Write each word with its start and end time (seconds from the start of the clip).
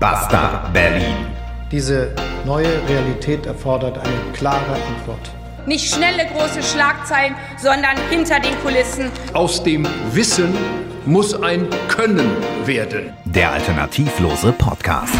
Basta 0.00 0.70
Berlin. 0.72 1.26
Diese 1.70 2.14
neue 2.46 2.70
Realität 2.88 3.44
erfordert 3.44 3.98
eine 3.98 4.32
klare 4.32 4.72
Antwort. 4.96 5.30
Nicht 5.66 5.94
schnelle 5.94 6.24
große 6.24 6.62
Schlagzeilen, 6.62 7.34
sondern 7.58 7.98
hinter 8.08 8.40
den 8.40 8.58
Kulissen. 8.62 9.10
Aus 9.34 9.62
dem 9.62 9.86
Wissen 10.12 10.56
muss 11.04 11.34
ein 11.42 11.68
Können 11.88 12.30
werden. 12.64 13.12
Der 13.26 13.52
alternativlose 13.52 14.52
Podcast. 14.52 15.18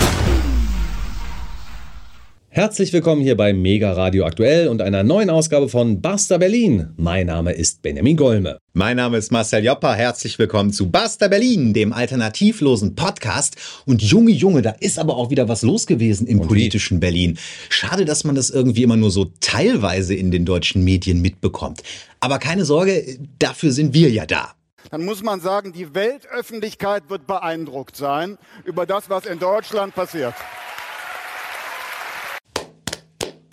Herzlich 2.52 2.92
willkommen 2.92 3.22
hier 3.22 3.36
bei 3.36 3.52
Mega 3.52 3.92
Radio 3.92 4.26
Aktuell 4.26 4.66
und 4.66 4.82
einer 4.82 5.04
neuen 5.04 5.30
Ausgabe 5.30 5.68
von 5.68 6.00
Basta 6.00 6.36
Berlin. 6.36 6.92
Mein 6.96 7.28
Name 7.28 7.52
ist 7.52 7.80
Benjamin 7.80 8.16
Golme. 8.16 8.58
Mein 8.72 8.96
Name 8.96 9.18
ist 9.18 9.30
Marcel 9.30 9.64
Joppa. 9.64 9.94
Herzlich 9.94 10.36
willkommen 10.36 10.72
zu 10.72 10.90
Basta 10.90 11.28
Berlin, 11.28 11.74
dem 11.74 11.92
alternativlosen 11.92 12.96
Podcast. 12.96 13.54
Und 13.86 14.02
Junge, 14.02 14.32
Junge, 14.32 14.62
da 14.62 14.70
ist 14.80 14.98
aber 14.98 15.16
auch 15.16 15.30
wieder 15.30 15.48
was 15.48 15.62
los 15.62 15.86
gewesen 15.86 16.26
im 16.26 16.40
Und 16.40 16.48
politischen 16.48 16.98
Berlin. 16.98 17.38
Schade, 17.68 18.04
dass 18.04 18.24
man 18.24 18.34
das 18.34 18.50
irgendwie 18.50 18.82
immer 18.82 18.96
nur 18.96 19.12
so 19.12 19.30
teilweise 19.38 20.16
in 20.16 20.32
den 20.32 20.44
deutschen 20.44 20.82
Medien 20.82 21.22
mitbekommt. 21.22 21.84
Aber 22.18 22.40
keine 22.40 22.64
Sorge, 22.64 23.16
dafür 23.38 23.70
sind 23.70 23.94
wir 23.94 24.10
ja 24.10 24.26
da. 24.26 24.54
dann 24.90 25.04
muss 25.04 25.22
man 25.22 25.40
sagen, 25.40 25.72
die 25.72 25.94
Weltöffentlichkeit 25.94 27.10
wird 27.10 27.28
beeindruckt 27.28 27.94
sein 27.94 28.38
über 28.64 28.86
das, 28.86 29.08
was 29.08 29.24
in 29.24 29.38
Deutschland 29.38 29.94
passiert. 29.94 30.34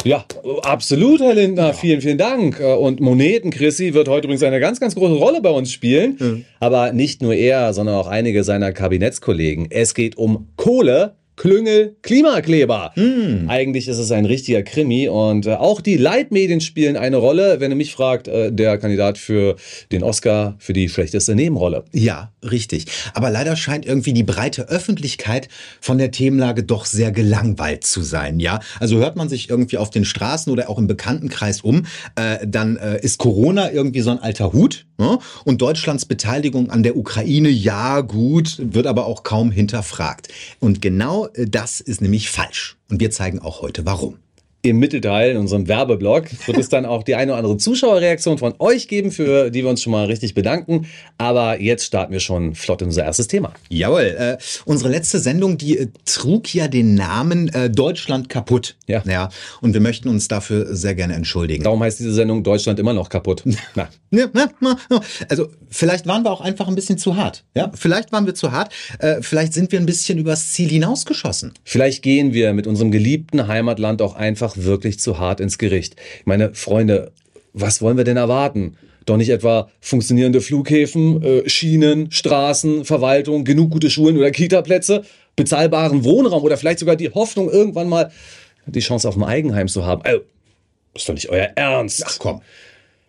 Ja, 0.08 0.24
absolut, 0.62 1.20
Herr 1.20 1.34
Lindner. 1.34 1.74
Vielen, 1.74 2.00
vielen 2.00 2.18
Dank. 2.18 2.62
Und 2.62 3.02
Moneten 3.02 3.50
Chrissy 3.52 3.94
wird 3.94 4.08
heute 4.08 4.28
übrigens 4.28 4.42
eine 4.42 4.62
ganz, 4.62 4.80
ganz 4.80 4.96
große 4.96 5.16
Rolle 5.16 5.42
bei 5.42 5.50
uns 5.50 5.70
spielen. 5.70 6.46
Aber 6.62 6.94
nicht 6.94 7.22
nur 7.22 7.34
er, 7.34 7.74
sondern 7.74 7.96
auch 7.96 8.08
einige 8.08 8.46
seiner 8.46 8.72
Kabinettskollegen. 8.72 9.68
Es 9.70 9.94
geht 9.94 10.18
um 10.18 10.48
Kohle. 10.56 11.16
Klüngel, 11.38 11.96
Klimakleber. 12.02 12.94
Eigentlich 13.48 13.88
ist 13.88 14.00
es 14.00 14.12
ein 14.12 14.26
richtiger 14.26 14.64
Krimi 14.64 15.08
und 15.08 15.46
äh, 15.46 15.54
auch 15.54 15.82
die 15.82 15.96
Leitmedien 15.96 16.62
spielen 16.62 16.98
eine 16.98 17.18
Rolle. 17.18 17.60
Wenn 17.60 17.72
ihr 17.72 17.78
mich 17.78 17.94
fragt, 17.94 18.28
äh, 18.28 18.52
der 18.52 18.80
Kandidat 18.80 19.20
für 19.20 19.56
den 19.92 20.02
Oscar 20.02 20.56
für 20.58 20.74
die 20.74 20.90
schlechteste 20.90 21.36
Nebenrolle. 21.36 21.86
Ja, 21.94 22.32
richtig. 22.44 22.88
Aber 23.14 23.30
leider 23.30 23.56
scheint 23.56 23.86
irgendwie 23.86 24.14
die 24.14 24.24
breite 24.24 24.68
Öffentlichkeit 24.68 25.48
von 25.80 26.00
der 26.00 26.10
Themenlage 26.10 26.64
doch 26.64 26.86
sehr 26.86 27.12
gelangweilt 27.12 27.84
zu 27.84 28.02
sein, 28.02 28.40
ja? 28.40 28.60
Also 28.80 28.98
hört 28.98 29.16
man 29.16 29.30
sich 29.30 29.48
irgendwie 29.48 29.78
auf 29.78 29.92
den 29.92 30.06
Straßen 30.06 30.52
oder 30.52 30.72
auch 30.72 30.80
im 30.80 30.88
Bekanntenkreis 30.88 31.62
um, 31.62 31.86
äh, 32.16 32.48
dann 32.48 32.78
äh, 32.78 33.00
ist 33.00 33.20
Corona 33.20 33.72
irgendwie 33.72 34.02
so 34.02 34.10
ein 34.10 34.20
alter 34.20 34.54
Hut 34.54 34.88
ne? 34.98 35.20
und 35.46 35.62
Deutschlands 35.62 36.06
Beteiligung 36.06 36.72
an 36.72 36.82
der 36.82 36.98
Ukraine, 36.98 37.50
ja 37.50 38.02
gut, 38.02 38.58
wird 38.60 38.88
aber 38.88 39.06
auch 39.06 39.22
kaum 39.22 39.52
hinterfragt. 39.52 40.30
Und 40.60 40.82
genau 40.82 41.27
äh, 41.34 41.46
das 41.48 41.82
ist 41.82 42.02
nämlich 42.02 42.30
falsch. 42.30 42.78
Und 42.90 43.00
wir 43.00 43.12
zeigen 43.12 43.40
auch 43.40 43.62
heute 43.62 43.86
warum. 43.86 44.20
Im 44.70 44.80
Mittelteil, 44.80 45.32
in 45.32 45.38
unserem 45.38 45.68
Werbeblock, 45.68 46.26
wird 46.48 46.58
es 46.58 46.70
dann 46.70 46.86
auch 46.86 47.04
die 47.04 47.16
eine 47.16 47.32
oder 47.32 47.40
andere 47.40 47.58
Zuschauerreaktion 47.58 48.38
von 48.38 48.54
euch 48.60 48.88
geben, 48.88 49.12
für 49.12 49.50
die 49.50 49.64
wir 49.64 49.70
uns 49.70 49.82
schon 49.82 49.92
mal 49.92 50.06
richtig 50.06 50.34
bedanken. 50.34 50.88
Aber 51.18 51.62
jetzt 51.62 51.86
starten 51.86 52.14
wir 52.14 52.20
schon 52.20 52.56
flott 52.56 52.82
in 52.82 52.88
unser 52.88 53.04
erstes 53.04 53.28
Thema. 53.28 53.54
Jawohl, 53.70 54.16
äh, 54.18 54.38
unsere 54.66 54.90
letzte 54.90 55.20
Sendung, 55.20 55.58
die 55.58 55.78
äh, 55.78 55.88
trug 56.06 56.54
ja 56.54 56.68
den 56.68 56.96
Namen 56.96 57.50
äh, 57.50 57.70
Deutschland 57.70 58.30
kaputt. 58.30 58.76
Ja. 58.88 59.04
ja. 59.06 59.30
Und 59.62 59.74
wir 59.74 59.82
möchten 59.82 60.10
uns 60.10 60.28
dafür 60.28 60.76
sehr 60.76 60.96
gerne 60.96 61.14
entschuldigen. 61.16 61.64
Darum 61.64 61.82
heißt 61.82 62.00
diese 62.00 62.14
Sendung 62.14 62.44
Deutschland 62.44 62.80
immer 62.80 62.94
noch 62.94 63.10
kaputt. 63.10 63.44
Na. 63.76 63.90
Also 65.30 65.50
vielleicht 65.70 66.08
waren 66.08 66.24
wir 66.24 66.32
auch 66.32 66.42
einfach 66.42 66.68
ein 66.68 66.76
bisschen 66.76 66.98
zu 66.98 67.18
hart. 67.18 67.44
Ja, 67.56 67.72
vielleicht 67.74 68.12
waren 68.12 68.26
wir 68.26 68.36
zu 68.36 68.52
hart. 68.52 68.74
Äh, 69.00 69.22
vielleicht 69.22 69.54
sind 69.54 69.72
wir 69.72 69.80
ein 69.80 69.86
bisschen 69.86 70.18
übers 70.18 70.52
Ziel 70.54 70.70
hinausgeschossen. 70.70 71.54
vielleicht 71.64 72.04
gehen 72.04 72.34
wir 72.34 72.54
mit 72.54 72.68
unserem 72.68 72.92
geliebten 72.92 73.48
Heimatland 73.48 74.02
auch 74.02 74.16
einfach 74.16 74.56
wirklich 74.66 75.00
zu 75.00 75.20
hart 75.20 75.40
ins 75.40 75.58
Gericht. 75.58 75.96
Ich 76.20 76.26
meine, 76.26 76.54
Freunde, 76.54 77.12
was 77.54 77.82
wollen 77.82 77.98
wir 77.98 78.04
denn 78.04 78.18
erwarten? 78.18 78.78
Doch 79.06 79.18
nicht 79.18 79.30
etwa 79.30 79.70
funktionierende 79.80 80.42
Flughäfen, 80.42 81.24
äh, 81.24 81.50
Schienen, 81.50 82.12
Straßen, 82.12 82.84
Verwaltung, 82.84 83.46
genug 83.46 83.72
gute 83.72 83.90
Schulen 83.90 84.18
oder 84.18 84.32
Kitaplätze, 84.32 85.04
bezahlbaren 85.36 86.04
Wohnraum 86.04 86.44
oder 86.44 86.58
vielleicht 86.58 86.80
sogar 86.80 86.98
die 86.98 87.10
Hoffnung, 87.10 87.50
irgendwann 87.50 87.88
mal 87.88 88.12
die 88.66 88.82
Chance 88.82 89.08
auf 89.08 89.16
ein 89.16 89.24
Eigenheim 89.24 89.68
zu 89.70 89.86
haben. 89.86 90.02
Also, 90.04 90.22
ist 90.94 91.08
doch 91.08 91.14
nicht 91.14 91.30
euer 91.30 91.50
Ernst. 91.56 92.04
Ach 92.06 92.18
komm. 92.20 92.42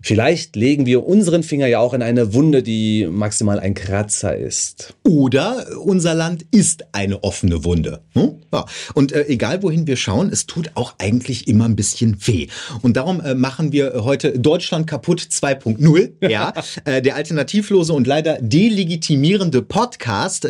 Vielleicht 0.01 0.55
legen 0.55 0.87
wir 0.87 1.05
unseren 1.07 1.43
Finger 1.43 1.67
ja 1.67 1.81
auch 1.81 1.93
in 1.93 2.03
eine 2.03 2.33
Wunde, 2.33 2.63
die 2.63 3.07
maximal 3.11 3.59
ein 3.59 3.75
Kratzer 3.75 4.37
ist. 4.37 4.95
Oder 5.03 5.67
unser 5.85 6.15
Land 6.15 6.47
ist 6.53 6.85
eine 6.93 7.25
offene 7.25 7.65
Wunde. 7.65 8.01
Hm? 8.15 8.37
Ja. 8.53 8.65
Und 8.95 9.13
äh, 9.13 9.27
egal 9.27 9.63
wohin 9.63 9.89
wir 9.89 9.97
schauen, 9.97 10.31
es 10.31 10.47
tut 10.47 10.71
auch 10.75 10.95
eigentlich 10.99 11.49
immer 11.49 11.65
ein 11.65 11.75
bisschen 11.75 12.17
weh. 12.27 12.47
Und 12.83 12.97
darum 12.97 13.21
äh, 13.21 13.35
machen 13.35 13.73
wir 13.73 14.05
heute 14.05 14.39
Deutschland 14.39 14.87
kaputt 14.87 15.21
2.0. 15.21 16.29
Ja, 16.29 16.53
äh, 16.85 17.03
der 17.03 17.17
alternativlose 17.17 17.93
und 17.93 18.07
leider 18.07 18.39
delegitimierende 18.41 19.63
Podcast. 19.63 20.49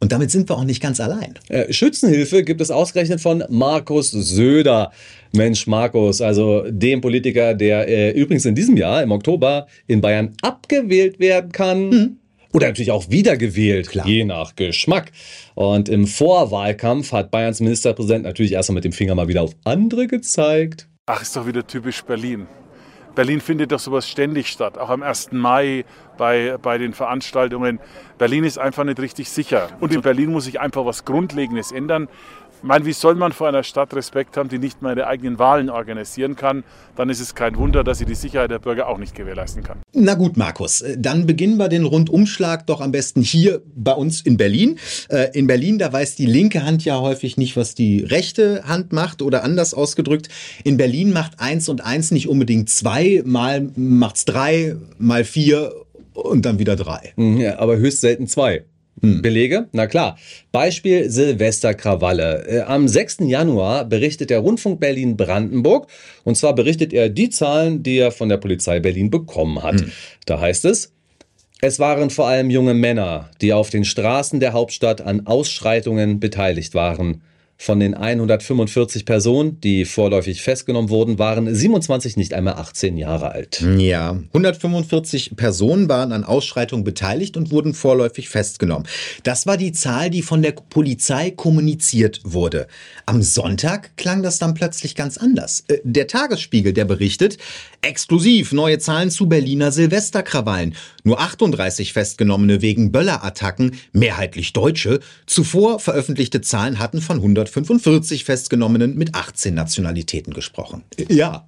Und 0.00 0.12
damit 0.12 0.30
sind 0.30 0.48
wir 0.48 0.56
auch 0.56 0.64
nicht 0.64 0.82
ganz 0.82 0.98
allein. 0.98 1.34
Äh, 1.48 1.72
Schützenhilfe 1.72 2.42
gibt 2.42 2.62
es 2.62 2.70
ausgerechnet 2.70 3.20
von 3.20 3.44
Markus 3.50 4.10
Söder. 4.10 4.92
Mensch, 5.32 5.66
Markus, 5.66 6.20
also 6.22 6.64
dem 6.68 7.02
Politiker, 7.02 7.54
der 7.54 7.86
äh, 7.86 8.10
übrigens 8.10 8.46
in 8.46 8.54
diesem 8.54 8.76
Jahr, 8.76 9.02
im 9.02 9.12
Oktober, 9.12 9.66
in 9.86 10.00
Bayern 10.00 10.34
abgewählt 10.42 11.20
werden 11.20 11.52
kann. 11.52 12.16
Oder 12.52 12.68
natürlich 12.68 12.90
auch 12.90 13.10
wiedergewählt, 13.10 13.90
Klar. 13.90 14.06
je 14.06 14.24
nach 14.24 14.56
Geschmack. 14.56 15.12
Und 15.54 15.88
im 15.88 16.06
Vorwahlkampf 16.06 17.12
hat 17.12 17.30
Bayerns 17.30 17.60
Ministerpräsident 17.60 18.24
natürlich 18.24 18.52
erstmal 18.52 18.74
mit 18.76 18.84
dem 18.84 18.92
Finger 18.92 19.14
mal 19.14 19.28
wieder 19.28 19.42
auf 19.42 19.54
andere 19.64 20.08
gezeigt. 20.08 20.88
Ach, 21.06 21.22
ist 21.22 21.36
doch 21.36 21.46
wieder 21.46 21.64
typisch 21.64 22.02
Berlin. 22.02 22.46
Berlin 23.20 23.42
findet 23.42 23.70
doch 23.70 23.78
sowas 23.78 24.08
ständig 24.08 24.46
statt, 24.46 24.78
auch 24.78 24.88
am 24.88 25.02
1. 25.02 25.32
Mai 25.32 25.84
bei, 26.16 26.56
bei 26.56 26.78
den 26.78 26.94
Veranstaltungen. 26.94 27.78
Berlin 28.16 28.44
ist 28.44 28.58
einfach 28.58 28.82
nicht 28.84 28.98
richtig 28.98 29.28
sicher. 29.28 29.68
Und 29.78 29.92
in 29.92 30.00
Berlin 30.00 30.32
muss 30.32 30.44
sich 30.44 30.58
einfach 30.58 30.86
was 30.86 31.04
Grundlegendes 31.04 31.70
ändern. 31.70 32.08
Ich 32.62 32.68
meine, 32.68 32.84
wie 32.84 32.92
soll 32.92 33.14
man 33.14 33.32
vor 33.32 33.48
einer 33.48 33.62
Stadt 33.62 33.94
Respekt 33.94 34.36
haben, 34.36 34.50
die 34.50 34.58
nicht 34.58 34.82
mal 34.82 34.94
ihre 34.94 35.06
eigenen 35.06 35.38
Wahlen 35.38 35.70
organisieren 35.70 36.36
kann? 36.36 36.62
Dann 36.94 37.08
ist 37.08 37.18
es 37.18 37.34
kein 37.34 37.56
Wunder, 37.56 37.82
dass 37.84 37.96
sie 37.98 38.04
die 38.04 38.14
Sicherheit 38.14 38.50
der 38.50 38.58
Bürger 38.58 38.86
auch 38.86 38.98
nicht 38.98 39.14
gewährleisten 39.14 39.62
kann. 39.62 39.78
Na 39.94 40.12
gut, 40.12 40.36
Markus, 40.36 40.82
äh, 40.82 40.96
dann 40.98 41.24
beginnen 41.26 41.56
wir 41.56 41.68
den 41.70 41.84
Rundumschlag 41.86 42.66
doch 42.66 42.82
am 42.82 42.92
besten 42.92 43.22
hier 43.22 43.62
bei 43.74 43.92
uns 43.94 44.20
in 44.20 44.36
Berlin. 44.36 44.78
Äh, 45.08 45.28
In 45.32 45.46
Berlin, 45.46 45.78
da 45.78 45.90
weiß 45.90 46.16
die 46.16 46.26
linke 46.26 46.62
Hand 46.62 46.84
ja 46.84 47.00
häufig 47.00 47.38
nicht, 47.38 47.56
was 47.56 47.74
die 47.74 48.00
rechte 48.04 48.62
Hand 48.64 48.92
macht 48.92 49.22
oder 49.22 49.42
anders 49.42 49.72
ausgedrückt. 49.72 50.28
In 50.62 50.76
Berlin 50.76 51.14
macht 51.14 51.40
eins 51.40 51.70
und 51.70 51.82
eins 51.82 52.10
nicht 52.10 52.28
unbedingt 52.28 52.68
zwei, 52.68 53.22
mal 53.24 53.70
macht's 53.74 54.26
drei, 54.26 54.76
mal 54.98 55.24
vier 55.24 55.72
und 56.12 56.44
dann 56.44 56.58
wieder 56.58 56.76
drei. 56.76 57.14
Mhm, 57.16 57.38
Ja, 57.38 57.58
aber 57.58 57.78
höchst 57.78 58.02
selten 58.02 58.26
zwei. 58.26 58.64
Belege? 59.00 59.68
Na 59.72 59.86
klar. 59.86 60.18
Beispiel 60.52 61.10
Silvesterkrawalle. 61.10 62.46
Äh, 62.46 62.60
Am 62.60 62.86
6. 62.88 63.18
Januar 63.20 63.84
berichtet 63.84 64.30
der 64.30 64.40
Rundfunk 64.40 64.80
Berlin-Brandenburg. 64.80 65.88
Und 66.24 66.36
zwar 66.36 66.54
berichtet 66.54 66.92
er 66.92 67.08
die 67.08 67.30
Zahlen, 67.30 67.82
die 67.82 67.98
er 67.98 68.12
von 68.12 68.28
der 68.28 68.36
Polizei 68.36 68.80
Berlin 68.80 69.10
bekommen 69.10 69.62
hat. 69.62 69.84
Da 70.26 70.40
heißt 70.40 70.64
es, 70.66 70.92
es 71.62 71.78
waren 71.78 72.10
vor 72.10 72.26
allem 72.26 72.48
junge 72.50 72.74
Männer, 72.74 73.30
die 73.40 73.52
auf 73.52 73.70
den 73.70 73.84
Straßen 73.84 74.40
der 74.40 74.52
Hauptstadt 74.54 75.02
an 75.02 75.26
Ausschreitungen 75.26 76.18
beteiligt 76.18 76.74
waren. 76.74 77.22
Von 77.62 77.78
den 77.78 77.92
145 77.92 79.04
Personen, 79.04 79.60
die 79.60 79.84
vorläufig 79.84 80.40
festgenommen 80.40 80.88
wurden, 80.88 81.18
waren 81.18 81.54
27 81.54 82.16
nicht 82.16 82.32
einmal 82.32 82.54
18 82.54 82.96
Jahre 82.96 83.32
alt. 83.32 83.62
Ja, 83.76 84.18
145 84.28 85.36
Personen 85.36 85.86
waren 85.86 86.12
an 86.12 86.24
Ausschreitungen 86.24 86.84
beteiligt 86.84 87.36
und 87.36 87.50
wurden 87.50 87.74
vorläufig 87.74 88.30
festgenommen. 88.30 88.88
Das 89.24 89.46
war 89.46 89.58
die 89.58 89.72
Zahl, 89.72 90.08
die 90.08 90.22
von 90.22 90.40
der 90.40 90.52
Polizei 90.52 91.32
kommuniziert 91.32 92.22
wurde. 92.24 92.66
Am 93.04 93.20
Sonntag 93.20 93.94
klang 93.98 94.22
das 94.22 94.38
dann 94.38 94.54
plötzlich 94.54 94.94
ganz 94.94 95.18
anders. 95.18 95.64
Äh, 95.68 95.80
Der 95.84 96.06
Tagesspiegel, 96.06 96.72
der 96.72 96.86
berichtet, 96.86 97.36
exklusiv 97.82 98.52
neue 98.52 98.78
Zahlen 98.78 99.10
zu 99.10 99.28
Berliner 99.28 99.70
Silvesterkrawallen. 99.70 100.74
Nur 101.04 101.20
38 101.20 101.92
Festgenommene 101.92 102.62
wegen 102.62 102.90
Böllerattacken, 102.90 103.78
mehrheitlich 103.92 104.54
Deutsche. 104.54 105.00
Zuvor 105.26 105.78
veröffentlichte 105.78 106.40
Zahlen 106.40 106.78
hatten 106.78 107.02
von 107.02 107.20
145 107.50 108.24
Festgenommenen 108.24 108.96
mit 108.96 109.14
18 109.14 109.54
Nationalitäten 109.54 110.32
gesprochen. 110.32 110.84
Ja, 111.08 111.46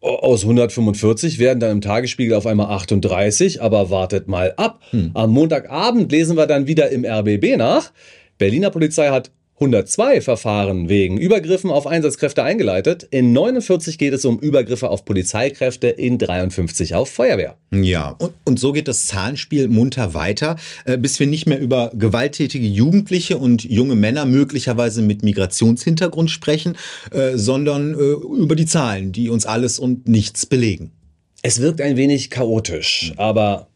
Aus 0.00 0.42
145 0.44 1.38
werden 1.38 1.60
dann 1.60 1.72
im 1.72 1.80
Tagesspiegel 1.82 2.34
auf 2.34 2.46
einmal 2.46 2.68
38, 2.70 3.60
aber 3.60 3.90
wartet 3.90 4.28
mal 4.28 4.54
ab. 4.56 4.80
Am 5.14 5.30
Montagabend 5.30 6.10
lesen 6.10 6.36
wir 6.36 6.46
dann 6.46 6.66
wieder 6.66 6.88
im 6.90 7.04
RBB 7.04 7.56
nach. 7.58 7.92
Berliner 8.38 8.70
Polizei 8.70 9.10
hat 9.10 9.30
102 9.60 10.22
Verfahren 10.22 10.88
wegen 10.88 11.18
Übergriffen 11.18 11.70
auf 11.70 11.86
Einsatzkräfte 11.86 12.42
eingeleitet. 12.42 13.06
In 13.10 13.34
49 13.34 13.98
geht 13.98 14.14
es 14.14 14.24
um 14.24 14.38
Übergriffe 14.38 14.88
auf 14.88 15.04
Polizeikräfte, 15.04 15.88
in 15.88 16.16
53 16.16 16.94
auf 16.94 17.10
Feuerwehr. 17.10 17.58
Ja, 17.70 18.16
und, 18.18 18.32
und 18.46 18.58
so 18.58 18.72
geht 18.72 18.88
das 18.88 19.06
Zahlenspiel 19.06 19.68
munter 19.68 20.14
weiter, 20.14 20.56
äh, 20.86 20.96
bis 20.96 21.20
wir 21.20 21.26
nicht 21.26 21.44
mehr 21.44 21.60
über 21.60 21.92
gewalttätige 21.94 22.66
Jugendliche 22.66 23.36
und 23.36 23.62
junge 23.62 23.96
Männer 23.96 24.24
möglicherweise 24.24 25.02
mit 25.02 25.22
Migrationshintergrund 25.22 26.30
sprechen, 26.30 26.78
äh, 27.10 27.36
sondern 27.36 27.92
äh, 27.92 28.12
über 28.42 28.56
die 28.56 28.64
Zahlen, 28.64 29.12
die 29.12 29.28
uns 29.28 29.44
alles 29.44 29.78
und 29.78 30.08
nichts 30.08 30.46
belegen. 30.46 30.92
Es 31.42 31.60
wirkt 31.60 31.82
ein 31.82 31.98
wenig 31.98 32.30
chaotisch, 32.30 33.12
aber 33.16 33.69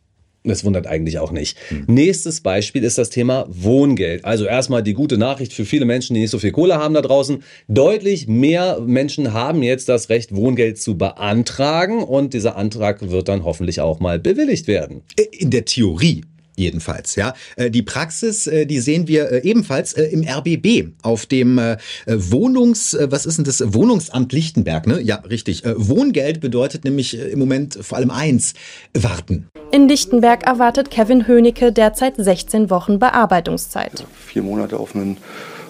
das 0.45 0.65
wundert 0.65 0.87
eigentlich 0.87 1.19
auch 1.19 1.33
nicht. 1.33 1.59
Hm. 1.69 1.85
Nächstes 1.87 2.43
Beispiel 2.43 2.85
ist 2.85 2.99
das 2.99 3.09
Thema 3.09 3.47
Wohngeld. 3.49 4.25
Also 4.25 4.45
erstmal 4.45 4.83
die 4.83 4.93
gute 4.93 5.17
Nachricht 5.17 5.55
für 5.55 5.65
viele 5.65 5.87
Menschen, 5.87 6.15
die 6.15 6.21
nicht 6.21 6.31
so 6.31 6.39
viel 6.39 6.53
Kohle 6.53 6.77
haben 6.77 6.95
da 6.95 7.01
draußen. 7.01 7.43
Deutlich 7.67 8.29
mehr 8.29 8.81
Menschen 8.81 9.33
haben 9.33 9.63
jetzt 9.63 9.89
das 9.89 10.11
Recht, 10.11 10.37
Wohngeld 10.37 10.79
zu 10.79 10.99
beantragen 10.99 12.03
und 12.03 12.35
dieser 12.35 12.57
Antrag 12.57 13.11
wird 13.11 13.29
dann 13.29 13.45
hoffentlich 13.45 13.81
auch 13.81 14.01
mal 14.01 14.19
bewilligt 14.19 14.67
werden. 14.67 15.03
In 15.33 15.51
der 15.51 15.65
Theorie 15.65 16.23
jedenfalls. 16.57 17.17
Ja, 17.17 17.35
äh, 17.57 17.71
die 17.71 17.83
Praxis, 17.83 18.47
äh, 18.47 18.67
die 18.67 18.81
sehen 18.81 19.09
wir 19.09 19.31
äh, 19.31 19.49
ebenfalls 19.49 19.93
im 19.93 20.23
RBB 20.27 20.93
auf 21.03 21.27
dem 21.27 21.61
Wohnungs, 22.07 22.97
was 23.01 23.27
ist 23.27 23.39
denn 23.39 23.45
das 23.45 23.63
Wohnungsamt 23.75 24.33
Lichtenberg? 24.33 24.87
Ne, 24.87 25.01
ja, 25.01 25.17
richtig. 25.17 25.63
Wohngeld 25.65 26.41
bedeutet 26.41 26.85
nämlich 26.85 27.19
im 27.19 27.39
Moment 27.39 27.79
vor 27.81 27.99
allem 27.99 28.11
eins: 28.11 28.55
warten. 28.93 29.49
In 29.71 29.89
Lichtenberg 29.89 30.45
erwartet 30.45 30.91
Kevin 30.91 31.27
Hönicke 31.27 31.73
derzeit 31.73 32.15
16 32.17 32.71
Wochen 32.71 32.99
Bearbeitungszeit. 32.99 34.07
Vier 34.27 34.43
Monate 34.43 34.79
auf 34.79 34.95
einen 34.95 35.19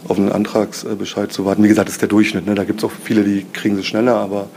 auf 0.09 0.19
einen 0.19 0.31
Antragsbescheid 0.31 1.33
zu 1.33 1.45
warten. 1.45 1.63
Wie 1.63 1.69
gesagt, 1.69 1.89
das 1.89 1.95
ist 1.95 2.03
der 2.03 2.09
Durchschnitt. 2.09 2.47
Ne? 2.47 2.55
Da 2.55 2.65
gibt 2.65 2.81
es 2.81 2.85
auch 2.85 2.93
viele, 2.93 3.25
die 3.25 3.47
kriegen 3.53 3.77
sie 3.77 3.85
schneller, 3.85 4.17
aber 4.17 4.49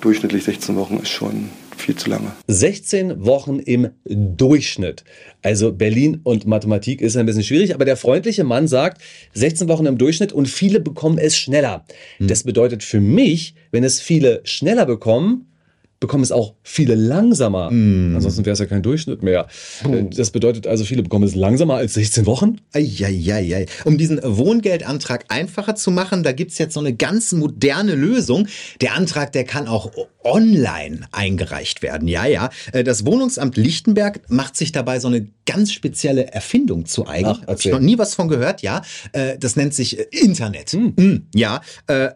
durchschnittlich 0.00 0.44
16 0.44 0.76
Wochen 0.76 0.98
ist 0.98 1.08
schon 1.08 1.48
viel 1.80 1.96
zu 1.96 2.10
lange. 2.10 2.32
16 2.48 3.24
Wochen 3.24 3.58
im 3.58 3.90
Durchschnitt. 4.04 5.04
Also 5.42 5.72
Berlin 5.72 6.20
und 6.22 6.46
Mathematik 6.46 7.00
ist 7.00 7.16
ein 7.16 7.26
bisschen 7.26 7.44
schwierig, 7.44 7.74
aber 7.74 7.84
der 7.84 7.96
freundliche 7.96 8.44
Mann 8.44 8.68
sagt 8.68 9.02
16 9.34 9.68
Wochen 9.68 9.86
im 9.86 9.98
Durchschnitt 9.98 10.32
und 10.32 10.46
viele 10.46 10.80
bekommen 10.80 11.18
es 11.18 11.36
schneller. 11.36 11.84
Hm. 12.18 12.28
Das 12.28 12.44
bedeutet 12.44 12.82
für 12.82 13.00
mich, 13.00 13.54
wenn 13.70 13.84
es 13.84 14.00
viele 14.00 14.40
schneller 14.44 14.86
bekommen, 14.86 15.46
bekommen 16.00 16.22
es 16.22 16.32
auch 16.32 16.54
viele 16.62 16.94
langsamer. 16.94 17.70
Mm. 17.70 18.16
Ansonsten 18.16 18.44
wäre 18.44 18.54
es 18.54 18.58
ja 18.58 18.66
kein 18.66 18.82
Durchschnitt 18.82 19.22
mehr. 19.22 19.46
Oh. 19.84 19.94
Das 20.14 20.30
bedeutet 20.30 20.66
also, 20.66 20.84
viele 20.84 21.02
bekommen 21.02 21.24
es 21.24 21.34
langsamer 21.34 21.74
als 21.74 21.94
16 21.94 22.26
Wochen. 22.26 22.60
Eieiei. 22.72 23.66
Um 23.84 23.96
diesen 23.96 24.20
Wohngeldantrag 24.22 25.24
einfacher 25.28 25.74
zu 25.74 25.90
machen, 25.90 26.22
da 26.22 26.32
gibt 26.32 26.52
es 26.52 26.58
jetzt 26.58 26.74
so 26.74 26.80
eine 26.80 26.94
ganz 26.94 27.32
moderne 27.32 27.94
Lösung. 27.94 28.48
Der 28.80 28.94
Antrag, 28.94 29.32
der 29.32 29.44
kann 29.44 29.68
auch 29.68 29.90
online 30.24 31.00
eingereicht 31.12 31.82
werden. 31.82 32.08
Ja, 32.08 32.26
ja. 32.26 32.50
Äh, 32.72 32.82
das 32.82 33.06
Wohnungsamt 33.06 33.56
Lichtenberg 33.56 34.20
macht 34.28 34.56
sich 34.56 34.72
dabei 34.72 34.98
so 34.98 35.08
eine 35.08 35.28
ganz 35.46 35.72
spezielle 35.72 36.32
Erfindung 36.32 36.86
zu 36.86 37.06
eigen. 37.06 37.28
Habe 37.28 37.56
ich 37.58 37.66
noch 37.66 37.80
nie 37.80 37.98
was 37.98 38.14
von 38.14 38.28
gehört, 38.28 38.62
ja. 38.62 38.82
Äh, 39.12 39.38
das 39.38 39.56
nennt 39.56 39.74
sich 39.74 39.98
äh, 39.98 40.06
Internet. 40.10 40.72
Hm. 40.72 41.26
Ja, 41.34 41.60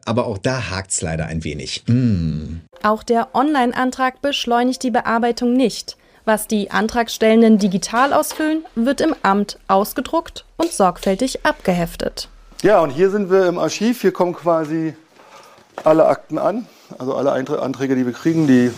aber 0.05 0.27
auch 0.27 0.39
da 0.39 0.71
hakt 0.71 0.91
es 0.91 1.03
leider 1.03 1.27
ein 1.27 1.45
wenig. 1.45 1.83
Hm. 1.87 2.61
Auch 2.83 3.03
der 3.03 3.35
Online-Antrag 3.69 4.23
beschleunigt 4.23 4.83
die 4.83 4.91
Bearbeitung 4.91 5.53
nicht. 5.53 5.97
Was 6.25 6.47
die 6.47 6.71
Antragstellenden 6.71 7.59
digital 7.59 8.13
ausfüllen, 8.13 8.65
wird 8.75 9.01
im 9.01 9.15
Amt 9.23 9.59
ausgedruckt 9.69 10.45
und 10.57 10.73
sorgfältig 10.73 11.45
abgeheftet. 11.45 12.29
Ja, 12.63 12.81
und 12.81 12.91
hier 12.91 13.11
sind 13.11 13.31
wir 13.31 13.47
im 13.47 13.59
Archiv. 13.59 14.01
Hier 14.01 14.13
kommen 14.13 14.35
quasi 14.35 14.95
alle 15.85 16.07
Akten 16.07 16.39
an. 16.39 16.67
Also 16.99 17.15
alle 17.15 17.33
Anträge, 17.33 17.95
die 17.95 18.07
wir 18.07 18.13
kriegen, 18.13 18.47
die 18.47 18.71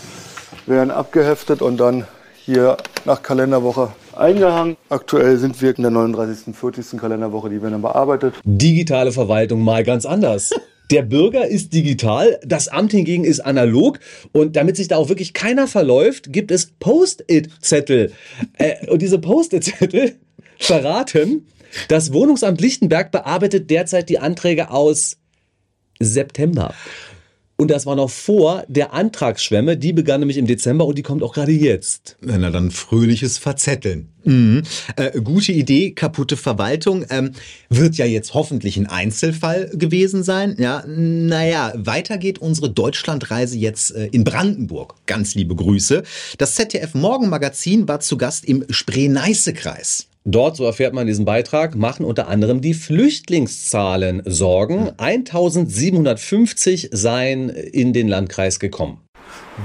werden 0.67 0.91
abgeheftet 0.91 1.63
und 1.63 1.77
dann 1.79 2.07
hier 2.37 2.77
nach 3.05 3.23
Kalenderwoche 3.23 3.93
eingehangen. 4.17 4.77
Aktuell 4.89 5.39
sind 5.39 5.61
wir 5.63 5.77
in 5.77 5.83
der 5.83 5.93
39. 5.93 6.55
40. 6.55 7.01
Kalenderwoche, 7.01 7.49
die 7.49 7.63
werden 7.63 7.73
dann 7.73 7.83
bearbeitet. 7.83 8.35
Digitale 8.43 9.13
Verwaltung 9.13 9.63
mal 9.63 9.85
ganz 9.85 10.05
anders. 10.05 10.51
Der 10.91 11.03
Bürger 11.03 11.47
ist 11.47 11.73
digital, 11.73 12.41
das 12.45 12.67
Amt 12.67 12.91
hingegen 12.91 13.25
ist 13.25 13.41
analog 13.41 14.01
und 14.33 14.57
damit 14.57 14.77
sich 14.77 14.89
da 14.89 14.97
auch 14.97 15.09
wirklich 15.09 15.35
keiner 15.35 15.69
verläuft, 15.69 16.33
gibt 16.33 16.51
es 16.51 16.73
Post-it-Zettel. 16.81 18.13
Äh, 18.59 18.87
und 18.89 19.01
diese 19.01 19.21
Post-it-Zettel 19.21 20.17
verraten, 20.59 21.47
das 21.89 22.13
Wohnungsamt 22.13 22.61
Lichtenberg 22.61 23.13
bearbeitet 23.13 23.71
derzeit 23.71 24.09
die 24.09 24.19
Anträge 24.19 24.71
aus 24.71 25.17
September. 26.01 26.75
Und 27.61 27.71
das 27.71 27.85
war 27.85 27.95
noch 27.95 28.09
vor 28.09 28.65
der 28.69 28.95
Antragsschwemme. 28.95 29.77
Die 29.77 29.93
begann 29.93 30.21
nämlich 30.21 30.39
im 30.39 30.47
Dezember 30.47 30.87
und 30.87 30.97
die 30.97 31.03
kommt 31.03 31.23
auch 31.23 31.35
gerade 31.35 31.53
jetzt. 31.53 32.17
Na 32.23 32.49
dann 32.49 32.71
fröhliches 32.71 33.37
Verzetteln. 33.37 34.09
Mhm. 34.25 34.63
Äh, 34.97 35.21
gute 35.21 35.53
Idee, 35.53 35.91
kaputte 35.91 36.39
Verwaltung. 36.39 37.05
Ähm, 37.11 37.33
wird 37.69 37.97
ja 37.97 38.07
jetzt 38.07 38.33
hoffentlich 38.33 38.79
ein 38.79 38.87
Einzelfall 38.87 39.71
gewesen 39.75 40.23
sein. 40.23 40.57
Ja, 40.59 40.85
naja, 40.87 41.75
weiter 41.77 42.17
geht 42.17 42.39
unsere 42.39 42.71
Deutschlandreise 42.71 43.59
jetzt 43.59 43.95
äh, 43.95 44.07
in 44.07 44.25
Brandenburg. 44.25 44.95
Ganz 45.05 45.35
liebe 45.35 45.55
Grüße. 45.55 46.03
Das 46.39 46.55
ZDF 46.55 46.95
Morgenmagazin 46.95 47.87
war 47.87 48.01
zu 48.01 48.17
Gast 48.17 48.47
im 48.47 48.65
Spree-Neiße-Kreis. 48.71 50.07
Dort, 50.27 50.57
so 50.57 50.65
erfährt 50.65 50.93
man 50.93 51.03
in 51.03 51.07
diesem 51.07 51.25
Beitrag, 51.25 51.75
machen 51.75 52.05
unter 52.05 52.29
anderem 52.29 52.61
die 52.61 52.75
Flüchtlingszahlen 52.75 54.23
Sorgen. 54.27 54.91
1750 54.99 56.91
seien 56.93 57.49
in 57.49 57.95
den 57.95 58.07
Landkreis 58.07 58.61
gekommen. 58.61 58.99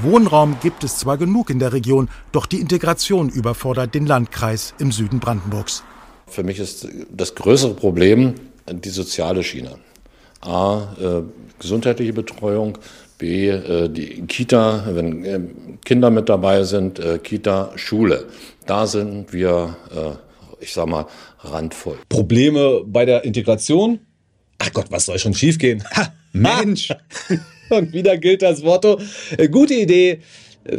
Wohnraum 0.01 0.55
gibt 0.61 0.85
es 0.85 0.97
zwar 0.97 1.17
genug 1.17 1.49
in 1.49 1.59
der 1.59 1.73
Region, 1.73 2.07
doch 2.31 2.45
die 2.45 2.61
Integration 2.61 3.27
überfordert 3.27 3.93
den 3.93 4.05
Landkreis 4.05 4.73
im 4.79 4.93
Süden 4.93 5.19
Brandenburgs. 5.19 5.83
Für 6.27 6.43
mich 6.43 6.59
ist 6.59 6.87
das 7.11 7.35
größere 7.35 7.73
Problem 7.73 8.35
die 8.71 8.89
soziale 8.89 9.43
Schiene. 9.43 9.77
A, 10.39 10.95
äh, 10.99 11.21
gesundheitliche 11.59 12.13
Betreuung, 12.13 12.77
B, 13.17 13.49
äh, 13.49 13.89
die 13.89 14.21
Kita, 14.27 14.85
wenn 14.89 15.25
äh, 15.25 15.39
Kinder 15.83 16.09
mit 16.09 16.29
dabei 16.29 16.63
sind, 16.63 16.99
äh, 16.99 17.19
Kita, 17.19 17.71
Schule. 17.75 18.25
Da 18.65 18.87
sind 18.87 19.33
wir 19.33 19.75
äh, 19.95 20.24
ich 20.65 20.73
sag 20.73 20.87
mal, 20.87 21.05
randvoll. 21.39 21.97
Probleme 22.09 22.83
bei 22.85 23.05
der 23.05 23.23
Integration? 23.23 23.99
Ach 24.57 24.71
Gott, 24.73 24.87
was 24.89 25.05
soll 25.05 25.19
schon 25.19 25.33
schiefgehen? 25.33 25.83
Ha, 25.95 26.13
Mensch! 26.33 26.89
Und 27.69 27.93
wieder 27.93 28.17
gilt 28.17 28.41
das 28.41 28.61
Motto, 28.61 28.99
äh, 29.37 29.47
gute 29.47 29.73
Idee, 29.73 30.21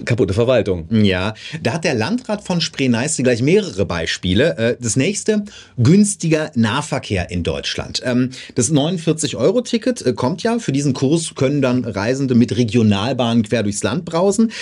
kaputte 0.05 0.35
Verwaltung. 0.35 0.87
Ja, 0.91 1.35
da 1.63 1.75
hat 1.75 1.85
der 1.85 1.95
Landrat 1.95 2.45
von 2.45 2.61
Spree-Neiße 2.61 3.23
gleich 3.23 3.43
mehrere 3.43 3.87
Beispiele. 3.87 4.57
Äh, 4.57 4.77
das 4.81 4.97
nächste, 4.97 5.45
günstiger 5.77 6.51
Nahverkehr 6.55 7.31
in 7.31 7.43
Deutschland. 7.43 8.03
Ähm, 8.05 8.31
das 8.55 8.73
49-Euro-Ticket 8.73 10.17
kommt 10.17 10.43
ja. 10.43 10.59
Für 10.59 10.73
diesen 10.73 10.93
Kurs 10.93 11.35
können 11.35 11.63
dann 11.63 11.85
Reisende 11.85 12.35
mit 12.35 12.57
Regionalbahnen 12.57 13.43
quer 13.43 13.63
durchs 13.63 13.83
Land 13.83 14.05
brausen. 14.05 14.53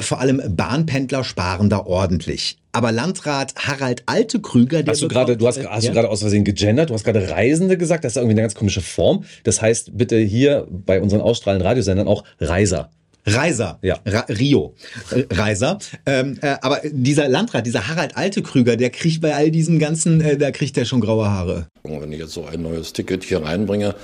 Vor 0.00 0.20
allem 0.20 0.42
Bahnpendler 0.48 1.24
sparen 1.24 1.68
da 1.70 1.80
ordentlich. 1.80 2.58
Aber 2.74 2.90
Landrat 2.90 3.54
Harald 3.54 4.02
Altekrüger, 4.06 4.82
der. 4.82 4.92
Hast 4.92 5.02
du 5.02 5.08
gerade, 5.08 5.36
du 5.36 5.46
hast, 5.46 5.64
hast 5.64 5.84
ja? 5.84 5.90
du 5.90 5.94
gerade 5.94 6.10
aus 6.10 6.20
Versehen 6.20 6.42
gegendert? 6.42 6.90
Du 6.90 6.94
hast 6.94 7.04
gerade 7.04 7.30
Reisende 7.30 7.78
gesagt. 7.78 8.04
Das 8.04 8.12
ist 8.12 8.16
irgendwie 8.16 8.32
eine 8.32 8.42
ganz 8.42 8.56
komische 8.56 8.80
Form. 8.80 9.24
Das 9.44 9.62
heißt, 9.62 9.96
bitte 9.96 10.18
hier 10.18 10.66
bei 10.68 11.00
unseren 11.00 11.20
ausstrahlenden 11.20 11.66
Radiosendern 11.66 12.08
auch 12.08 12.24
Reiser. 12.40 12.90
Reiser, 13.26 13.78
ja. 13.82 13.96
Rio, 14.28 14.74
äh, 15.10 15.24
Reiser. 15.30 15.78
Ähm, 16.04 16.38
äh, 16.42 16.56
aber 16.60 16.80
dieser 16.84 17.28
Landrat, 17.28 17.66
dieser 17.66 17.88
Harald 17.88 18.16
Altekrüger, 18.16 18.76
der 18.76 18.90
kriegt 18.90 19.22
bei 19.22 19.34
all 19.34 19.50
diesem 19.50 19.78
ganzen, 19.78 20.20
äh, 20.20 20.36
da 20.36 20.50
kriegt 20.50 20.76
er 20.76 20.84
schon 20.84 21.00
graue 21.00 21.28
Haare. 21.28 21.68
Wenn 21.84 22.12
ich 22.12 22.18
jetzt 22.18 22.32
so 22.32 22.44
ein 22.44 22.62
neues 22.62 22.92
Ticket 22.92 23.24
hier 23.24 23.42
reinbringe, 23.42 23.94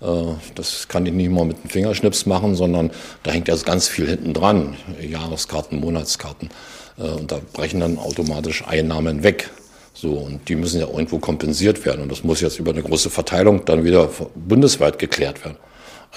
äh, 0.00 0.06
das 0.54 0.86
kann 0.86 1.06
ich 1.06 1.12
nicht 1.12 1.30
mal 1.30 1.44
mit 1.44 1.62
dem 1.62 1.70
Fingerschnips 1.70 2.26
machen, 2.26 2.54
sondern 2.54 2.90
da 3.24 3.32
hängt 3.32 3.48
jetzt 3.48 3.66
ganz 3.66 3.88
viel 3.88 4.06
hinten 4.06 4.32
dran. 4.32 4.76
Jahreskarten, 5.00 5.80
Monatskarten. 5.80 6.50
Äh, 6.98 7.02
und 7.02 7.32
da 7.32 7.40
brechen 7.52 7.80
dann 7.80 7.98
automatisch 7.98 8.64
Einnahmen 8.66 9.24
weg. 9.24 9.50
So, 9.92 10.12
und 10.12 10.48
die 10.48 10.54
müssen 10.54 10.80
ja 10.80 10.86
irgendwo 10.86 11.18
kompensiert 11.18 11.84
werden. 11.84 12.02
Und 12.02 12.12
das 12.12 12.22
muss 12.22 12.40
jetzt 12.40 12.60
über 12.60 12.70
eine 12.70 12.82
große 12.82 13.10
Verteilung 13.10 13.64
dann 13.64 13.82
wieder 13.82 14.08
bundesweit 14.36 15.00
geklärt 15.00 15.44
werden. 15.44 15.56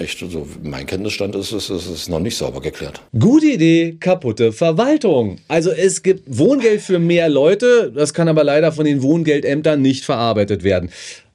Echt, 0.01 0.17
so 0.17 0.48
mein 0.63 0.88
Kenntnisstand 0.88 1.36
ist, 1.36 1.51
es 1.51 1.70
ist, 1.70 1.88
ist 1.88 2.10
noch 2.10 2.20
nicht 2.20 2.36
sauber 2.36 2.60
geklärt. 2.60 3.01
Gute 3.17 3.46
Idee, 3.46 3.98
kaputte 4.00 4.51
Verwaltung. 4.51 5.38
Also 5.48 5.70
es 5.70 6.01
gibt 6.01 6.24
Wohngeld 6.25 6.81
für 6.81 6.98
mehr 6.98 7.29
Leute, 7.29 7.91
das 7.96 8.12
kann 8.15 8.27
aber 8.27 8.43
leider 8.43 8.72
von 8.72 8.86
den 8.86 9.03
Wohngeldämtern 9.03 9.79
nicht 9.79 10.03
verarbeitet 10.03 10.63
werden. 10.63 10.89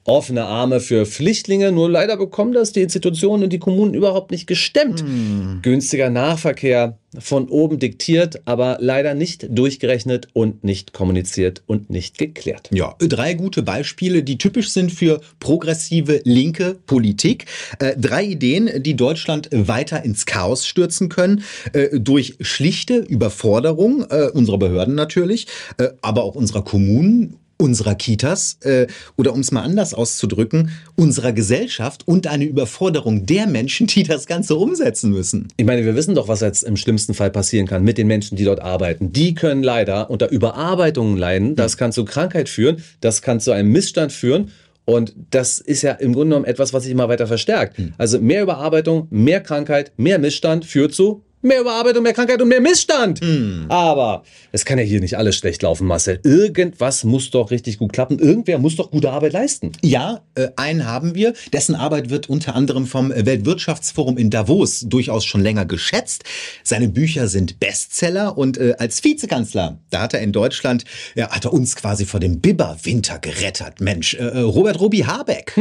Offene 0.07 0.45
Arme 0.45 0.79
für 0.79 1.05
Flüchtlinge. 1.05 1.71
Nur 1.71 1.89
leider 1.89 2.17
bekommen 2.17 2.53
das 2.53 2.71
die 2.71 2.81
Institutionen 2.81 3.43
und 3.43 3.53
die 3.53 3.59
Kommunen 3.59 3.93
überhaupt 3.93 4.31
nicht 4.31 4.47
gestemmt. 4.47 5.01
Hm. 5.01 5.59
Günstiger 5.61 6.09
Nahverkehr 6.09 6.97
von 7.19 7.49
oben 7.49 7.79
diktiert, 7.79 8.41
aber 8.45 8.77
leider 8.79 9.13
nicht 9.13 9.47
durchgerechnet 9.49 10.27
und 10.33 10.63
nicht 10.63 10.93
kommuniziert 10.93 11.63
und 11.65 11.89
nicht 11.89 12.17
geklärt. 12.17 12.69
Ja, 12.73 12.95
drei 12.99 13.33
gute 13.33 13.63
Beispiele, 13.63 14.23
die 14.23 14.37
typisch 14.37 14.69
sind 14.69 14.91
für 14.91 15.21
progressive 15.39 16.21
linke 16.23 16.77
Politik. 16.85 17.45
Äh, 17.79 17.95
drei 17.97 18.23
Ideen, 18.23 18.83
die 18.83 18.95
Deutschland 18.95 19.49
weiter 19.51 20.03
ins 20.03 20.25
Chaos 20.25 20.65
stürzen 20.65 21.09
können, 21.09 21.43
äh, 21.73 21.99
durch 21.99 22.35
schlichte 22.41 22.97
Überforderung 22.97 24.05
äh, 24.09 24.29
unserer 24.33 24.57
Behörden 24.57 24.95
natürlich, 24.95 25.47
äh, 25.77 25.89
aber 26.01 26.23
auch 26.23 26.35
unserer 26.35 26.63
Kommunen 26.63 27.37
unserer 27.57 27.95
Kitas 27.95 28.57
äh, 28.61 28.87
oder 29.15 29.33
um 29.33 29.39
es 29.39 29.51
mal 29.51 29.63
anders 29.63 29.93
auszudrücken, 29.93 30.71
unserer 30.95 31.33
Gesellschaft 31.33 32.07
und 32.07 32.27
eine 32.27 32.45
Überforderung 32.45 33.25
der 33.25 33.47
Menschen, 33.47 33.87
die 33.87 34.03
das 34.03 34.27
Ganze 34.27 34.55
umsetzen 34.55 35.11
müssen. 35.11 35.47
Ich 35.57 35.65
meine, 35.65 35.83
wir 35.83 35.95
wissen 35.95 36.15
doch, 36.15 36.27
was 36.27 36.41
jetzt 36.41 36.63
im 36.63 36.77
schlimmsten 36.77 37.13
Fall 37.13 37.31
passieren 37.31 37.67
kann 37.67 37.83
mit 37.83 37.97
den 37.97 38.07
Menschen, 38.07 38.35
die 38.35 38.43
dort 38.43 38.61
arbeiten. 38.61 39.11
Die 39.11 39.33
können 39.33 39.63
leider 39.63 40.09
unter 40.09 40.29
Überarbeitungen 40.29 41.17
leiden. 41.17 41.55
Das 41.55 41.77
kann 41.77 41.91
zu 41.91 42.05
Krankheit 42.05 42.49
führen, 42.49 42.77
das 43.01 43.21
kann 43.21 43.39
zu 43.39 43.51
einem 43.51 43.71
Missstand 43.71 44.11
führen. 44.11 44.51
Und 44.85 45.13
das 45.31 45.59
ist 45.59 45.81
ja 45.81 45.91
im 45.91 46.13
Grunde 46.13 46.29
genommen 46.29 46.45
etwas, 46.45 46.71
was 46.71 46.83
sich 46.83 46.93
immer 46.93 47.09
weiter 47.09 47.27
verstärkt. 47.27 47.75
Also 47.97 48.21
mehr 48.21 48.43
Überarbeitung, 48.43 49.07
mehr 49.09 49.41
Krankheit, 49.41 49.91
mehr 49.97 50.17
Missstand 50.17 50.63
führt 50.63 50.93
zu 50.93 51.23
mehr 51.41 51.61
Überarbeitung, 51.61 52.03
mehr 52.03 52.13
Krankheit 52.13 52.41
und 52.41 52.47
mehr 52.47 52.61
Missstand. 52.61 53.21
Aber 53.69 54.23
es 54.51 54.65
kann 54.65 54.77
ja 54.77 54.83
hier 54.83 54.99
nicht 54.99 55.17
alles 55.17 55.35
schlecht 55.35 55.61
laufen, 55.61 55.87
Marcel. 55.87 56.19
Irgendwas 56.23 57.03
muss 57.03 57.29
doch 57.31 57.51
richtig 57.51 57.77
gut 57.77 57.93
klappen. 57.93 58.19
Irgendwer 58.19 58.57
muss 58.59 58.75
doch 58.75 58.91
gute 58.91 59.11
Arbeit 59.11 59.33
leisten. 59.33 59.71
Ja, 59.83 60.21
äh, 60.35 60.47
einen 60.55 60.85
haben 60.85 61.15
wir. 61.15 61.33
Dessen 61.53 61.75
Arbeit 61.75 62.09
wird 62.09 62.29
unter 62.29 62.55
anderem 62.55 62.85
vom 62.85 63.09
Weltwirtschaftsforum 63.09 64.17
in 64.17 64.29
Davos 64.29 64.81
durchaus 64.87 65.25
schon 65.25 65.41
länger 65.41 65.65
geschätzt. 65.65 66.23
Seine 66.63 66.89
Bücher 66.89 67.27
sind 67.27 67.59
Bestseller 67.59 68.37
und 68.37 68.57
äh, 68.57 68.75
als 68.77 69.03
Vizekanzler, 69.03 69.79
da 69.89 70.01
hat 70.01 70.13
er 70.13 70.21
in 70.21 70.31
Deutschland, 70.31 70.83
ja, 71.15 71.29
hat 71.29 71.45
er 71.45 71.53
uns 71.53 71.75
quasi 71.75 72.05
vor 72.05 72.19
dem 72.19 72.39
Biberwinter 72.39 73.19
gerettet. 73.19 73.79
Mensch, 73.79 74.15
äh, 74.15 74.39
Robert 74.39 74.79
Robi 74.79 74.99
Habeck. 74.99 75.53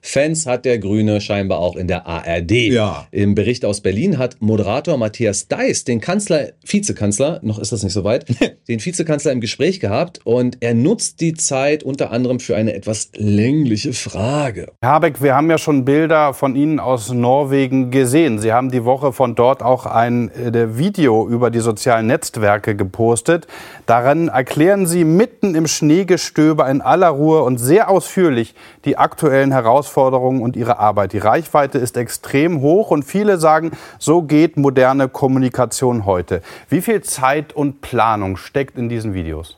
Fans 0.00 0.46
hat 0.46 0.64
der 0.64 0.78
Grüne 0.78 1.20
scheinbar 1.20 1.58
auch 1.58 1.76
in 1.76 1.88
der 1.88 2.06
ARD. 2.06 2.50
Ja. 2.50 3.06
Im 3.10 3.34
Bericht 3.34 3.64
aus 3.64 3.80
Berlin 3.80 4.18
hat 4.18 4.36
Moderator 4.40 4.96
Matthias 4.96 5.48
Deiss 5.48 5.84
den 5.84 6.00
Kanzler, 6.00 6.52
Vizekanzler, 6.64 7.40
noch 7.42 7.58
ist 7.58 7.72
das 7.72 7.82
nicht 7.82 7.92
so 7.92 8.04
weit, 8.04 8.26
den 8.68 8.84
Vizekanzler 8.84 9.32
im 9.32 9.40
Gespräch 9.40 9.80
gehabt 9.80 10.20
und 10.24 10.58
er 10.60 10.74
nutzt 10.74 11.20
die 11.20 11.34
Zeit 11.34 11.82
unter 11.82 12.10
anderem 12.10 12.40
für 12.40 12.56
eine 12.56 12.74
etwas 12.74 13.10
längliche 13.14 13.92
Frage. 13.92 14.68
Herr 14.80 14.92
Habeck, 14.92 15.22
wir 15.22 15.34
haben 15.34 15.50
ja 15.50 15.58
schon 15.58 15.84
Bilder 15.84 16.34
von 16.34 16.54
Ihnen 16.56 16.80
aus 16.80 17.12
Norwegen 17.12 17.90
gesehen. 17.90 18.38
Sie 18.38 18.52
haben 18.52 18.70
die 18.70 18.84
Woche 18.84 19.12
von 19.12 19.34
dort 19.34 19.62
auch 19.62 19.86
ein 19.86 20.30
äh, 20.30 20.78
Video 20.78 21.28
über 21.28 21.50
die 21.50 21.60
sozialen 21.60 22.06
Netzwerke 22.06 22.76
gepostet. 22.76 23.46
Darin 23.86 24.28
erklären 24.28 24.86
Sie 24.86 25.04
mitten 25.04 25.54
im 25.54 25.66
Schneegestöber 25.66 26.68
in 26.68 26.80
aller 26.80 27.08
Ruhe 27.08 27.42
und 27.42 27.58
sehr 27.58 27.90
ausführlich 27.90 28.54
die 28.84 28.96
aktuellen 28.96 29.52
Herausforderungen 29.52 29.87
und 29.96 30.56
Ihre 30.56 30.78
Arbeit. 30.78 31.12
Die 31.12 31.18
Reichweite 31.18 31.78
ist 31.78 31.96
extrem 31.96 32.60
hoch 32.60 32.90
und 32.90 33.04
viele 33.04 33.38
sagen, 33.38 33.72
so 33.98 34.22
geht 34.22 34.56
moderne 34.56 35.08
Kommunikation 35.08 36.04
heute. 36.04 36.42
Wie 36.68 36.80
viel 36.80 37.02
Zeit 37.02 37.54
und 37.54 37.80
Planung 37.80 38.36
steckt 38.36 38.78
in 38.78 38.88
diesen 38.88 39.14
Videos? 39.14 39.56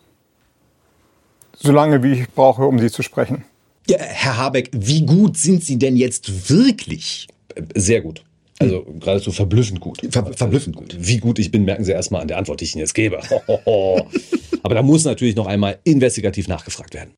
So 1.57 1.73
lange, 1.73 2.03
wie 2.03 2.13
ich 2.13 2.31
brauche, 2.31 2.65
um 2.65 2.79
sie 2.79 2.91
zu 2.91 3.03
sprechen. 3.03 3.45
Ja, 3.89 3.99
Herr 3.99 4.37
Habeck, 4.39 4.71
wie 4.73 5.05
gut 5.05 5.37
sind 5.37 5.65
Sie 5.65 5.79
denn 5.79 5.97
jetzt 5.97 6.49
wirklich? 6.49 7.29
Sehr 7.75 8.01
gut. 8.01 8.23
Also 8.59 8.85
geradezu 9.01 9.33
verblüffend 9.33 9.81
gut. 9.81 10.01
Ver 10.11 10.33
verblüffend 10.35 10.77
gut. 10.77 10.97
Wie 10.99 11.19
gut 11.19 11.39
ich 11.39 11.51
bin, 11.51 11.65
merken 11.65 11.85
Sie 11.85 11.93
erstmal 11.93 12.21
an 12.21 12.29
der 12.29 12.37
Antwort, 12.37 12.61
die 12.61 12.65
ich 12.65 12.75
Ihnen 12.75 12.81
jetzt 12.81 12.95
gebe. 12.95 13.19
Aber 14.63 14.75
da 14.75 14.83
muss 14.83 15.05
natürlich 15.05 15.35
noch 15.35 15.47
einmal 15.47 15.79
investigativ 15.85 16.47
nachgefragt 16.47 16.95
werden. 16.95 17.15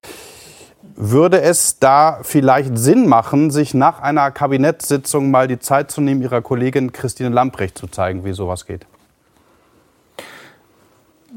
Würde 0.95 1.41
es 1.41 1.79
da 1.79 2.21
vielleicht 2.23 2.77
Sinn 2.77 3.09
machen, 3.09 3.51
sich 3.51 3.75
nach 3.75 4.01
einer 4.01 4.31
Kabinettssitzung 4.31 5.31
mal 5.31 5.49
die 5.49 5.59
Zeit 5.59 5.91
zu 5.91 6.01
nehmen, 6.01 6.23
Ihrer 6.23 6.43
Kollegin 6.43 6.93
Christine 6.93 7.31
Lamprecht 7.31 7.79
zu 7.79 7.87
zeigen, 7.87 8.25
wie 8.25 8.33
sowas 8.33 8.67
geht? 8.67 8.87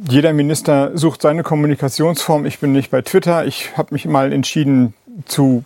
Jeder 0.09 0.33
Minister 0.33 0.97
sucht 0.97 1.21
seine 1.21 1.43
Kommunikationsform. 1.43 2.45
Ich 2.45 2.59
bin 2.59 2.73
nicht 2.73 2.91
bei 2.91 3.01
Twitter. 3.01 3.45
Ich 3.45 3.77
habe 3.77 3.93
mich 3.93 4.05
mal 4.05 4.33
entschieden, 4.33 4.93
zu 5.25 5.63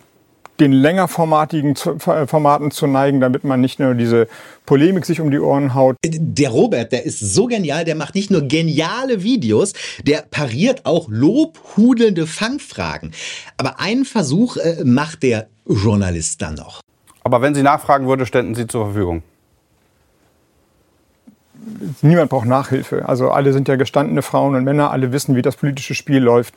den 0.60 0.72
längerformatigen 0.72 1.74
zu- 1.74 1.98
Formaten 1.98 2.70
zu 2.70 2.86
neigen, 2.86 3.20
damit 3.20 3.44
man 3.44 3.60
nicht 3.60 3.80
nur 3.80 3.94
diese 3.94 4.28
Polemik 4.66 5.06
sich 5.06 5.20
um 5.20 5.30
die 5.30 5.40
Ohren 5.40 5.74
haut. 5.74 5.96
Der 6.04 6.50
Robert, 6.50 6.92
der 6.92 7.04
ist 7.04 7.18
so 7.18 7.46
genial, 7.46 7.84
der 7.84 7.94
macht 7.96 8.14
nicht 8.14 8.30
nur 8.30 8.42
geniale 8.42 9.22
Videos, 9.22 9.72
der 10.04 10.22
pariert 10.30 10.84
auch 10.86 11.08
lobhudelnde 11.08 12.26
Fangfragen. 12.26 13.12
Aber 13.56 13.80
einen 13.80 14.04
Versuch 14.04 14.56
äh, 14.58 14.84
macht 14.84 15.22
der 15.22 15.48
Journalist 15.66 16.42
dann 16.42 16.54
noch. 16.54 16.80
Aber 17.24 17.42
wenn 17.42 17.54
sie 17.54 17.62
nachfragen 17.62 18.06
würde, 18.06 18.26
ständen 18.26 18.54
Sie 18.54 18.66
zur 18.66 18.86
Verfügung. 18.86 19.22
Niemand 22.02 22.30
braucht 22.30 22.46
Nachhilfe. 22.46 23.08
Also 23.08 23.30
alle 23.30 23.52
sind 23.52 23.68
ja 23.68 23.76
gestandene 23.76 24.22
Frauen 24.22 24.54
und 24.54 24.64
Männer, 24.64 24.90
alle 24.90 25.12
wissen, 25.12 25.36
wie 25.36 25.42
das 25.42 25.56
politische 25.56 25.94
Spiel 25.94 26.18
läuft 26.18 26.54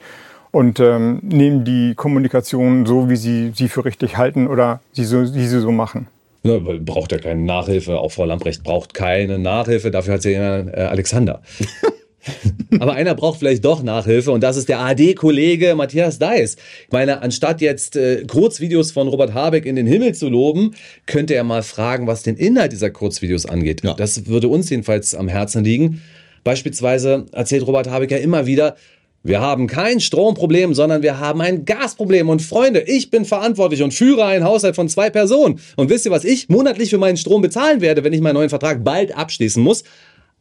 und 0.53 0.79
ähm, 0.79 1.19
nehmen 1.23 1.65
die 1.65 1.95
Kommunikation 1.95 2.85
so, 2.85 3.09
wie 3.09 3.15
sie 3.15 3.51
sie 3.55 3.67
für 3.67 3.85
richtig 3.85 4.17
halten 4.17 4.47
oder 4.47 4.81
sie 4.91 5.03
so, 5.03 5.21
wie 5.21 5.47
sie 5.47 5.59
so 5.59 5.71
machen. 5.71 6.07
Ja, 6.43 6.63
weil 6.63 6.79
braucht 6.79 7.11
ja 7.11 7.17
keine 7.17 7.41
Nachhilfe. 7.41 7.99
Auch 7.99 8.11
Frau 8.11 8.25
Lamprecht 8.25 8.63
braucht 8.63 8.93
keine 8.93 9.39
Nachhilfe. 9.39 9.89
Dafür 9.89 10.13
hat 10.13 10.21
sie 10.21 10.33
ja 10.33 10.59
äh, 10.59 10.83
Alexander. 10.83 11.41
Aber 12.79 12.93
einer 12.93 13.15
braucht 13.15 13.39
vielleicht 13.39 13.65
doch 13.65 13.83
Nachhilfe 13.83 14.31
und 14.31 14.41
das 14.41 14.55
ist 14.55 14.69
der 14.69 14.79
AD-Kollege 14.79 15.75
Matthias 15.75 16.19
Deiss. 16.19 16.55
Ich 16.85 16.91
meine, 16.91 17.21
anstatt 17.21 17.59
jetzt 17.59 17.95
äh, 17.95 18.23
Kurzvideos 18.25 18.91
von 18.91 19.07
Robert 19.07 19.33
Habeck 19.33 19.65
in 19.65 19.75
den 19.75 19.87
Himmel 19.87 20.15
zu 20.15 20.29
loben, 20.29 20.75
könnte 21.05 21.33
er 21.33 21.43
mal 21.43 21.63
fragen, 21.63 22.07
was 22.07 22.23
den 22.23 22.37
Inhalt 22.37 22.71
dieser 22.71 22.91
Kurzvideos 22.91 23.45
angeht. 23.45 23.81
Das 23.97 24.27
würde 24.27 24.47
uns 24.47 24.69
jedenfalls 24.69 25.15
am 25.15 25.27
Herzen 25.27 25.63
liegen. 25.63 26.01
Beispielsweise 26.43 27.25
erzählt 27.31 27.65
Robert 27.67 27.89
Habeck 27.89 28.11
ja 28.11 28.17
immer 28.17 28.45
wieder, 28.45 28.75
wir 29.25 29.39
haben 29.39 29.67
kein 29.67 30.01
Stromproblem, 30.01 30.73
sondern 30.73 31.01
wir 31.01 31.17
haben 31.17 31.39
ein 31.39 31.63
Gasproblem. 31.63 32.27
Und 32.27 32.41
Freunde, 32.41 32.81
ich 32.81 33.09
bin 33.09 33.23
verantwortlich 33.23 33.81
und 33.81 33.93
führe 33.93 34.25
einen 34.25 34.43
Haushalt 34.43 34.75
von 34.75 34.89
zwei 34.89 35.09
Personen. 35.09 35.61
Und 35.77 35.89
wisst 35.89 36.05
ihr, 36.05 36.11
was 36.11 36.25
ich 36.25 36.49
monatlich 36.49 36.89
für 36.89 36.97
meinen 36.97 37.15
Strom 37.15 37.41
bezahlen 37.41 37.79
werde, 37.79 38.03
wenn 38.03 38.11
ich 38.11 38.19
meinen 38.19 38.35
neuen 38.35 38.49
Vertrag 38.49 38.83
bald 38.83 39.15
abschließen 39.15 39.63
muss? 39.63 39.85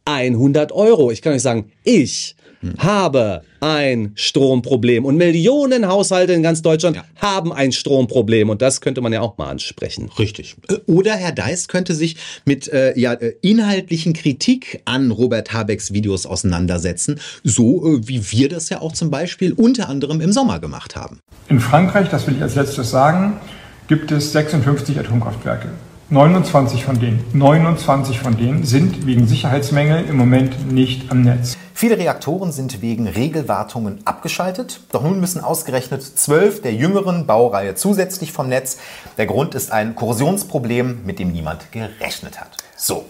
100 0.03 0.73
Euro. 0.73 1.11
Ich 1.11 1.21
kann 1.21 1.31
euch 1.31 1.41
sagen, 1.41 1.71
ich 1.85 2.35
habe 2.77 3.43
ein 3.59 4.11
Stromproblem. 4.15 5.05
Und 5.05 5.17
Millionen 5.17 5.87
Haushalte 5.87 6.33
in 6.33 6.43
ganz 6.43 6.61
Deutschland 6.61 7.01
haben 7.19 7.53
ein 7.53 7.71
Stromproblem. 7.71 8.49
Und 8.49 8.61
das 8.61 8.81
könnte 8.81 9.01
man 9.01 9.13
ja 9.13 9.21
auch 9.21 9.37
mal 9.37 9.49
ansprechen. 9.49 10.09
Richtig. 10.19 10.55
Äh, 10.69 10.75
Oder 10.85 11.13
Herr 11.13 11.31
Deiss 11.31 11.67
könnte 11.67 11.93
sich 11.93 12.17
mit 12.45 12.67
äh, 12.67 12.97
ja, 12.99 13.13
äh, 13.13 13.35
inhaltlichen 13.41 14.13
Kritik 14.13 14.81
an 14.85 15.11
Robert 15.11 15.53
Habecks 15.53 15.93
Videos 15.93 16.25
auseinandersetzen, 16.25 17.19
so 17.43 17.85
äh, 17.85 18.07
wie 18.07 18.31
wir 18.31 18.49
das 18.49 18.69
ja 18.69 18.81
auch 18.81 18.93
zum 18.93 19.09
Beispiel 19.11 19.53
unter 19.53 19.89
anderem 19.89 20.21
im 20.21 20.31
Sommer 20.31 20.59
gemacht 20.59 20.95
haben. 20.95 21.19
In 21.49 21.59
Frankreich, 21.59 22.09
das 22.09 22.27
will 22.27 22.35
ich 22.35 22.41
als 22.41 22.55
letztes 22.55 22.89
sagen, 22.89 23.39
gibt 23.87 24.11
es 24.11 24.31
56 24.31 24.99
Atomkraftwerke. 24.99 25.69
29 26.13 26.85
von 26.85 26.99
denen, 26.99 27.25
29 27.33 28.19
von 28.19 28.37
denen 28.37 28.65
sind 28.65 29.07
wegen 29.07 29.25
Sicherheitsmängel 29.25 30.05
im 30.05 30.15
Moment 30.15 30.71
nicht 30.71 31.09
am 31.09 31.23
Netz. 31.23 31.57
Viele 31.73 31.97
Reaktoren 31.97 32.51
sind 32.51 32.83
wegen 32.83 33.07
Regelwartungen 33.07 34.05
abgeschaltet. 34.05 34.81
Doch 34.91 35.01
nun 35.01 35.19
müssen 35.19 35.43
ausgerechnet 35.43 36.03
zwölf 36.03 36.61
der 36.61 36.75
jüngeren 36.75 37.25
Baureihe 37.25 37.73
zusätzlich 37.73 38.31
vom 38.31 38.47
Netz. 38.47 38.77
Der 39.17 39.25
Grund 39.25 39.55
ist 39.55 39.71
ein 39.71 39.95
Korrosionsproblem, 39.95 41.03
mit 41.03 41.17
dem 41.17 41.31
niemand 41.31 41.71
gerechnet 41.71 42.39
hat. 42.39 42.57
So. 42.77 43.05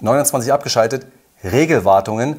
29 0.00 0.50
abgeschaltet, 0.50 1.06
Regelwartungen 1.44 2.36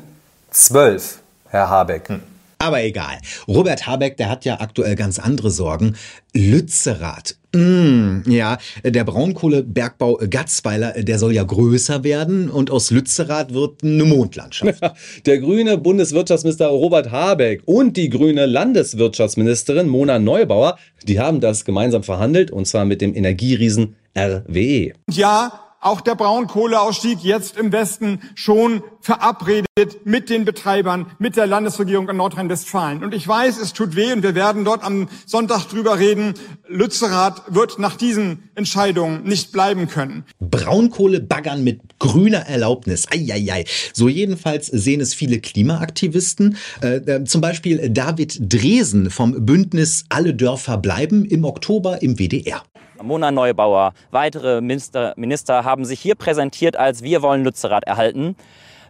12, 0.49 1.19
Herr 1.49 1.69
Habeck. 1.69 2.09
Aber 2.59 2.83
egal. 2.83 3.17
Robert 3.47 3.85
Habeck, 3.85 4.17
der 4.17 4.29
hat 4.29 4.45
ja 4.45 4.59
aktuell 4.59 4.95
ganz 4.95 5.19
andere 5.19 5.51
Sorgen. 5.51 5.95
Lützerath. 6.33 7.35
Mm, 7.55 8.21
ja, 8.27 8.57
der 8.83 9.03
Braunkohlebergbau 9.03 10.19
Gatzweiler, 10.29 10.91
der 11.03 11.17
soll 11.17 11.33
ja 11.33 11.43
größer 11.43 12.03
werden 12.03 12.49
und 12.49 12.71
aus 12.71 12.91
Lützerath 12.91 13.53
wird 13.53 13.83
eine 13.83 14.03
Mondlandschaft. 14.03 14.81
Der 15.25 15.39
grüne 15.39 15.77
Bundeswirtschaftsminister 15.77 16.67
Robert 16.67 17.11
Habeck 17.11 17.61
und 17.65 17.95
die 17.97 18.09
grüne 18.09 18.45
Landeswirtschaftsministerin 18.45 19.87
Mona 19.87 20.19
Neubauer, 20.19 20.77
die 21.03 21.19
haben 21.19 21.39
das 21.39 21.65
gemeinsam 21.65 22.03
verhandelt 22.03 22.51
und 22.51 22.67
zwar 22.67 22.85
mit 22.85 23.01
dem 23.01 23.15
Energieriesen 23.15 23.95
RWE. 24.17 24.93
Ja, 25.09 25.66
auch 25.79 26.01
der 26.01 26.15
Braunkohleausstieg 26.15 27.19
jetzt 27.23 27.57
im 27.57 27.71
Westen 27.71 28.21
schon 28.35 28.81
verabredet 29.01 29.67
mit 30.05 30.29
den 30.29 30.43
Betreibern, 30.43 31.07
mit 31.19 31.37
der 31.37 31.47
Landesregierung 31.47 32.09
in 32.09 32.17
Nordrhein-Westfalen. 32.17 33.03
Und 33.03 33.13
ich 33.13 33.27
weiß, 33.27 33.59
es 33.59 33.73
tut 33.73 33.95
weh 33.95 34.11
und 34.11 34.23
wir 34.23 34.35
werden 34.35 34.65
dort 34.65 34.83
am 34.83 35.07
Sonntag 35.25 35.67
drüber 35.67 35.99
reden. 35.99 36.33
Lützerath 36.67 37.43
wird 37.47 37.79
nach 37.79 37.95
diesen 37.95 38.49
Entscheidungen 38.55 39.23
nicht 39.23 39.51
bleiben 39.51 39.87
können. 39.87 40.25
Braunkohle 40.39 41.21
baggern 41.21 41.63
mit 41.63 41.81
grüner 41.99 42.47
Erlaubnis. 42.47 43.07
Eieiei. 43.11 43.65
So 43.93 44.09
jedenfalls 44.09 44.67
sehen 44.67 44.99
es 44.99 45.13
viele 45.13 45.39
Klimaaktivisten. 45.39 46.57
Äh, 46.81 46.97
äh, 46.97 47.23
zum 47.23 47.41
Beispiel 47.41 47.89
David 47.89 48.37
Dresen 48.53 49.09
vom 49.09 49.45
Bündnis 49.45 50.05
Alle 50.09 50.33
Dörfer 50.33 50.77
bleiben 50.77 51.25
im 51.25 51.45
Oktober 51.45 52.01
im 52.01 52.17
WDR. 52.17 52.63
Mona 53.01 53.31
Neubauer, 53.31 53.93
weitere 54.11 54.61
Minister, 54.61 55.13
Minister 55.17 55.63
haben 55.63 55.85
sich 55.85 55.99
hier 55.99 56.15
präsentiert 56.15 56.75
als 56.77 57.03
Wir 57.03 57.21
wollen 57.21 57.43
Lützerath 57.43 57.83
erhalten. 57.83 58.35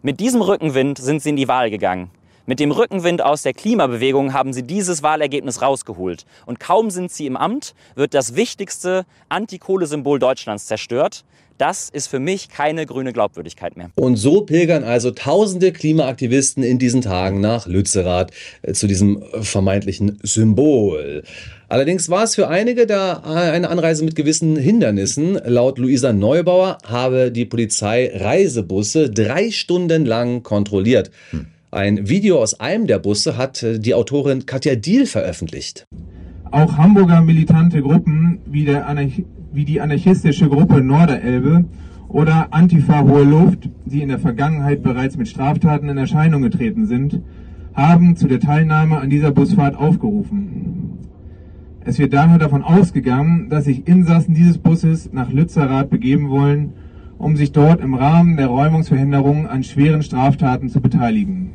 Mit 0.02 0.20
diesem 0.20 0.42
Rückenwind 0.42 0.98
sind 0.98 1.22
sie 1.22 1.30
in 1.30 1.36
die 1.36 1.48
Wahl 1.48 1.70
gegangen. 1.70 2.12
Mit 2.46 2.62
dem 2.62 2.72
Rückenwind 2.72 3.22
aus 3.22 3.42
der 3.42 3.54
Klimabewegung 3.54 4.32
haben 4.32 4.54
sie 4.54 4.64
dieses 4.64 5.04
Wahlergebnis 5.04 5.62
rausgeholt. 5.62 6.26
Und 6.46 6.62
kaum 6.62 6.92
sind 6.92 7.12
sie 7.12 7.26
im 7.26 7.36
Amt, 7.36 7.76
wird 7.96 8.14
das 8.14 8.38
wichtigste 8.38 9.06
Antikohlesymbol 9.28 10.18
Deutschlands 10.18 10.66
zerstört. 10.66 11.26
Das 11.58 11.90
ist 11.90 12.08
für 12.08 12.20
mich 12.20 12.50
keine 12.50 12.86
grüne 12.86 13.12
Glaubwürdigkeit 13.12 13.76
mehr. 13.76 13.90
Und 13.96 14.16
so 14.16 14.42
pilgern 14.42 14.84
also 14.84 15.12
tausende 15.12 15.74
Klimaaktivisten 15.74 16.64
in 16.64 16.78
diesen 16.78 17.02
Tagen 17.02 17.42
nach 17.42 17.66
Lützerath 17.66 18.32
äh, 18.62 18.74
zu 18.74 18.88
diesem 18.88 19.24
vermeintlichen 19.42 20.20
Symbol. 20.24 21.24
Allerdings 21.70 22.10
war 22.10 22.24
es 22.24 22.36
für 22.36 22.48
einige 22.48 22.86
da 22.86 23.24
eine 23.26 23.70
Anreise 23.70 24.06
mit 24.06 24.16
gewissen 24.16 24.56
Hindernissen. 24.56 25.38
Laut 25.46 25.80
Luisa 25.80 26.14
Neubauer 26.14 26.78
habe 26.88 27.30
die 27.30 27.44
Polizei 27.44 28.10
Reisebusse 28.16 29.10
drei 29.10 29.52
Stunden 29.52 30.06
lang 30.06 30.44
kontrolliert. 30.44 31.12
Hm. 31.32 31.48
Ein 31.70 32.08
Video 32.08 32.42
aus 32.42 32.62
einem 32.62 32.88
der 32.88 33.00
Busse 33.00 33.36
hat 33.36 33.62
äh, 33.64 33.80
die 33.80 33.94
Autorin 33.94 34.46
Katja 34.46 34.76
Diel 34.76 35.06
veröffentlicht. 35.06 35.86
Auch 36.52 36.78
Hamburger 36.78 37.22
militante 37.22 37.82
Gruppen 37.82 38.40
wie 38.46 38.64
der 38.64 38.88
Anarch 38.88 39.26
wie 39.52 39.66
die 39.66 39.82
anarchistische 39.82 40.48
Gruppe 40.48 40.82
Norderelbe 40.82 41.66
oder 42.08 42.48
Antifa 42.52 43.02
Hohe 43.02 43.24
Luft, 43.24 43.70
die 43.86 44.02
in 44.02 44.10
der 44.10 44.20
Vergangenheit 44.20 44.84
bereits 44.84 45.18
mit 45.18 45.28
Straftaten 45.28 45.90
in 45.90 45.98
Erscheinung 45.98 46.44
getreten 46.44 46.86
sind, 46.86 47.22
haben 47.74 48.16
zu 48.16 48.28
der 48.28 48.40
Teilnahme 48.40 49.00
an 49.00 49.10
dieser 49.10 49.32
Busfahrt 49.32 49.76
aufgerufen. 49.76 50.87
Es 51.88 52.00
wird 52.00 52.12
daher 52.12 52.38
davon 52.38 52.64
ausgegangen, 52.64 53.50
dass 53.50 53.64
sich 53.64 53.88
Insassen 53.88 54.34
dieses 54.34 54.58
Busses 54.58 55.10
nach 55.14 55.32
Lützerath 55.32 55.90
begeben 55.90 56.30
wollen, 56.30 56.74
um 57.18 57.38
sich 57.38 57.54
dort 57.54 57.80
im 57.80 57.94
Rahmen 57.94 58.36
der 58.36 58.48
Räumungsverhinderung 58.48 59.48
an 59.48 59.64
schweren 59.64 60.04
Straftaten 60.04 60.68
zu 60.68 60.82
beteiligen. 60.82 61.50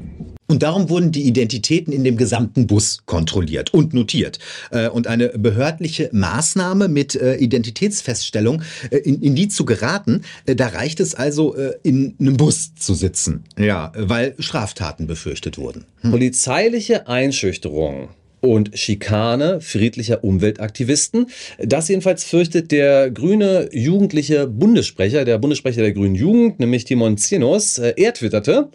Und 0.46 0.62
darum 0.62 0.88
wurden 0.88 1.12
die 1.12 1.24
Identitäten 1.24 1.92
in 1.92 2.02
dem 2.02 2.16
gesamten 2.16 2.66
Bus 2.66 3.02
kontrolliert 3.04 3.74
und 3.74 3.92
notiert. 3.92 4.38
Äh, 4.70 4.88
und 4.88 5.06
eine 5.06 5.28
behördliche 5.28 6.08
Maßnahme 6.12 6.88
mit 6.88 7.14
äh, 7.14 7.36
Identitätsfeststellung, 7.36 8.62
äh, 8.88 8.96
in, 8.98 9.20
in 9.20 9.34
die 9.34 9.48
zu 9.48 9.66
geraten, 9.66 10.22
da 10.46 10.68
reicht 10.68 11.00
es 11.00 11.14
also, 11.14 11.54
in 11.82 12.14
einem 12.18 12.38
Bus 12.38 12.74
zu 12.74 12.94
sitzen. 12.94 13.44
Ja, 13.58 13.92
weil 13.94 14.34
Straftaten 14.38 15.06
befürchtet 15.06 15.58
wurden. 15.58 15.84
Hm. 16.00 16.10
Polizeiliche 16.10 17.06
Einschüchterung 17.06 18.08
und 18.42 18.78
Schikane 18.78 19.62
friedlicher 19.62 20.22
Umweltaktivisten. 20.22 21.26
Das 21.58 21.88
jedenfalls 21.88 22.24
fürchtet 22.24 22.70
der 22.70 23.10
grüne 23.10 23.70
jugendliche 23.72 24.46
Bundessprecher, 24.46 25.24
der 25.24 25.38
Bundessprecher 25.38 25.80
der 25.80 25.92
Grünen 25.92 26.14
Jugend, 26.14 26.60
nämlich 26.60 26.84
Timon 26.84 27.16
Zinos. 27.16 27.78
Er 27.78 28.12
twitterte, 28.12 28.68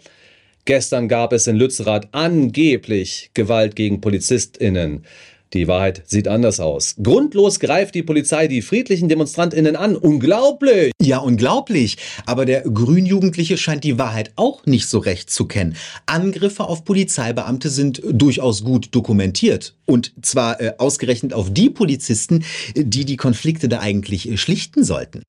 Gestern 0.68 1.08
gab 1.08 1.32
es 1.32 1.46
in 1.46 1.56
Lützerath 1.56 2.08
angeblich 2.12 3.30
Gewalt 3.32 3.74
gegen 3.74 4.02
PolizistInnen. 4.02 5.06
Die 5.54 5.66
Wahrheit 5.66 6.02
sieht 6.06 6.28
anders 6.28 6.60
aus. 6.60 6.94
Grundlos 7.02 7.58
greift 7.58 7.94
die 7.94 8.02
Polizei 8.02 8.48
die 8.48 8.60
friedlichen 8.60 9.08
DemonstrantInnen 9.08 9.76
an. 9.76 9.96
Unglaublich! 9.96 10.92
Ja, 11.00 11.18
unglaublich. 11.18 11.96
Aber 12.26 12.44
der 12.44 12.62
Grünjugendliche 12.62 13.56
scheint 13.56 13.84
die 13.84 13.98
Wahrheit 13.98 14.32
auch 14.36 14.66
nicht 14.66 14.88
so 14.88 14.98
recht 14.98 15.30
zu 15.30 15.46
kennen. 15.46 15.76
Angriffe 16.06 16.64
auf 16.64 16.84
Polizeibeamte 16.84 17.70
sind 17.70 18.02
durchaus 18.04 18.62
gut 18.62 18.88
dokumentiert. 18.94 19.74
Und 19.86 20.12
zwar 20.20 20.60
äh, 20.60 20.74
ausgerechnet 20.76 21.32
auf 21.32 21.52
die 21.52 21.70
Polizisten, 21.70 22.44
die 22.76 23.06
die 23.06 23.16
Konflikte 23.16 23.68
da 23.68 23.80
eigentlich 23.80 24.28
äh, 24.28 24.36
schlichten 24.36 24.84
sollten. 24.84 25.22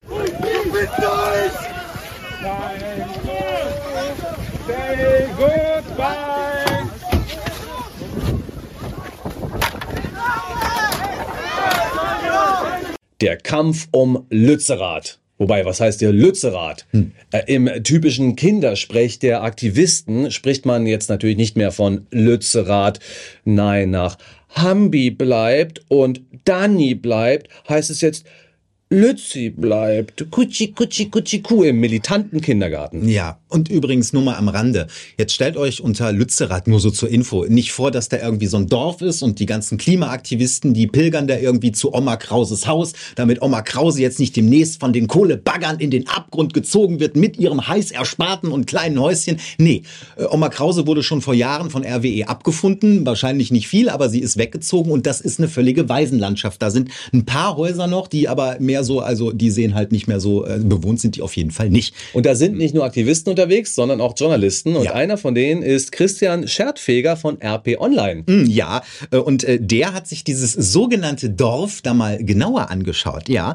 Der 13.20 13.36
Kampf 13.36 13.88
um 13.90 14.26
Lützerath. 14.30 15.18
Wobei, 15.38 15.64
was 15.64 15.80
heißt 15.80 16.02
der 16.02 16.12
Lützerath? 16.12 16.86
Hm. 16.90 17.12
Äh, 17.32 17.42
Im 17.46 17.70
typischen 17.82 18.36
Kindersprech 18.36 19.18
der 19.18 19.42
Aktivisten 19.42 20.30
spricht 20.30 20.66
man 20.66 20.86
jetzt 20.86 21.08
natürlich 21.08 21.38
nicht 21.38 21.56
mehr 21.56 21.72
von 21.72 22.06
Lützerath. 22.10 23.00
Nein, 23.44 23.90
nach 23.90 24.18
Hambi 24.50 25.10
bleibt 25.10 25.82
und 25.88 26.20
Danny 26.44 26.94
bleibt, 26.94 27.48
heißt 27.68 27.90
es 27.90 28.02
jetzt 28.02 28.26
Lützi 28.92 29.50
bleibt. 29.50 30.32
Kutschi, 30.32 30.72
kutschi, 30.72 31.10
kutschi, 31.10 31.42
kuh 31.42 31.62
im 31.62 31.78
militanten 31.78 32.40
Kindergarten. 32.40 33.06
Ja, 33.08 33.38
und 33.48 33.68
übrigens 33.68 34.12
nur 34.12 34.22
mal 34.22 34.34
am 34.34 34.48
Rande. 34.48 34.88
Jetzt 35.16 35.32
stellt 35.32 35.56
euch 35.56 35.80
unter 35.80 36.10
Lützerath 36.10 36.66
nur 36.66 36.80
so 36.80 36.90
zur 36.90 37.08
Info 37.08 37.44
nicht 37.44 37.70
vor, 37.70 37.92
dass 37.92 38.08
da 38.08 38.16
irgendwie 38.16 38.46
so 38.46 38.56
ein 38.56 38.66
Dorf 38.66 39.00
ist 39.00 39.22
und 39.22 39.38
die 39.38 39.46
ganzen 39.46 39.78
Klimaaktivisten, 39.78 40.74
die 40.74 40.88
pilgern 40.88 41.28
da 41.28 41.38
irgendwie 41.38 41.70
zu 41.70 41.94
Oma 41.94 42.16
Krauses 42.16 42.66
Haus, 42.66 42.94
damit 43.14 43.42
Oma 43.42 43.62
Krause 43.62 44.00
jetzt 44.02 44.18
nicht 44.18 44.34
demnächst 44.34 44.80
von 44.80 44.92
den 44.92 45.06
Kohlebaggern 45.06 45.78
in 45.78 45.92
den 45.92 46.08
Abgrund 46.08 46.52
gezogen 46.52 46.98
wird 46.98 47.14
mit 47.14 47.38
ihrem 47.38 47.68
heiß 47.68 47.92
ersparten 47.92 48.50
und 48.50 48.66
kleinen 48.66 48.98
Häuschen. 49.00 49.38
Nee, 49.58 49.82
äh, 50.16 50.24
Oma 50.24 50.48
Krause 50.48 50.88
wurde 50.88 51.04
schon 51.04 51.22
vor 51.22 51.34
Jahren 51.34 51.70
von 51.70 51.84
RWE 51.84 52.26
abgefunden. 52.26 53.06
Wahrscheinlich 53.06 53.52
nicht 53.52 53.68
viel, 53.68 53.88
aber 53.88 54.08
sie 54.08 54.18
ist 54.18 54.36
weggezogen 54.36 54.90
und 54.90 55.06
das 55.06 55.20
ist 55.20 55.38
eine 55.38 55.46
völlige 55.46 55.88
Waisenlandschaft. 55.88 56.60
Da 56.60 56.72
sind 56.72 56.90
ein 57.12 57.24
paar 57.24 57.56
Häuser 57.56 57.86
noch, 57.86 58.08
die 58.08 58.28
aber 58.28 58.56
mehr 58.58 58.79
mehr 58.80 58.84
so, 58.84 59.00
also 59.00 59.32
die 59.32 59.50
sehen 59.50 59.74
halt 59.74 59.92
nicht 59.92 60.06
mehr 60.06 60.20
so, 60.20 60.46
äh, 60.46 60.58
bewohnt 60.58 61.00
sind 61.00 61.16
die 61.16 61.22
auf 61.22 61.36
jeden 61.36 61.50
Fall 61.50 61.70
nicht. 61.70 61.94
Und 62.12 62.26
da 62.26 62.34
sind 62.34 62.56
nicht 62.56 62.74
nur 62.74 62.84
Aktivisten 62.84 63.30
unterwegs, 63.30 63.74
sondern 63.74 64.00
auch 64.00 64.14
Journalisten. 64.16 64.76
Und 64.76 64.84
ja. 64.84 64.94
einer 64.94 65.18
von 65.18 65.34
denen 65.34 65.62
ist 65.62 65.92
Christian 65.92 66.48
Schertfeger 66.48 67.16
von 67.16 67.40
RP 67.40 67.78
Online. 67.78 68.24
Mm, 68.26 68.46
ja, 68.46 68.82
äh, 69.10 69.16
und 69.16 69.44
äh, 69.44 69.58
der 69.60 69.92
hat 69.92 70.06
sich 70.06 70.24
dieses 70.24 70.52
sogenannte 70.52 71.30
Dorf 71.30 71.82
da 71.82 71.94
mal 71.94 72.22
genauer 72.24 72.70
angeschaut. 72.70 73.28
Ja, 73.28 73.54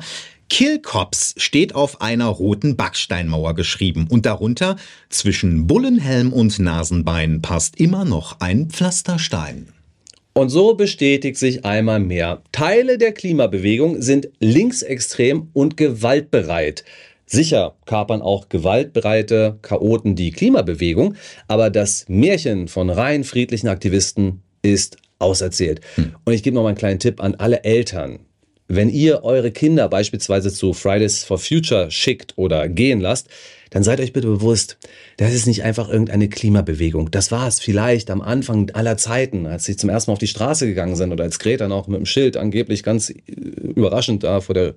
Killcops 0.49 1.33
steht 1.37 1.73
auf 1.73 2.01
einer 2.01 2.27
roten 2.27 2.75
Backsteinmauer 2.75 3.55
geschrieben 3.55 4.05
und 4.09 4.27
darunter 4.27 4.75
zwischen 5.09 5.65
Bullenhelm 5.65 6.31
und 6.31 6.59
Nasenbein 6.59 7.41
passt 7.41 7.79
immer 7.79 8.05
noch 8.05 8.39
ein 8.41 8.69
Pflasterstein. 8.69 9.74
Und 10.37 10.49
so 10.49 10.73
bestätigt 10.73 11.37
sich 11.37 11.63
einmal 11.63 12.01
mehr, 12.01 12.41
Teile 12.51 12.97
der 12.97 13.13
Klimabewegung 13.13 14.01
sind 14.01 14.27
linksextrem 14.41 15.47
und 15.53 15.77
gewaltbereit. 15.77 16.83
Sicher 17.25 17.75
kapern 17.85 18.21
auch 18.21 18.49
gewaltbereite 18.49 19.59
Chaoten 19.61 20.17
die 20.17 20.31
Klimabewegung, 20.31 21.15
aber 21.47 21.69
das 21.69 22.03
Märchen 22.09 22.67
von 22.67 22.89
rein 22.89 23.23
friedlichen 23.23 23.69
Aktivisten 23.69 24.41
ist 24.61 24.97
auserzählt. 25.19 25.79
Hm. 25.95 26.15
Und 26.25 26.33
ich 26.33 26.43
gebe 26.43 26.55
noch 26.55 26.63
mal 26.63 26.69
einen 26.69 26.77
kleinen 26.77 26.99
Tipp 26.99 27.23
an 27.23 27.35
alle 27.35 27.63
Eltern. 27.63 28.19
Wenn 28.67 28.89
ihr 28.89 29.23
eure 29.23 29.51
Kinder 29.51 29.87
beispielsweise 29.87 30.51
zu 30.51 30.73
Fridays 30.73 31.23
for 31.23 31.37
Future 31.37 31.89
schickt 31.91 32.33
oder 32.35 32.67
gehen 32.67 32.99
lasst, 32.99 33.29
dann 33.75 33.83
seid 33.83 33.99
euch 33.99 34.13
bitte 34.13 34.27
bewusst, 34.27 34.77
das 35.17 35.33
ist 35.33 35.47
nicht 35.47 35.63
einfach 35.63 35.89
irgendeine 35.89 36.29
Klimabewegung. 36.29 37.11
Das 37.11 37.31
war 37.31 37.47
es 37.47 37.59
vielleicht 37.59 38.09
am 38.09 38.21
Anfang 38.21 38.69
aller 38.69 38.95
Zeiten, 38.95 39.45
als 39.47 39.65
sie 39.65 39.75
zum 39.75 39.89
ersten 39.89 40.11
Mal 40.11 40.13
auf 40.13 40.19
die 40.19 40.27
Straße 40.27 40.65
gegangen 40.65 40.95
sind 40.95 41.11
oder 41.11 41.25
als 41.25 41.39
Greta 41.39 41.67
noch 41.67 41.87
mit 41.87 41.99
dem 41.99 42.05
Schild 42.05 42.37
angeblich 42.37 42.83
ganz 42.83 43.09
äh, 43.09 43.13
überraschend 43.27 44.23
da 44.23 44.39
vor 44.39 44.55
der, 44.55 44.75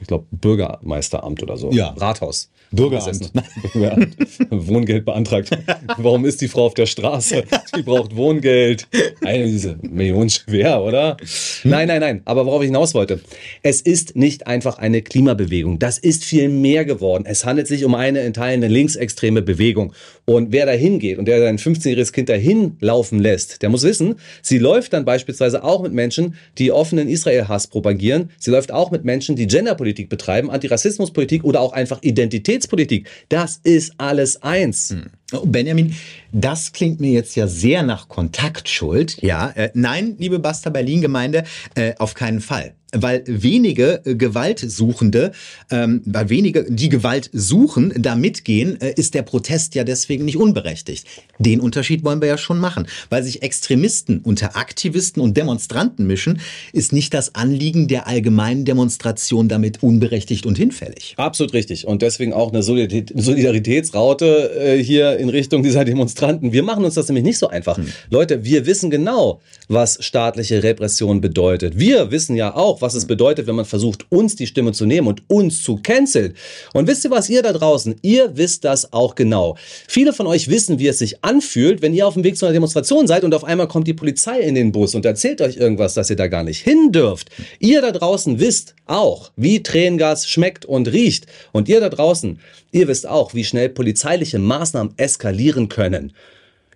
ich 0.00 0.06
glaube, 0.06 0.24
Bürgermeisteramt 0.30 1.42
oder 1.42 1.58
so. 1.58 1.70
Ja. 1.72 1.88
Rathaus. 1.90 2.50
Bürgeramt. 2.70 3.32
Bürgeramt. 3.72 4.16
Wohngeld 4.50 5.04
beantragt. 5.04 5.50
Warum 5.98 6.24
ist 6.24 6.40
die 6.40 6.48
Frau 6.48 6.66
auf 6.66 6.74
der 6.74 6.86
Straße? 6.86 7.44
Die 7.76 7.82
braucht 7.82 8.16
Wohngeld. 8.16 8.88
Eine 9.22 9.44
diese 9.44 9.76
Millionen 9.82 10.30
schwer, 10.30 10.82
oder? 10.82 11.18
Nein, 11.62 11.88
nein, 11.88 12.00
nein. 12.00 12.22
Aber 12.24 12.46
worauf 12.46 12.62
ich 12.62 12.68
hinaus 12.68 12.94
wollte. 12.94 13.20
Es 13.62 13.80
ist 13.80 14.16
nicht 14.16 14.46
einfach 14.46 14.78
eine 14.78 15.02
Klimabewegung. 15.02 15.78
Das 15.78 15.98
ist 15.98 16.24
viel 16.24 16.48
mehr 16.48 16.84
geworden. 16.84 17.24
Es 17.26 17.44
handelt 17.44 17.64
handelt 17.64 17.68
sich 17.74 17.84
um 17.84 17.94
eine 17.94 18.20
entteilende 18.20 18.68
linksextreme 18.68 19.42
Bewegung. 19.42 19.92
Und 20.24 20.52
wer 20.52 20.66
da 20.66 20.72
hingeht 20.72 21.18
und 21.18 21.26
der 21.26 21.40
sein 21.40 21.58
15-jähriges 21.58 22.12
Kind 22.12 22.28
dahin 22.28 22.76
laufen 22.80 23.18
lässt, 23.18 23.62
der 23.62 23.68
muss 23.68 23.82
wissen, 23.82 24.14
sie 24.40 24.58
läuft 24.58 24.92
dann 24.92 25.04
beispielsweise 25.04 25.62
auch 25.62 25.82
mit 25.82 25.92
Menschen, 25.92 26.34
die 26.58 26.72
offenen 26.72 27.08
Israel-Hass 27.08 27.66
propagieren. 27.66 28.30
Sie 28.38 28.50
läuft 28.50 28.72
auch 28.72 28.90
mit 28.90 29.04
Menschen, 29.04 29.36
die 29.36 29.46
Genderpolitik 29.46 30.08
betreiben, 30.08 30.50
Antirassismuspolitik 30.50 31.44
oder 31.44 31.60
auch 31.60 31.72
einfach 31.72 31.98
Identitätspolitik. 32.02 33.08
Das 33.28 33.60
ist 33.62 33.94
alles 33.98 34.42
eins. 34.42 34.94
Oh, 35.32 35.46
Benjamin, 35.46 35.94
das 36.32 36.72
klingt 36.72 37.00
mir 37.00 37.12
jetzt 37.12 37.34
ja 37.34 37.46
sehr 37.46 37.82
nach 37.82 38.08
Kontaktschuld. 38.08 39.20
Ja, 39.22 39.50
äh, 39.50 39.70
nein, 39.74 40.14
liebe 40.18 40.38
Basta 40.38 40.70
Berlin-Gemeinde, 40.70 41.44
äh, 41.74 41.94
auf 41.98 42.14
keinen 42.14 42.40
Fall. 42.40 42.74
Weil 42.94 43.24
wenige 43.26 44.00
äh, 44.04 44.14
Gewaltsuchende, 44.14 45.32
ähm, 45.70 46.02
weil 46.04 46.30
wenige, 46.30 46.64
die 46.68 46.88
Gewalt 46.88 47.30
suchen, 47.32 47.92
da 47.96 48.16
mitgehen, 48.16 48.80
äh, 48.80 48.94
ist 48.96 49.14
der 49.14 49.22
Protest 49.22 49.74
ja 49.74 49.84
deswegen 49.84 50.24
nicht 50.24 50.36
unberechtigt. 50.36 51.06
Den 51.38 51.60
Unterschied 51.60 52.04
wollen 52.04 52.20
wir 52.20 52.28
ja 52.28 52.38
schon 52.38 52.58
machen. 52.58 52.86
Weil 53.10 53.22
sich 53.22 53.42
Extremisten 53.42 54.20
unter 54.20 54.56
Aktivisten 54.56 55.20
und 55.20 55.36
Demonstranten 55.36 56.06
mischen, 56.06 56.40
ist 56.72 56.92
nicht 56.92 57.12
das 57.14 57.34
Anliegen 57.34 57.88
der 57.88 58.06
allgemeinen 58.06 58.64
Demonstration 58.64 59.48
damit 59.48 59.82
unberechtigt 59.82 60.46
und 60.46 60.56
hinfällig. 60.56 61.14
Absolut 61.16 61.52
richtig. 61.52 61.86
Und 61.86 62.02
deswegen 62.02 62.32
auch 62.32 62.52
eine 62.52 62.62
Solidarität, 62.62 63.12
Solidaritätsraute 63.14 64.52
äh, 64.58 64.82
hier 64.82 65.16
in 65.18 65.28
Richtung 65.28 65.62
dieser 65.62 65.84
Demonstranten. 65.84 66.52
Wir 66.52 66.62
machen 66.62 66.84
uns 66.84 66.94
das 66.94 67.08
nämlich 67.08 67.24
nicht 67.24 67.38
so 67.38 67.48
einfach. 67.48 67.76
Hm. 67.76 67.86
Leute, 68.10 68.44
wir 68.44 68.66
wissen 68.66 68.90
genau, 68.90 69.40
was 69.68 69.98
staatliche 70.04 70.62
Repression 70.62 71.20
bedeutet. 71.20 71.78
Wir 71.78 72.10
wissen 72.10 72.36
ja 72.36 72.54
auch, 72.54 72.80
was 72.84 72.94
es 72.94 73.06
bedeutet, 73.06 73.46
wenn 73.46 73.56
man 73.56 73.64
versucht, 73.64 74.06
uns 74.10 74.36
die 74.36 74.46
Stimme 74.46 74.72
zu 74.72 74.86
nehmen 74.86 75.08
und 75.08 75.22
uns 75.28 75.62
zu 75.62 75.76
canceln. 75.82 76.34
Und 76.72 76.86
wisst 76.86 77.04
ihr 77.04 77.10
was, 77.10 77.28
ihr 77.28 77.42
da 77.42 77.52
draußen, 77.52 77.96
ihr 78.02 78.36
wisst 78.36 78.64
das 78.64 78.92
auch 78.92 79.14
genau. 79.14 79.56
Viele 79.88 80.12
von 80.12 80.26
euch 80.26 80.48
wissen, 80.48 80.78
wie 80.78 80.86
es 80.86 80.98
sich 80.98 81.24
anfühlt, 81.24 81.82
wenn 81.82 81.94
ihr 81.94 82.06
auf 82.06 82.14
dem 82.14 82.24
Weg 82.24 82.36
zu 82.36 82.44
einer 82.44 82.52
Demonstration 82.52 83.06
seid 83.06 83.24
und 83.24 83.34
auf 83.34 83.44
einmal 83.44 83.68
kommt 83.68 83.88
die 83.88 83.94
Polizei 83.94 84.40
in 84.40 84.54
den 84.54 84.70
Bus 84.70 84.94
und 84.94 85.04
erzählt 85.04 85.40
euch 85.40 85.56
irgendwas, 85.56 85.94
dass 85.94 86.10
ihr 86.10 86.16
da 86.16 86.28
gar 86.28 86.44
nicht 86.44 86.62
hin 86.62 86.92
dürft. 86.92 87.30
Ihr 87.58 87.80
da 87.80 87.90
draußen 87.90 88.38
wisst 88.38 88.74
auch, 88.86 89.32
wie 89.36 89.62
Tränengas 89.62 90.28
schmeckt 90.28 90.66
und 90.66 90.92
riecht. 90.92 91.26
Und 91.52 91.68
ihr 91.68 91.80
da 91.80 91.88
draußen, 91.88 92.38
ihr 92.70 92.86
wisst 92.86 93.08
auch, 93.08 93.34
wie 93.34 93.44
schnell 93.44 93.70
polizeiliche 93.70 94.38
Maßnahmen 94.38 94.94
eskalieren 94.98 95.68
können. 95.68 96.12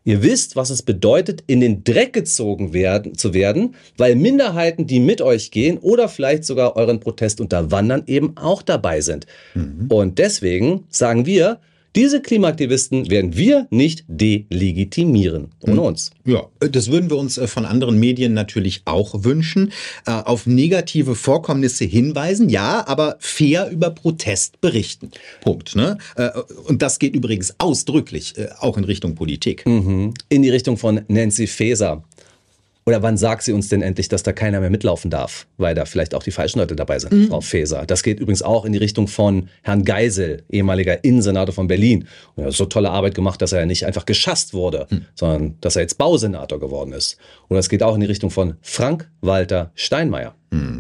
Ihr 0.09 0.23
wisst, 0.23 0.57
was 0.57 0.71
es 0.71 0.81
bedeutet, 0.81 1.45
in 1.49 1.61
den 1.61 1.85
Dreck 1.85 2.15
gezogen 2.15 2.73
werden, 2.73 3.15
zu 3.15 3.35
werden, 3.35 3.75
weil 3.99 4.17
Minderheiten, 4.17 4.87
die 4.87 5.01
mit 5.01 5.21
euch 5.21 5.51
gehen 5.51 5.77
oder 5.77 6.09
vielleicht 6.09 6.45
sogar 6.45 6.77
euren 6.77 6.99
Protest 6.99 7.43
unterwandern, 7.43 8.05
eben 8.07 8.35
auch 8.39 8.63
dabei 8.63 9.03
sind. 9.03 9.27
Und 9.91 10.19
deswegen 10.19 10.85
sagen 10.89 11.27
wir, 11.27 11.61
diese 11.97 12.21
Klimaaktivisten 12.21 13.11
werden 13.11 13.37
wir 13.37 13.67
nicht 13.71 14.05
delegitimieren. 14.09 15.49
Ohne 15.61 15.81
uns. 15.81 16.11
Ja, 16.25 16.47
das 16.61 16.91
würden 16.91 17.11
wir 17.11 17.17
uns 17.17 17.39
äh, 17.39 17.47
von 17.47 17.65
anderen 17.65 17.99
Medien 17.99 18.35
natürlich 18.35 18.83
auch 18.85 19.25
wünschen. 19.25 19.73
Äh, 20.07 20.11
Auf 20.11 20.47
negative 20.47 21.15
Vorkommnisse 21.15 21.85
hinweisen, 21.85 22.49
ja, 22.49 22.87
aber 22.87 23.17
fair 23.21 23.71
über 23.71 23.91
Protest 23.91 24.61
berichten. 24.61 25.11
Punkt. 25.41 25.75
Ne? 25.77 25.99
Äh, 26.17 26.31
Und 26.67 26.83
das 26.83 26.99
geht 26.99 27.15
übrigens 27.15 27.55
ausdrücklich 27.59 28.37
äh, 28.37 28.49
auch 28.61 28.77
in 28.77 28.85
Richtung 28.85 29.15
Politik. 29.15 29.67
Mhm. 29.67 30.15
In 30.29 30.43
die 30.43 30.51
Richtung 30.51 30.77
von 30.77 31.01
Nancy 31.09 31.47
Faeser. 31.47 32.05
Oder 32.89 33.03
wann 33.03 33.19
sagt 33.19 33.43
sie 33.43 33.53
uns 33.53 33.69
denn 33.69 33.83
endlich, 33.83 34.09
dass 34.09 34.23
da 34.23 34.33
keiner 34.33 34.61
mehr 34.61 34.71
mitlaufen 34.71 35.11
darf, 35.11 35.47
weil 35.59 35.75
da 35.75 35.85
vielleicht 35.85 36.15
auch 36.15 36.23
die 36.23 36.31
falschen 36.31 36.59
Leute 36.59 36.75
dabei 36.75 36.99
sind, 36.99 37.13
Mhm. 37.13 37.29
Frau 37.29 37.43
Faeser. 37.43 37.85
Das 37.87 38.03
geht 38.03 38.19
übrigens 38.19 38.41
auch 38.41 38.65
in 38.65 38.73
die 38.73 38.79
Richtung 38.79 39.09
von 39.09 39.51
Herrn 39.61 39.85
Geisel, 39.85 40.43
ehemaliger 40.49 41.05
Innensenator 41.05 41.55
von 41.55 41.67
Berlin. 41.67 42.09
Und 42.35 42.45
er 42.45 42.47
hat 42.47 42.55
so 42.55 42.65
tolle 42.65 42.89
Arbeit 42.89 43.15
gemacht, 43.15 43.43
dass 43.43 43.53
er 43.53 43.67
nicht 43.67 43.85
einfach 43.85 44.07
geschasst 44.07 44.55
wurde, 44.55 44.87
sondern 45.15 45.57
dass 45.61 45.77
er 45.77 45.83
jetzt 45.83 45.99
Bausenator 45.99 46.59
geworden 46.59 46.93
ist. 46.93 47.19
Und 47.49 47.57
das 47.57 47.69
geht 47.69 47.83
auch 47.83 47.95
in 47.95 48.01
die 48.01 48.07
Richtung 48.07 48.31
von 48.31 48.55
Frank-Walter 48.63 49.71
Steinmeier. 49.75 50.35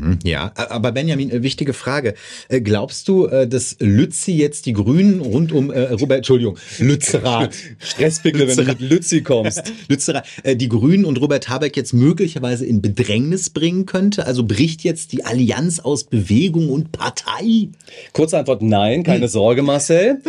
Mhm, 0.09 0.18
Ja, 0.25 0.53
aber 0.55 0.92
Benjamin, 0.92 1.31
äh, 1.31 1.42
wichtige 1.42 1.73
Frage. 1.73 2.14
Äh, 2.49 2.61
Glaubst 2.61 3.09
du, 3.09 3.27
äh, 3.27 3.47
dass 3.49 3.77
Lützi 3.79 4.33
jetzt 4.33 4.66
die 4.66 4.73
Grünen 4.73 5.21
rund 5.21 5.53
um 5.53 5.71
äh, 5.71 5.92
Robert, 5.92 6.18
Entschuldigung, 6.18 6.59
Lützerath. 6.79 7.55
Stresspickel, 7.79 8.49
wenn 8.49 8.57
du 8.57 8.64
mit 8.64 8.81
Lützi 8.81 9.23
kommst. 9.23 9.73
Lützerath, 9.88 10.25
die 10.44 10.68
Grünen 10.68 11.05
und 11.05 11.21
Robert 11.21 11.49
Habeck 11.49 11.77
jetzt 11.77 11.92
möglicherweise 11.94 12.66
in 12.66 12.83
Bedrängnis 12.83 13.51
bringen 13.51 13.87
könnte? 13.87 14.27
Also 14.27 14.44
bricht 14.44 14.85
jetzt 14.85 15.12
die 15.12 15.25
Allianz 15.25 15.81
aus 15.81 16.05
Bewegung 16.05 16.71
und 16.71 16.92
Partei? 16.92 17.68
Kurze 18.12 18.38
Antwort, 18.38 18.62
nein, 18.62 19.03
keine 19.03 19.29
Sorge, 19.29 19.62
Marcel. 19.62 20.21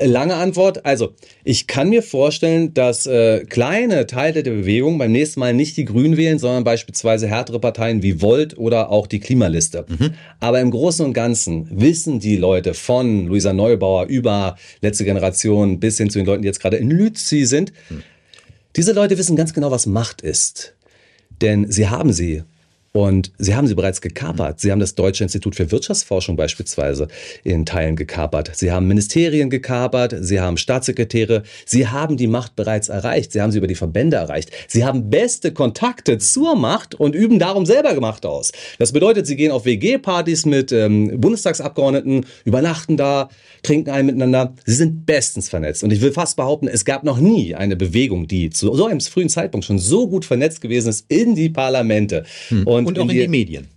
Lange 0.00 0.36
Antwort, 0.36 0.86
also 0.86 1.14
ich 1.42 1.66
kann 1.66 1.88
mir 1.88 2.04
vorstellen, 2.04 2.72
dass 2.72 3.06
äh, 3.06 3.44
kleine 3.46 4.06
Teile 4.06 4.44
der 4.44 4.52
Bewegung 4.52 4.96
beim 4.96 5.10
nächsten 5.10 5.40
Mal 5.40 5.52
nicht 5.54 5.76
die 5.76 5.84
Grünen 5.84 6.16
wählen, 6.16 6.38
sondern 6.38 6.62
beispielsweise 6.62 7.26
härtere 7.26 7.58
Parteien 7.58 8.00
wie 8.00 8.22
Volt 8.22 8.56
oder 8.56 8.90
auch 8.90 9.08
die 9.08 9.18
Klimaliste. 9.28 9.84
Aber 10.40 10.58
im 10.58 10.70
Großen 10.70 11.04
und 11.04 11.12
Ganzen 11.12 11.68
wissen 11.70 12.18
die 12.18 12.36
Leute 12.36 12.72
von 12.72 13.26
Luisa 13.26 13.52
Neubauer 13.52 14.06
über 14.06 14.56
letzte 14.80 15.04
Generation 15.04 15.80
bis 15.80 15.98
hin 15.98 16.08
zu 16.08 16.18
den 16.18 16.24
Leuten, 16.24 16.40
die 16.40 16.48
jetzt 16.48 16.60
gerade 16.60 16.78
in 16.78 16.90
Lützi 16.90 17.44
sind, 17.44 17.74
diese 18.74 18.92
Leute 18.92 19.18
wissen 19.18 19.36
ganz 19.36 19.52
genau, 19.52 19.70
was 19.70 19.84
Macht 19.84 20.22
ist. 20.22 20.74
Denn 21.42 21.70
sie 21.70 21.88
haben 21.88 22.10
sie. 22.10 22.42
Und 22.92 23.32
sie 23.38 23.54
haben 23.54 23.66
sie 23.66 23.74
bereits 23.74 24.00
gekapert. 24.00 24.60
Sie 24.60 24.72
haben 24.72 24.80
das 24.80 24.94
Deutsche 24.94 25.22
Institut 25.22 25.54
für 25.54 25.70
Wirtschaftsforschung 25.70 26.36
beispielsweise 26.36 27.08
in 27.44 27.66
Teilen 27.66 27.96
gekapert. 27.96 28.50
Sie 28.54 28.72
haben 28.72 28.88
Ministerien 28.88 29.50
gekapert. 29.50 30.14
Sie 30.20 30.40
haben 30.40 30.56
Staatssekretäre. 30.56 31.42
Sie 31.66 31.88
haben 31.88 32.16
die 32.16 32.26
Macht 32.26 32.56
bereits 32.56 32.88
erreicht. 32.88 33.32
Sie 33.32 33.42
haben 33.42 33.52
sie 33.52 33.58
über 33.58 33.66
die 33.66 33.74
Verbände 33.74 34.16
erreicht. 34.16 34.50
Sie 34.68 34.84
haben 34.84 35.10
beste 35.10 35.52
Kontakte 35.52 36.18
zur 36.18 36.56
Macht 36.56 36.94
und 36.94 37.14
üben 37.14 37.38
darum 37.38 37.66
selber 37.66 37.98
Macht 38.00 38.24
aus. 38.24 38.52
Das 38.78 38.92
bedeutet, 38.92 39.26
sie 39.26 39.36
gehen 39.36 39.52
auf 39.52 39.64
WG-Partys 39.64 40.46
mit 40.46 40.72
ähm, 40.72 41.20
Bundestagsabgeordneten, 41.20 42.26
übernachten 42.44 42.96
da, 42.96 43.28
trinken 43.62 43.90
ein 43.90 44.06
miteinander. 44.06 44.54
Sie 44.64 44.74
sind 44.74 45.04
bestens 45.04 45.48
vernetzt. 45.48 45.84
Und 45.84 45.92
ich 45.92 46.00
will 46.00 46.12
fast 46.12 46.36
behaupten, 46.36 46.68
es 46.68 46.84
gab 46.84 47.04
noch 47.04 47.18
nie 47.18 47.54
eine 47.54 47.76
Bewegung, 47.76 48.26
die 48.26 48.50
zu 48.50 48.74
so 48.74 48.86
einem 48.86 49.00
frühen 49.00 49.28
Zeitpunkt 49.28 49.66
schon 49.66 49.78
so 49.78 50.08
gut 50.08 50.24
vernetzt 50.24 50.60
gewesen 50.60 50.88
ist 50.88 51.04
in 51.08 51.34
die 51.34 51.48
Parlamente. 51.48 52.24
Und 52.86 52.98
auch 52.98 53.08
in 53.08 53.16
die 53.16 53.28
Medien. 53.28 53.68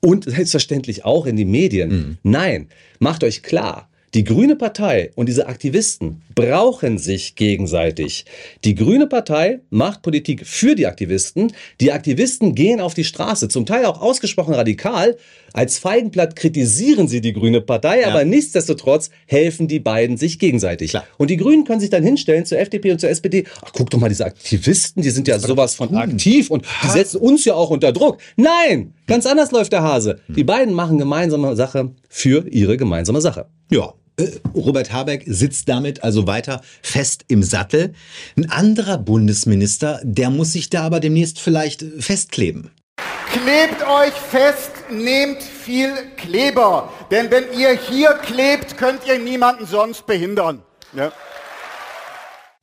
Und 0.00 0.24
selbstverständlich 0.24 1.04
auch 1.04 1.26
in 1.26 1.36
die 1.36 1.44
Medien. 1.44 2.18
Nein, 2.22 2.68
macht 3.00 3.22
euch 3.22 3.42
klar, 3.42 3.89
die 4.12 4.24
Grüne 4.24 4.56
Partei 4.56 5.12
und 5.14 5.28
diese 5.28 5.46
Aktivisten 5.46 6.22
brauchen 6.34 6.98
sich 6.98 7.36
gegenseitig. 7.36 8.24
Die 8.64 8.74
Grüne 8.74 9.06
Partei 9.06 9.60
macht 9.70 10.02
Politik 10.02 10.46
für 10.46 10.74
die 10.74 10.88
Aktivisten. 10.88 11.52
Die 11.80 11.92
Aktivisten 11.92 12.56
gehen 12.56 12.80
auf 12.80 12.94
die 12.94 13.04
Straße, 13.04 13.48
zum 13.48 13.66
Teil 13.66 13.84
auch 13.84 14.00
ausgesprochen 14.00 14.54
radikal. 14.54 15.16
Als 15.52 15.78
Feigenblatt 15.78 16.34
kritisieren 16.34 17.06
sie 17.06 17.20
die 17.20 17.32
Grüne 17.32 17.60
Partei, 17.60 18.04
aber 18.06 18.24
nichtsdestotrotz 18.24 19.10
helfen 19.26 19.68
die 19.68 19.78
beiden 19.78 20.16
sich 20.16 20.40
gegenseitig. 20.40 20.94
Und 21.16 21.30
die 21.30 21.36
Grünen 21.36 21.64
können 21.64 21.80
sich 21.80 21.90
dann 21.90 22.02
hinstellen 22.02 22.44
zur 22.46 22.58
FDP 22.58 22.90
und 22.90 23.00
zur 23.00 23.10
SPD. 23.10 23.44
Ach, 23.64 23.70
guck 23.72 23.90
doch 23.90 24.00
mal, 24.00 24.08
diese 24.08 24.24
Aktivisten, 24.24 25.02
die 25.02 25.10
sind 25.10 25.28
ja 25.28 25.38
sowas 25.38 25.76
von 25.76 25.94
aktiv 25.94 26.50
und 26.50 26.64
die 26.82 26.88
setzen 26.88 27.20
uns 27.20 27.44
ja 27.44 27.54
auch 27.54 27.70
unter 27.70 27.92
Druck. 27.92 28.18
Nein, 28.36 28.94
ganz 29.06 29.26
anders 29.26 29.52
läuft 29.52 29.72
der 29.72 29.82
Hase. 29.82 30.20
Die 30.28 30.44
beiden 30.44 30.74
machen 30.74 30.98
gemeinsame 30.98 31.54
Sache 31.54 31.92
für 32.08 32.48
ihre 32.48 32.76
gemeinsame 32.76 33.20
Sache. 33.20 33.46
Ja. 33.70 33.94
Äh, 34.20 34.40
Robert 34.54 34.92
Habeck 34.92 35.24
sitzt 35.26 35.68
damit 35.68 36.02
also 36.04 36.26
weiter 36.26 36.60
fest 36.82 37.24
im 37.28 37.42
Sattel. 37.42 37.94
Ein 38.36 38.50
anderer 38.50 38.98
Bundesminister, 38.98 40.00
der 40.02 40.30
muss 40.30 40.52
sich 40.52 40.70
da 40.70 40.82
aber 40.82 41.00
demnächst 41.00 41.40
vielleicht 41.40 41.84
festkleben. 41.98 42.70
Klebt 43.32 43.86
euch 43.86 44.12
fest, 44.12 44.72
nehmt 44.90 45.42
viel 45.42 45.92
Kleber. 46.16 46.92
Denn 47.10 47.30
wenn 47.30 47.44
ihr 47.56 47.70
hier 47.70 48.14
klebt, 48.14 48.76
könnt 48.76 49.06
ihr 49.06 49.18
niemanden 49.18 49.66
sonst 49.66 50.06
behindern. 50.06 50.62
Ja. 50.92 51.12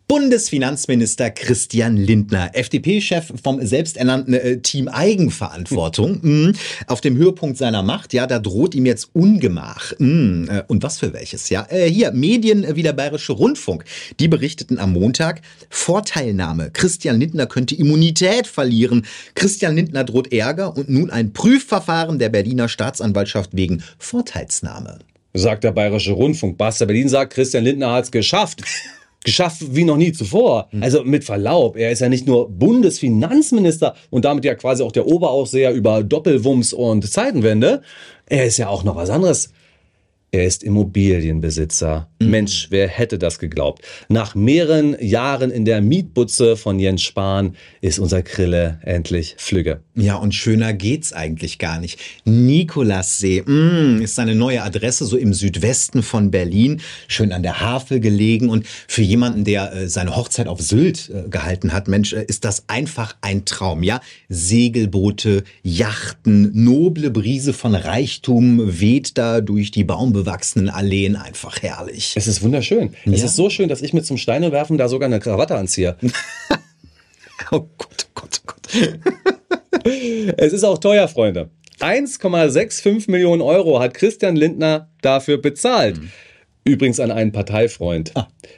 Bundesfinanzminister 0.08 1.32
Christian 1.32 1.98
Lindner, 1.98 2.52
FDP-Chef 2.54 3.34
vom 3.44 3.66
selbsternannten 3.66 4.34
äh, 4.36 4.58
Team 4.62 4.88
Eigenverantwortung, 4.88 6.20
mm, 6.22 6.54
auf 6.88 7.02
dem 7.02 7.18
Höhepunkt 7.18 7.58
seiner 7.58 7.84
Macht, 7.84 8.14
ja, 8.14 8.26
da 8.26 8.40
droht 8.40 8.74
ihm 8.74 8.86
jetzt 8.86 9.10
Ungemach. 9.12 9.92
Mm, 10.00 10.46
äh, 10.50 10.64
und 10.68 10.82
was 10.82 11.00
für 11.00 11.12
welches, 11.12 11.50
ja? 11.50 11.68
Äh, 11.70 11.90
hier, 11.90 12.14
Medien 12.14 12.66
wie 12.78 12.84
der 12.84 12.94
Bayerische 12.94 13.34
Rundfunk, 13.34 13.84
die 14.22 14.30
berichteten 14.30 14.80
am 14.80 14.94
Montag, 14.94 15.42
Vorteilnahme, 15.70 16.72
Christian 16.72 17.20
Lindner 17.20 17.46
könnte 17.46 17.76
Immunität 17.76 18.48
verlieren, 18.48 19.06
Christian 19.36 19.76
Lindner 19.76 20.06
droht 20.06 20.32
Ärger 20.32 20.78
und 20.78 20.88
nun 20.88 21.10
ein 21.10 21.34
Prüfverfahren 21.34 22.18
der 22.18 22.30
Berliner 22.30 22.70
Staatsanwaltschaft 22.70 23.50
wegen 23.58 23.84
Vorteilsnahme. 24.00 25.00
Sagt 25.34 25.66
der 25.66 25.74
Bayerische 25.74 26.14
Rundfunk. 26.14 26.58
Basta 26.58 26.86
Berlin 26.86 27.10
sagt, 27.10 27.34
Christian 27.34 27.66
Lindner 27.66 27.92
hat 27.92 28.06
es 28.06 28.12
geschafft. 28.12 28.64
Geschafft 29.28 29.76
wie 29.76 29.84
noch 29.84 29.98
nie 29.98 30.14
zuvor. 30.14 30.70
Also 30.80 31.04
mit 31.04 31.26
Verlaub, 31.26 31.76
er 31.76 31.92
ist 31.92 32.00
ja 32.00 32.08
nicht 32.08 32.26
nur 32.26 32.50
Bundesfinanzminister 32.50 33.94
und 34.10 34.24
damit 34.24 34.46
ja 34.46 34.56
quasi 34.56 34.84
auch 34.84 34.94
der 34.94 35.06
Oberaufseher 35.06 35.74
über 35.74 36.02
Doppelwumms 36.02 36.72
und 36.72 37.12
Zeitenwende. 37.12 37.82
Er 38.26 38.46
ist 38.46 38.58
ja 38.58 38.70
auch 38.70 38.86
noch 38.86 38.96
was 38.96 39.10
anderes. 39.10 39.52
Er 40.32 40.46
ist 40.46 40.62
Immobilienbesitzer. 40.62 42.10
Mensch, 42.20 42.68
wer 42.70 42.90
hätte 42.90 43.18
das 43.18 43.40
geglaubt? 43.40 43.84
Nach 44.10 44.36
mehreren 44.36 44.98
Jahren 45.00 45.52
in 45.52 45.64
der 45.64 45.82
Mietbutze 45.82 46.58
von 46.58 46.80
Jens 46.80 47.04
Spahn 47.04 47.56
ist 47.80 47.98
unser 47.98 48.24
Krille 48.24 48.80
endlich 48.84 49.36
flügge. 49.38 49.82
Ja, 49.96 50.16
und 50.16 50.36
schöner 50.36 50.74
geht's 50.74 51.14
eigentlich 51.14 51.60
gar 51.60 51.80
nicht. 51.80 52.00
Nikolassee 52.26 53.42
mm, 53.42 54.02
ist 54.02 54.16
seine 54.16 54.36
neue 54.36 54.64
Adresse 54.64 55.06
so 55.06 55.16
im 55.16 55.34
Südwesten 55.34 56.04
von 56.04 56.30
Berlin, 56.30 56.82
schön 57.08 57.32
an 57.32 57.42
der 57.42 57.62
Havel 57.62 58.02
gelegen 58.02 58.50
und 58.50 58.68
für 58.68 59.04
jemanden, 59.04 59.46
der 59.46 59.74
äh, 59.74 59.88
seine 59.88 60.16
Hochzeit 60.18 60.48
auf 60.48 60.60
Sylt 60.60 61.10
äh, 61.10 61.30
gehalten 61.30 61.72
hat, 61.72 61.88
Mensch, 61.88 62.12
äh, 62.12 62.26
ist 62.28 62.44
das 62.44 62.66
einfach 62.68 63.16
ein 63.22 63.46
Traum, 63.46 63.82
ja? 63.82 64.02
Segelboote, 64.28 65.44
Yachten, 65.64 66.52
noble 66.54 67.12
Brise 67.12 67.54
von 67.54 67.76
Reichtum 67.76 68.82
weht 68.82 69.18
da 69.18 69.40
durch 69.40 69.72
die 69.72 69.86
baumbewachsenen 70.18 70.70
Alleen, 70.70 71.16
einfach 71.16 71.62
herrlich. 71.62 72.14
Es 72.16 72.28
ist 72.28 72.42
wunderschön. 72.42 72.94
Es 73.06 73.20
Ja? 73.20 73.26
ist 73.26 73.36
so 73.36 73.50
schön, 73.50 73.70
dass 73.70 73.82
ich 73.82 73.94
mit 73.94 74.06
zum 74.06 74.18
Steine 74.18 74.52
werfen 74.52 74.78
da 74.78 74.90
sogar 74.90 75.08
eine 75.08 75.20
Krawatte 75.20 75.56
anziehe. 75.56 75.96
oh 77.52 77.68
Gott, 77.78 78.08
oh 78.08 78.12
Gott, 78.16 78.42
oh 78.44 78.52
Gott. 78.54 79.86
es 80.38 80.54
ist 80.54 80.64
auch 80.64 80.78
teuer, 80.80 81.08
Freunde. 81.08 81.50
1,65 81.80 83.10
Millionen 83.12 83.42
Euro 83.42 83.80
hat 83.80 83.94
Christian 83.94 84.36
Lindner 84.36 84.90
dafür 85.02 85.38
bezahlt. 85.38 86.00
Übrigens 86.64 87.00
an 87.00 87.12
einen 87.12 87.32
Parteifreund. 87.32 88.14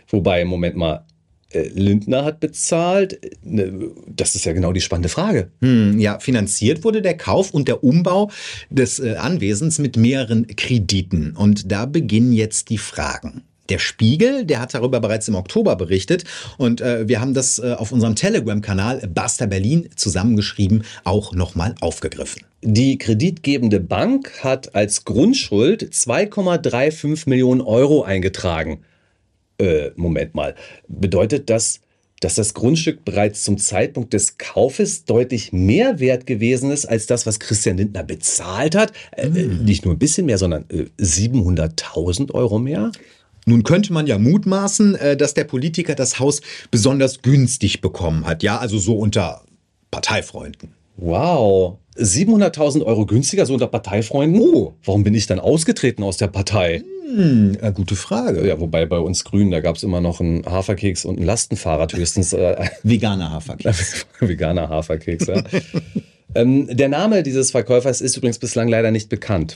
Wobei, 0.07 0.45
Moment 0.45 0.77
mal, 0.77 1.05
Lindner 1.53 2.25
hat 2.25 2.39
bezahlt? 2.39 3.23
Äh, 3.23 3.31
ne, 3.43 3.91
Das 4.07 4.35
ist 4.35 4.45
ja 4.45 4.53
genau 4.53 4.71
die 4.73 4.81
spannende 4.81 5.09
Frage. 5.09 5.51
Hm, 5.61 5.99
ja, 5.99 6.19
finanziert 6.19 6.83
wurde 6.83 7.01
der 7.01 7.17
Kauf 7.17 7.51
und 7.51 7.67
der 7.67 7.83
Umbau 7.83 8.29
des 8.69 8.99
äh, 8.99 9.15
Anwesens 9.15 9.79
mit 9.79 9.97
mehreren 9.97 10.47
Krediten. 10.47 11.35
Und 11.35 11.71
da 11.71 11.85
beginnen 11.85 12.33
jetzt 12.33 12.69
die 12.69 12.77
Fragen. 12.77 13.43
Der 13.69 13.77
Spiegel, 13.77 14.45
der 14.45 14.61
hat 14.61 14.73
darüber 14.73 14.99
bereits 14.99 15.27
im 15.27 15.35
Oktober 15.35 15.75
berichtet 15.75 16.23
und 16.57 16.81
äh, 16.81 17.07
wir 17.07 17.21
haben 17.21 17.35
das 17.35 17.59
äh, 17.59 17.73
auf 17.73 17.91
unserem 17.91 18.15
Telegram-Kanal 18.15 19.07
Basta 19.13 19.45
Berlin 19.45 19.89
zusammengeschrieben, 19.95 20.83
auch 21.03 21.33
nochmal 21.33 21.75
aufgegriffen. 21.79 22.41
Die 22.61 22.97
kreditgebende 22.97 23.79
Bank 23.79 24.43
hat 24.43 24.73
als 24.75 25.05
Grundschuld 25.05 25.83
2,35 25.83 27.29
Millionen 27.29 27.61
Euro 27.61 28.01
eingetragen. 28.01 28.79
Äh, 29.59 29.91
Moment 29.95 30.35
mal. 30.35 30.55
Bedeutet 30.87 31.49
das, 31.49 31.81
dass 32.19 32.35
das 32.35 32.53
Grundstück 32.53 33.05
bereits 33.05 33.43
zum 33.43 33.57
Zeitpunkt 33.57 34.13
des 34.13 34.37
Kaufes 34.37 35.05
deutlich 35.05 35.53
mehr 35.53 35.99
wert 35.99 36.25
gewesen 36.25 36.71
ist 36.71 36.85
als 36.85 37.05
das, 37.05 37.25
was 37.25 37.39
Christian 37.39 37.77
Lindner 37.77 38.03
bezahlt 38.03 38.75
hat? 38.75 38.93
Äh, 39.11 39.27
äh, 39.27 39.47
nicht 39.47 39.85
nur 39.85 39.95
ein 39.95 39.99
bisschen 39.99 40.25
mehr, 40.25 40.37
sondern 40.37 40.65
äh, 40.69 40.85
700.000 41.01 42.33
Euro 42.33 42.59
mehr? 42.59 42.91
Nun 43.45 43.63
könnte 43.63 43.93
man 43.93 44.05
ja 44.05 44.17
mutmaßen, 44.17 44.95
äh, 44.95 45.17
dass 45.17 45.33
der 45.33 45.45
Politiker 45.45 45.95
das 45.95 46.19
Haus 46.19 46.41
besonders 46.71 47.21
günstig 47.21 47.81
bekommen 47.81 48.25
hat. 48.25 48.43
Ja, 48.43 48.59
also 48.59 48.77
so 48.77 48.97
unter 48.97 49.43
Parteifreunden. 49.91 50.78
Wow. 50.99 51.77
700.000 51.97 52.83
Euro 52.83 53.05
günstiger, 53.05 53.45
so 53.45 53.53
unter 53.53 53.67
Parteifreunden? 53.67 54.41
Oh, 54.41 54.73
warum 54.85 55.03
bin 55.03 55.13
ich 55.13 55.27
dann 55.27 55.39
ausgetreten 55.39 56.03
aus 56.03 56.17
der 56.17 56.27
Partei? 56.27 56.83
Hm, 57.05 57.57
äh, 57.61 57.71
gute 57.71 57.95
Frage. 57.95 58.47
Ja, 58.47 58.59
wobei 58.59 58.85
bei 58.85 58.99
uns 58.99 59.23
Grünen, 59.23 59.51
da 59.51 59.59
gab 59.59 59.75
es 59.75 59.83
immer 59.83 59.99
noch 59.99 60.19
einen 60.19 60.45
Haferkeks 60.45 61.05
und 61.05 61.19
ein 61.19 61.25
Lastenfahrrad 61.25 61.93
höchstens. 61.93 62.33
Äh, 62.33 62.69
Veganer 62.83 63.31
Haferkeks. 63.31 64.05
Veganer 64.19 64.69
Haferkeks, 64.69 65.27
ja. 65.27 65.43
ähm, 66.35 66.67
der 66.69 66.89
Name 66.89 67.23
dieses 67.23 67.51
Verkäufers 67.51 68.01
ist 68.01 68.15
übrigens 68.15 68.39
bislang 68.39 68.67
leider 68.67 68.91
nicht 68.91 69.09
bekannt. 69.09 69.55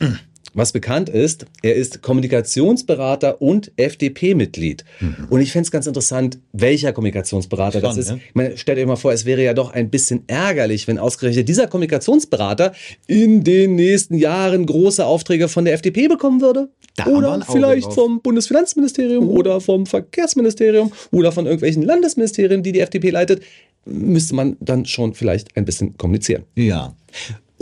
Was 0.55 0.71
bekannt 0.71 1.09
ist, 1.09 1.47
er 1.63 1.73
ist 1.73 2.03
Kommunikationsberater 2.03 3.41
und 3.41 3.71
FDP-Mitglied. 3.75 4.85
Und 5.29 5.41
ich 5.41 5.51
fände 5.51 5.65
es 5.65 5.71
ganz 5.71 5.87
interessant, 5.87 6.37
welcher 6.51 6.93
Kommunikationsberater 6.93 7.81
das 7.81 7.93
Schon, 7.93 7.99
ist. 7.99 8.11
ne? 8.11 8.19
Ich 8.27 8.35
meine, 8.35 8.57
stellt 8.57 8.77
euch 8.77 8.85
mal 8.85 8.95
vor, 8.95 9.13
es 9.13 9.25
wäre 9.25 9.43
ja 9.43 9.55
doch 9.55 9.71
ein 9.73 9.89
bisschen 9.89 10.23
ärgerlich, 10.27 10.87
wenn 10.87 10.99
ausgerechnet 10.99 11.49
dieser 11.49 11.65
Kommunikationsberater 11.65 12.73
in 13.07 13.43
den 13.43 13.75
nächsten 13.75 14.15
Jahren 14.15 14.67
große 14.67 15.03
Aufträge 15.03 15.47
von 15.47 15.65
der 15.65 15.73
FDP 15.73 16.07
bekommen 16.07 16.39
würde. 16.39 16.69
Da 16.97 17.07
oder 17.07 17.41
vielleicht 17.51 17.87
drauf. 17.87 17.95
vom 17.95 18.21
Bundesfinanzministerium 18.21 19.27
oder 19.27 19.59
vom 19.59 19.87
Verkehrsministerium 19.87 20.91
oder 21.11 21.31
von 21.31 21.45
irgendwelchen 21.45 21.81
Landesministerien, 21.81 22.61
die 22.61 22.73
die 22.73 22.81
FDP 22.81 23.09
leitet. 23.09 23.41
Müsste 23.85 24.35
man 24.35 24.55
dann 24.59 24.85
schon 24.85 25.15
vielleicht 25.15 25.57
ein 25.57 25.65
bisschen 25.65 25.97
kommunizieren. 25.97 26.43
Ja. 26.55 26.95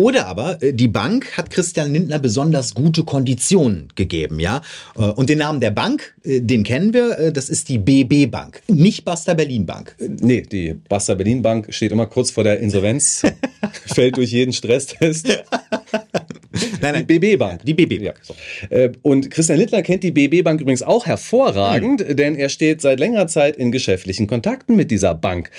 Oder 0.02 0.26
aber 0.26 0.58
äh, 0.64 0.74
die 0.74 0.88
Bank 0.88 1.38
hat 1.38 1.52
Christian 1.52 1.94
Lindner 1.94 2.18
besonders 2.18 2.74
gute 2.74 3.04
Konditionen 3.04 3.90
gegeben, 3.96 4.40
ja. 4.40 4.64
Äh, 4.98 5.02
Und 5.04 5.30
den 5.30 5.38
Namen 5.38 5.60
der 5.60 5.70
Bank, 5.70 6.16
äh, 6.24 6.42
den 6.42 6.64
kennen 6.64 6.92
wir, 6.92 7.32
das 7.32 7.50
ist 7.50 7.70
die 7.70 7.78
BB 7.78 8.32
Bank, 8.32 8.64
nicht 8.68 9.06
Basta 9.06 9.36
Berlin 9.36 9.68
Bank. 9.68 9.96
Nee, 10.00 10.42
die 10.42 10.74
Basta 10.90 11.14
Berlin 11.14 11.44
Bank 11.44 11.72
steht 11.72 11.92
immer 11.92 12.08
kurz 12.08 12.32
vor 12.32 12.44
der 12.44 12.60
Insolvenz, 12.60 13.22
fällt 13.94 14.18
durch 14.18 14.32
jeden 14.32 14.54
Stresstest. 14.54 15.28
Nein, 16.82 16.94
nein. 16.94 17.06
Die 17.08 17.20
BB 17.20 17.38
Bank. 17.38 17.64
Die 17.64 17.76
BB 17.76 18.02
Ja, 18.02 18.14
so. 18.24 18.34
Und 19.04 19.30
Christian 19.30 19.60
Littler 19.60 19.84
kennt 19.84 20.04
die 20.04 20.12
BB 20.12 20.44
Bank 20.44 20.62
übrigens 20.62 20.82
auch 20.82 21.06
hervorragend, 21.06 22.04
denn 22.10 22.36
er 22.36 22.50
steht 22.50 22.82
seit 22.82 23.00
längerer 23.00 23.28
Zeit 23.28 23.56
in 23.56 23.72
geschäftlichen 23.72 24.26
Kontakten 24.26 24.76
mit 24.76 24.90
dieser 24.90 25.14
Bank. 25.14 25.52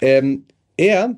Ähm, 0.00 0.44
er 0.76 1.16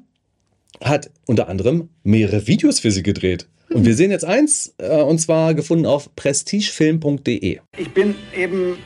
hat 0.82 1.10
unter 1.26 1.48
anderem 1.48 1.88
mehrere 2.02 2.46
Videos 2.46 2.80
für 2.80 2.90
sie 2.90 3.02
gedreht. 3.02 3.46
Und 3.70 3.86
wir 3.86 3.94
sehen 3.94 4.10
jetzt 4.10 4.24
eins, 4.24 4.74
äh, 4.78 5.00
und 5.00 5.18
zwar 5.18 5.54
gefunden 5.54 5.86
auf 5.86 6.14
prestigefilm.de. 6.14 7.60
Ich 7.78 7.90
bin 7.94 8.14
eben 8.36 8.76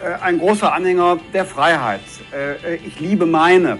äh, 0.00 0.22
ein 0.22 0.38
großer 0.38 0.72
Anhänger 0.72 1.18
der 1.32 1.46
Freiheit. 1.46 2.00
Äh, 2.32 2.74
äh, 2.74 2.78
ich 2.86 3.00
liebe 3.00 3.24
meine, 3.24 3.78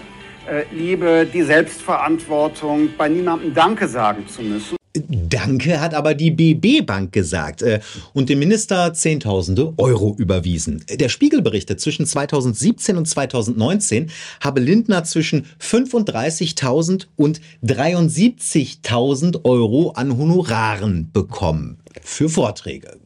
äh, 0.49 0.63
liebe 0.73 1.27
die 1.31 1.43
Selbstverantwortung, 1.43 2.91
bei 2.97 3.09
niemandem 3.09 3.53
Danke 3.53 3.87
sagen 3.87 4.27
zu 4.29 4.43
müssen. 4.43 4.76
Danke 5.09 5.81
hat 5.81 5.95
aber 5.95 6.15
die 6.15 6.31
BB 6.31 6.87
Bank 6.87 7.13
gesagt 7.13 7.63
äh, 7.63 7.81
und 8.13 8.29
dem 8.29 8.39
Minister 8.39 8.93
Zehntausende 8.95 9.75
Euro 9.77 10.15
überwiesen. 10.19 10.85
Der 10.91 11.09
Spiegel 11.09 11.43
berichtet, 11.43 11.81
zwischen 11.81 12.07
2017 12.07 12.97
und 12.97 13.07
2019 13.07 14.11
habe 14.41 14.61
Lindner 14.61 15.05
zwischen 15.05 15.47
35.000 15.61 17.07
und 17.17 17.41
73.000 17.65 19.45
Euro 19.45 19.91
an 19.91 20.17
Honoraren 20.17 21.11
bekommen 21.13 21.79
für 22.03 22.29
Vorträge. 22.29 22.97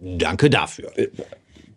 Danke 0.00 0.50
dafür. 0.50 0.92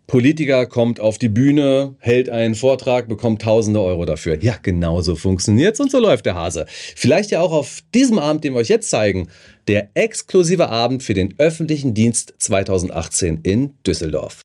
Politiker 0.06 0.66
kommt 0.66 1.00
auf 1.00 1.18
die 1.18 1.28
Bühne, 1.28 1.96
hält 1.98 2.28
einen 2.28 2.54
Vortrag, 2.54 3.08
bekommt 3.08 3.42
tausende 3.42 3.80
Euro 3.80 4.04
dafür. 4.04 4.40
Ja, 4.40 4.54
genau 4.62 5.00
so 5.00 5.16
funktioniert's 5.16 5.80
und 5.80 5.90
so 5.90 5.98
läuft 5.98 6.26
der 6.26 6.36
Hase. 6.36 6.66
Vielleicht 6.68 7.32
ja 7.32 7.40
auch 7.40 7.52
auf 7.52 7.80
diesem 7.92 8.18
Abend, 8.18 8.44
den 8.44 8.54
wir 8.54 8.60
euch 8.60 8.68
jetzt 8.68 8.88
zeigen, 8.88 9.28
der 9.68 9.88
exklusive 9.94 10.68
Abend 10.68 11.02
für 11.02 11.14
den 11.14 11.34
öffentlichen 11.38 11.94
Dienst 11.94 12.34
2018 12.38 13.40
in 13.42 13.74
Düsseldorf. 13.84 14.42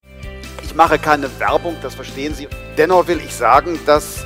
Ich 0.64 0.74
mache 0.76 0.98
keine 0.98 1.28
Werbung, 1.40 1.76
das 1.82 1.96
verstehen 1.96 2.34
Sie. 2.34 2.48
Dennoch 2.78 3.08
will 3.08 3.20
ich 3.24 3.34
sagen, 3.34 3.80
dass 3.86 4.26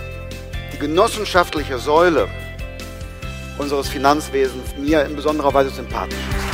die 0.73 0.77
genossenschaftliche 0.79 1.79
Säule 1.79 2.27
unseres 3.57 3.87
Finanzwesens 3.87 4.75
mir 4.77 5.05
in 5.05 5.15
besonderer 5.15 5.53
Weise 5.53 5.69
sympathisch 5.69 6.17
ist. 6.17 6.45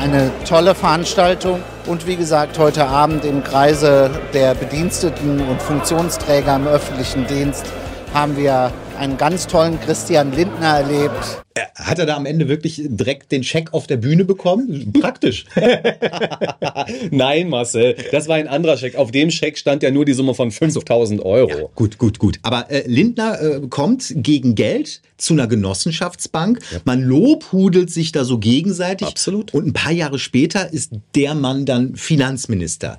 Eine 0.00 0.30
tolle 0.46 0.74
Veranstaltung 0.74 1.62
und 1.86 2.06
wie 2.06 2.16
gesagt 2.16 2.58
heute 2.58 2.86
Abend 2.86 3.24
im 3.24 3.42
Kreise 3.42 4.10
der 4.34 4.54
Bediensteten 4.54 5.40
und 5.40 5.60
Funktionsträger 5.60 6.56
im 6.56 6.66
öffentlichen 6.66 7.26
Dienst 7.26 7.64
haben 8.12 8.36
wir 8.36 8.72
einen 8.96 9.16
ganz 9.16 9.46
tollen 9.46 9.80
Christian 9.80 10.32
Lindner 10.32 10.78
erlebt. 10.78 11.42
Hat 11.74 11.98
er 11.98 12.06
da 12.06 12.16
am 12.16 12.26
Ende 12.26 12.48
wirklich 12.48 12.82
direkt 12.84 13.32
den 13.32 13.42
Scheck 13.42 13.72
auf 13.72 13.86
der 13.86 13.96
Bühne 13.96 14.24
bekommen? 14.24 14.92
Praktisch. 15.00 15.46
Nein, 17.10 17.48
Marcel, 17.48 17.96
das 18.12 18.28
war 18.28 18.36
ein 18.36 18.48
anderer 18.48 18.76
Scheck. 18.76 18.96
Auf 18.96 19.10
dem 19.10 19.30
Scheck 19.30 19.56
stand 19.56 19.82
ja 19.82 19.90
nur 19.90 20.04
die 20.04 20.12
Summe 20.12 20.34
von 20.34 20.50
5000 20.50 21.22
Euro. 21.24 21.70
Gut, 21.74 21.98
gut, 21.98 22.18
gut. 22.18 22.38
Aber 22.42 22.70
äh, 22.70 22.84
Lindner 22.86 23.40
äh, 23.40 23.60
kommt 23.68 24.12
gegen 24.16 24.54
Geld 24.54 25.00
zu 25.16 25.32
einer 25.32 25.46
Genossenschaftsbank. 25.46 26.58
Man 26.84 27.02
lobhudelt 27.02 27.90
sich 27.90 28.12
da 28.12 28.24
so 28.24 28.38
gegenseitig. 28.38 29.08
Absolut. 29.08 29.54
Und 29.54 29.66
ein 29.66 29.72
paar 29.72 29.92
Jahre 29.92 30.18
später 30.18 30.72
ist 30.72 30.92
der 31.14 31.34
Mann 31.34 31.64
dann 31.64 31.96
Finanzminister. 31.96 32.98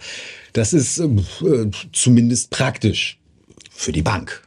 Das 0.53 0.73
ist 0.73 0.97
äh, 0.97 1.05
äh, 1.05 1.69
zumindest 1.93 2.49
praktisch 2.49 3.19
für 3.69 3.91
die 3.91 4.01
Bank. 4.01 4.46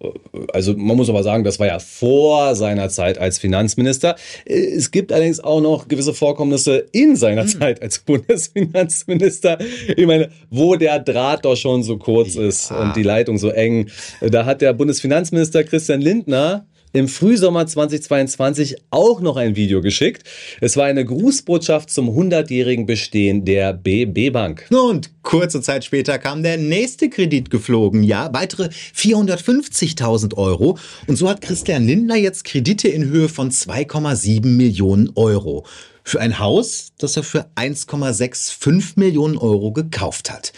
Ja, 0.00 0.10
also 0.52 0.74
man 0.76 0.96
muss 0.96 1.08
aber 1.08 1.22
sagen, 1.22 1.44
das 1.44 1.58
war 1.58 1.66
ja 1.66 1.78
vor 1.78 2.54
seiner 2.54 2.88
Zeit 2.88 3.18
als 3.18 3.38
Finanzminister. 3.38 4.16
Es 4.44 4.90
gibt 4.90 5.12
allerdings 5.12 5.40
auch 5.40 5.60
noch 5.60 5.88
gewisse 5.88 6.14
Vorkommnisse 6.14 6.86
in 6.92 7.16
seiner 7.16 7.46
Zeit 7.46 7.82
als 7.82 7.98
Bundesfinanzminister. 8.00 9.58
Ich 9.96 10.06
meine, 10.06 10.30
wo 10.50 10.76
der 10.76 11.00
Draht 11.00 11.44
doch 11.44 11.56
schon 11.56 11.82
so 11.82 11.98
kurz 11.98 12.36
ist 12.36 12.70
und 12.70 12.94
die 12.94 13.02
Leitung 13.02 13.38
so 13.38 13.50
eng. 13.50 13.90
Da 14.20 14.44
hat 14.44 14.60
der 14.60 14.72
Bundesfinanzminister 14.72 15.64
Christian 15.64 16.00
Lindner 16.00 16.66
im 16.92 17.08
Frühsommer 17.08 17.66
2022 17.66 18.76
auch 18.90 19.20
noch 19.20 19.36
ein 19.36 19.56
Video 19.56 19.80
geschickt. 19.80 20.24
Es 20.60 20.76
war 20.76 20.86
eine 20.86 21.04
Grußbotschaft 21.04 21.90
zum 21.90 22.08
100-jährigen 22.08 22.86
Bestehen 22.86 23.44
der 23.44 23.72
BB 23.72 24.30
Bank. 24.30 24.66
Und 24.70 25.10
kurze 25.22 25.60
Zeit 25.60 25.84
später 25.84 26.18
kam 26.18 26.42
der 26.42 26.56
nächste 26.56 27.10
Kredit 27.10 27.50
geflogen. 27.50 28.02
Ja, 28.02 28.32
weitere 28.32 28.70
450.000 28.94 30.36
Euro. 30.36 30.78
Und 31.06 31.16
so 31.16 31.28
hat 31.28 31.40
Christian 31.40 31.86
Lindner 31.86 32.16
jetzt 32.16 32.44
Kredite 32.44 32.88
in 32.88 33.04
Höhe 33.04 33.28
von 33.28 33.50
2,7 33.50 34.46
Millionen 34.46 35.10
Euro. 35.14 35.66
Für 36.04 36.20
ein 36.20 36.38
Haus, 36.38 36.92
das 36.98 37.16
er 37.18 37.22
für 37.22 37.46
1,65 37.56 38.94
Millionen 38.96 39.36
Euro 39.36 39.72
gekauft 39.72 40.30
hat. 40.30 40.52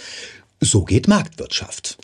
So 0.61 0.85
geht 0.85 1.09
Marktwirtschaft. 1.09 1.99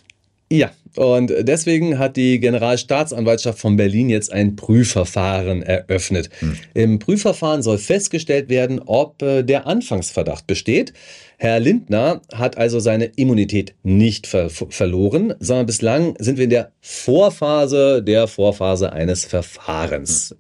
Ja, 0.51 0.71
und 0.95 1.33
deswegen 1.41 1.99
hat 1.99 2.17
die 2.17 2.39
Generalstaatsanwaltschaft 2.39 3.59
von 3.59 3.77
Berlin 3.77 4.09
jetzt 4.09 4.33
ein 4.33 4.55
Prüfverfahren 4.55 5.63
eröffnet. 5.63 6.31
Hm. 6.39 6.57
Im 6.73 6.99
Prüfverfahren 7.01 7.63
soll 7.63 7.79
festgestellt 7.79 8.49
werden, 8.49 8.81
ob 8.87 9.21
äh, 9.23 9.43
der 9.43 9.67
Anfangsverdacht 9.67 10.47
besteht. 10.47 10.93
Herr 11.39 11.59
Lindner 11.59 12.23
hat 12.33 12.57
also 12.57 12.79
seine 12.81 13.07
Immunität 13.17 13.75
nicht 13.83 14.27
ver 14.27 14.49
verloren, 14.49 15.35
sondern 15.41 15.67
bislang 15.67 16.15
sind 16.19 16.39
wir 16.39 16.45
in 16.45 16.51
der 16.51 16.73
Vorphase 16.81 18.03
der 18.03 18.29
Vorphase 18.29 18.93
eines 18.93 19.25
Verfahrens. 19.25 20.37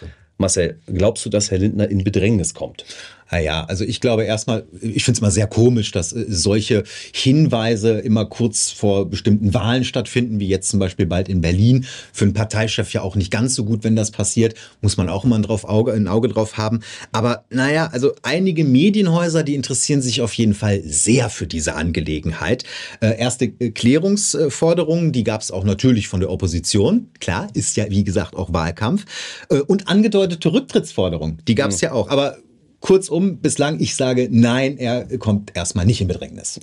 Hm. 0.00 0.08
Marcel, 0.38 0.80
glaubst 0.86 1.24
du, 1.26 1.28
dass 1.28 1.50
Herr 1.50 1.58
Lindner 1.58 1.88
in 1.90 2.02
Bedrängnis 2.02 2.54
kommt? 2.54 2.86
Naja, 3.30 3.64
also 3.64 3.84
ich 3.84 4.00
glaube 4.00 4.24
erstmal, 4.24 4.66
ich 4.80 5.04
finde 5.04 5.18
es 5.18 5.20
mal 5.20 5.30
sehr 5.30 5.46
komisch, 5.46 5.92
dass 5.92 6.12
äh, 6.12 6.24
solche 6.28 6.84
Hinweise 7.12 7.98
immer 8.00 8.26
kurz 8.26 8.70
vor 8.70 9.08
bestimmten 9.08 9.54
Wahlen 9.54 9.84
stattfinden, 9.84 10.40
wie 10.40 10.48
jetzt 10.48 10.68
zum 10.68 10.80
Beispiel 10.80 11.06
bald 11.06 11.28
in 11.28 11.40
Berlin. 11.40 11.86
Für 12.12 12.24
einen 12.24 12.34
Parteichef 12.34 12.92
ja 12.92 13.02
auch 13.02 13.16
nicht 13.16 13.30
ganz 13.30 13.54
so 13.54 13.64
gut, 13.64 13.84
wenn 13.84 13.96
das 13.96 14.10
passiert. 14.10 14.54
Muss 14.80 14.96
man 14.96 15.08
auch 15.08 15.24
immer 15.24 15.36
ein, 15.36 15.42
drauf 15.42 15.64
Auge, 15.64 15.92
ein 15.92 16.08
Auge 16.08 16.28
drauf 16.28 16.56
haben. 16.56 16.80
Aber 17.12 17.44
naja, 17.50 17.88
also 17.92 18.12
einige 18.22 18.64
Medienhäuser, 18.64 19.42
die 19.42 19.54
interessieren 19.54 20.02
sich 20.02 20.20
auf 20.20 20.34
jeden 20.34 20.54
Fall 20.54 20.82
sehr 20.84 21.30
für 21.30 21.46
diese 21.46 21.74
Angelegenheit. 21.74 22.64
Äh, 23.00 23.18
erste 23.18 23.44
äh, 23.44 23.70
Klärungsforderungen, 23.70 25.12
die 25.12 25.24
gab 25.24 25.40
es 25.40 25.50
auch 25.50 25.64
natürlich 25.64 26.08
von 26.08 26.20
der 26.20 26.30
Opposition. 26.30 27.08
Klar, 27.20 27.48
ist 27.54 27.76
ja 27.76 27.88
wie 27.90 28.04
gesagt 28.04 28.34
auch 28.34 28.52
Wahlkampf. 28.52 29.04
Äh, 29.50 29.60
und 29.60 29.88
angedeutete 29.88 30.52
Rücktrittsforderungen, 30.52 31.38
die 31.46 31.54
gab 31.54 31.70
es 31.70 31.80
mhm. 31.80 31.86
ja 31.86 31.92
auch. 31.92 32.08
Aber 32.08 32.38
Kurzum, 32.80 33.38
bislang 33.38 33.78
ich 33.80 33.94
sage 33.94 34.28
nein, 34.30 34.78
er 34.78 35.06
kommt 35.18 35.56
erstmal 35.56 35.86
nicht 35.86 36.00
in 36.00 36.08
Bedrängnis. 36.08 36.60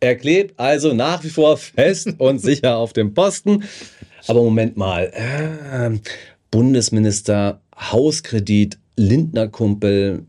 Er 0.00 0.14
klebt 0.14 0.58
also 0.58 0.94
nach 0.94 1.24
wie 1.24 1.30
vor 1.30 1.56
fest 1.56 2.14
und 2.18 2.38
sicher 2.42 2.76
auf 2.76 2.92
dem 2.92 3.14
Posten. 3.14 3.64
Aber 4.26 4.42
Moment 4.42 4.76
mal, 4.76 5.10
äh, 5.12 5.98
Bundesminister, 6.50 7.60
Hauskredit, 7.76 8.78
Lindner-Kumpel, 8.96 10.24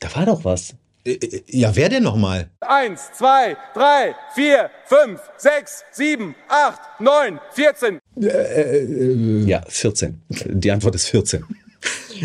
da 0.00 0.14
war 0.14 0.26
doch 0.26 0.44
was. 0.44 0.74
Äh, 1.06 1.12
äh, 1.12 1.42
ja, 1.48 1.74
wer 1.74 1.88
denn 1.88 2.02
nochmal? 2.02 2.50
Eins, 2.60 3.10
zwei, 3.16 3.56
drei, 3.74 4.14
vier, 4.34 4.70
fünf, 4.86 5.20
sechs, 5.36 5.84
sieben, 5.92 6.34
acht, 6.48 6.80
neun, 7.00 7.38
vierzehn. 7.52 7.98
Äh, 8.20 8.26
äh, 8.26 9.44
ja, 9.44 9.62
14. 9.68 10.20
Die 10.28 10.70
Antwort 10.70 10.94
ist 10.94 11.08
14. 11.08 11.44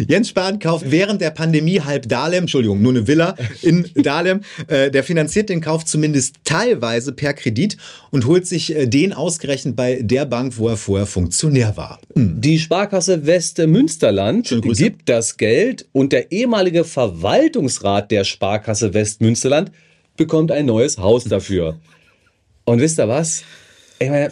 Jens 0.08 0.30
Spahn 0.30 0.60
kauft 0.60 0.90
während 0.90 1.22
der 1.22 1.32
Pandemie 1.32 1.82
halb 1.82 2.08
Dahlem, 2.08 2.44
Entschuldigung, 2.44 2.82
nur 2.82 2.92
eine 2.92 3.08
Villa 3.08 3.36
in 3.62 3.90
Dahlem. 3.96 4.42
Äh, 4.68 4.92
der 4.92 5.04
finanziert 5.04 5.50
den 5.50 5.62
Kauf 5.62 5.86
zumindest 5.86 6.36
teilweise 6.44 7.12
per 7.12 7.34
Kredit 7.34 7.78
und 8.12 8.26
holt 8.26 8.48
sich 8.48 8.76
äh, 8.76 8.88
den 8.88 9.14
ausgerechnet 9.14 9.76
bei 9.76 10.02
der 10.02 10.26
Bank, 10.26 10.58
wo 10.58 10.68
er 10.68 10.78
vorher 10.78 11.08
Funktionär 11.08 11.76
war. 11.78 12.00
Hm. 12.16 12.40
Die 12.42 12.60
Sparkasse 12.60 13.26
Westmünsterland 13.26 14.54
gibt 14.62 15.10
das 15.10 15.38
Geld 15.38 15.88
und 15.92 16.14
der 16.14 16.32
ehemalige 16.32 16.84
Verwaltungsrat 16.84 18.12
der 18.12 18.24
Sparkasse 18.24 18.94
Westmünsterland 18.94 19.72
bekommt 20.18 20.52
ein 20.52 20.66
neues 20.66 20.98
Haus 20.98 21.24
dafür. 21.24 21.80
Und 22.66 22.80
wisst 22.80 23.00
ihr 23.00 23.08
was? 23.08 23.44
Ich 24.00 24.10
meine, 24.10 24.32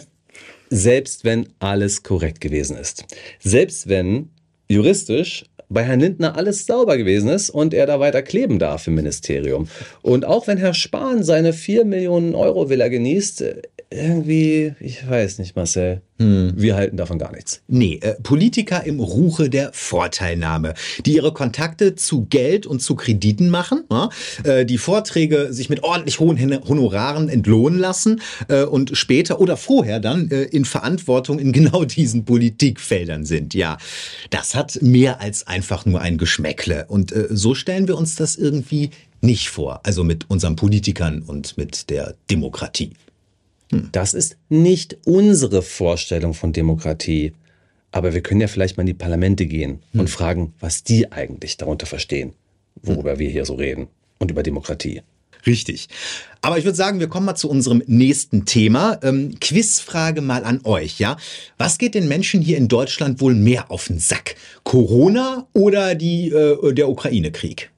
selbst 0.70 1.24
wenn 1.24 1.48
alles 1.58 2.02
korrekt 2.02 2.40
gewesen 2.40 2.76
ist, 2.76 3.04
selbst 3.40 3.88
wenn 3.88 4.30
juristisch 4.68 5.44
bei 5.70 5.82
Herrn 5.82 6.00
Lindner 6.00 6.36
alles 6.36 6.64
sauber 6.66 6.96
gewesen 6.96 7.28
ist 7.28 7.50
und 7.50 7.74
er 7.74 7.86
da 7.86 8.00
weiter 8.00 8.22
kleben 8.22 8.58
darf 8.58 8.86
im 8.86 8.94
Ministerium. 8.94 9.68
Und 10.00 10.24
auch 10.24 10.46
wenn 10.46 10.56
Herr 10.56 10.74
Spahn 10.74 11.22
seine 11.22 11.52
4 11.52 11.84
Millionen 11.84 12.34
Euro 12.34 12.70
Villa 12.70 12.88
genießt, 12.88 13.44
irgendwie, 13.90 14.74
ich 14.80 15.08
weiß 15.08 15.38
nicht, 15.38 15.56
Marcel. 15.56 16.02
Hm. 16.18 16.52
Wir 16.56 16.76
halten 16.76 16.96
davon 16.96 17.18
gar 17.18 17.32
nichts. 17.32 17.62
Nee, 17.68 18.00
äh, 18.02 18.14
Politiker 18.22 18.84
im 18.84 19.00
Ruche 19.00 19.48
der 19.48 19.70
Vorteilnahme, 19.72 20.74
die 21.06 21.14
ihre 21.14 21.32
Kontakte 21.32 21.94
zu 21.94 22.26
Geld 22.26 22.66
und 22.66 22.80
zu 22.82 22.96
Krediten 22.96 23.50
machen, 23.50 23.84
äh, 24.42 24.66
die 24.66 24.78
Vorträge 24.78 25.52
sich 25.52 25.70
mit 25.70 25.84
ordentlich 25.84 26.20
hohen 26.20 26.38
Honoraren 26.68 27.28
entlohnen 27.28 27.78
lassen 27.78 28.20
äh, 28.48 28.64
und 28.64 28.96
später 28.96 29.40
oder 29.40 29.56
vorher 29.56 30.00
dann 30.00 30.30
äh, 30.30 30.42
in 30.42 30.64
Verantwortung 30.64 31.38
in 31.38 31.52
genau 31.58 31.84
diesen 31.84 32.24
Politikfeldern 32.24 33.24
sind. 33.24 33.54
Ja, 33.54 33.78
das 34.30 34.54
hat 34.54 34.82
mehr 34.82 35.20
als 35.20 35.46
einfach 35.46 35.86
nur 35.86 36.00
ein 36.02 36.18
Geschmäckle. 36.18 36.86
Und 36.88 37.12
äh, 37.12 37.28
so 37.30 37.54
stellen 37.54 37.88
wir 37.88 37.96
uns 37.96 38.16
das 38.16 38.36
irgendwie 38.36 38.90
nicht 39.20 39.48
vor. 39.48 39.80
Also 39.84 40.04
mit 40.04 40.28
unseren 40.28 40.56
Politikern 40.56 41.22
und 41.22 41.56
mit 41.56 41.90
der 41.90 42.14
Demokratie. 42.30 42.92
Hm. 43.70 43.88
Das 43.92 44.14
ist 44.14 44.36
nicht 44.48 44.98
unsere 45.04 45.62
Vorstellung 45.62 46.34
von 46.34 46.52
Demokratie. 46.52 47.32
Aber 47.90 48.12
wir 48.14 48.20
können 48.20 48.40
ja 48.40 48.48
vielleicht 48.48 48.76
mal 48.76 48.82
in 48.82 48.88
die 48.88 48.94
Parlamente 48.94 49.46
gehen 49.46 49.80
hm. 49.92 50.00
und 50.00 50.10
fragen, 50.10 50.54
was 50.60 50.84
die 50.84 51.10
eigentlich 51.10 51.56
darunter 51.56 51.86
verstehen, 51.86 52.34
worüber 52.82 53.12
hm. 53.12 53.18
wir 53.18 53.30
hier 53.30 53.44
so 53.44 53.54
reden 53.54 53.88
und 54.18 54.30
über 54.30 54.42
Demokratie. 54.42 55.02
Richtig. 55.46 55.88
Aber 56.40 56.58
ich 56.58 56.64
würde 56.64 56.76
sagen, 56.76 57.00
wir 57.00 57.08
kommen 57.08 57.26
mal 57.26 57.34
zu 57.34 57.48
unserem 57.48 57.82
nächsten 57.86 58.44
Thema. 58.44 58.98
Ähm, 59.02 59.34
Quizfrage 59.40 60.20
mal 60.20 60.44
an 60.44 60.60
euch, 60.64 60.98
ja? 60.98 61.16
Was 61.56 61.78
geht 61.78 61.94
den 61.94 62.08
Menschen 62.08 62.40
hier 62.40 62.58
in 62.58 62.68
Deutschland 62.68 63.20
wohl 63.20 63.34
mehr 63.34 63.70
auf 63.70 63.86
den 63.86 63.98
Sack? 63.98 64.34
Corona 64.64 65.46
oder 65.52 65.94
die, 65.94 66.28
äh, 66.28 66.72
der 66.74 66.88
Ukraine-Krieg? 66.88 67.70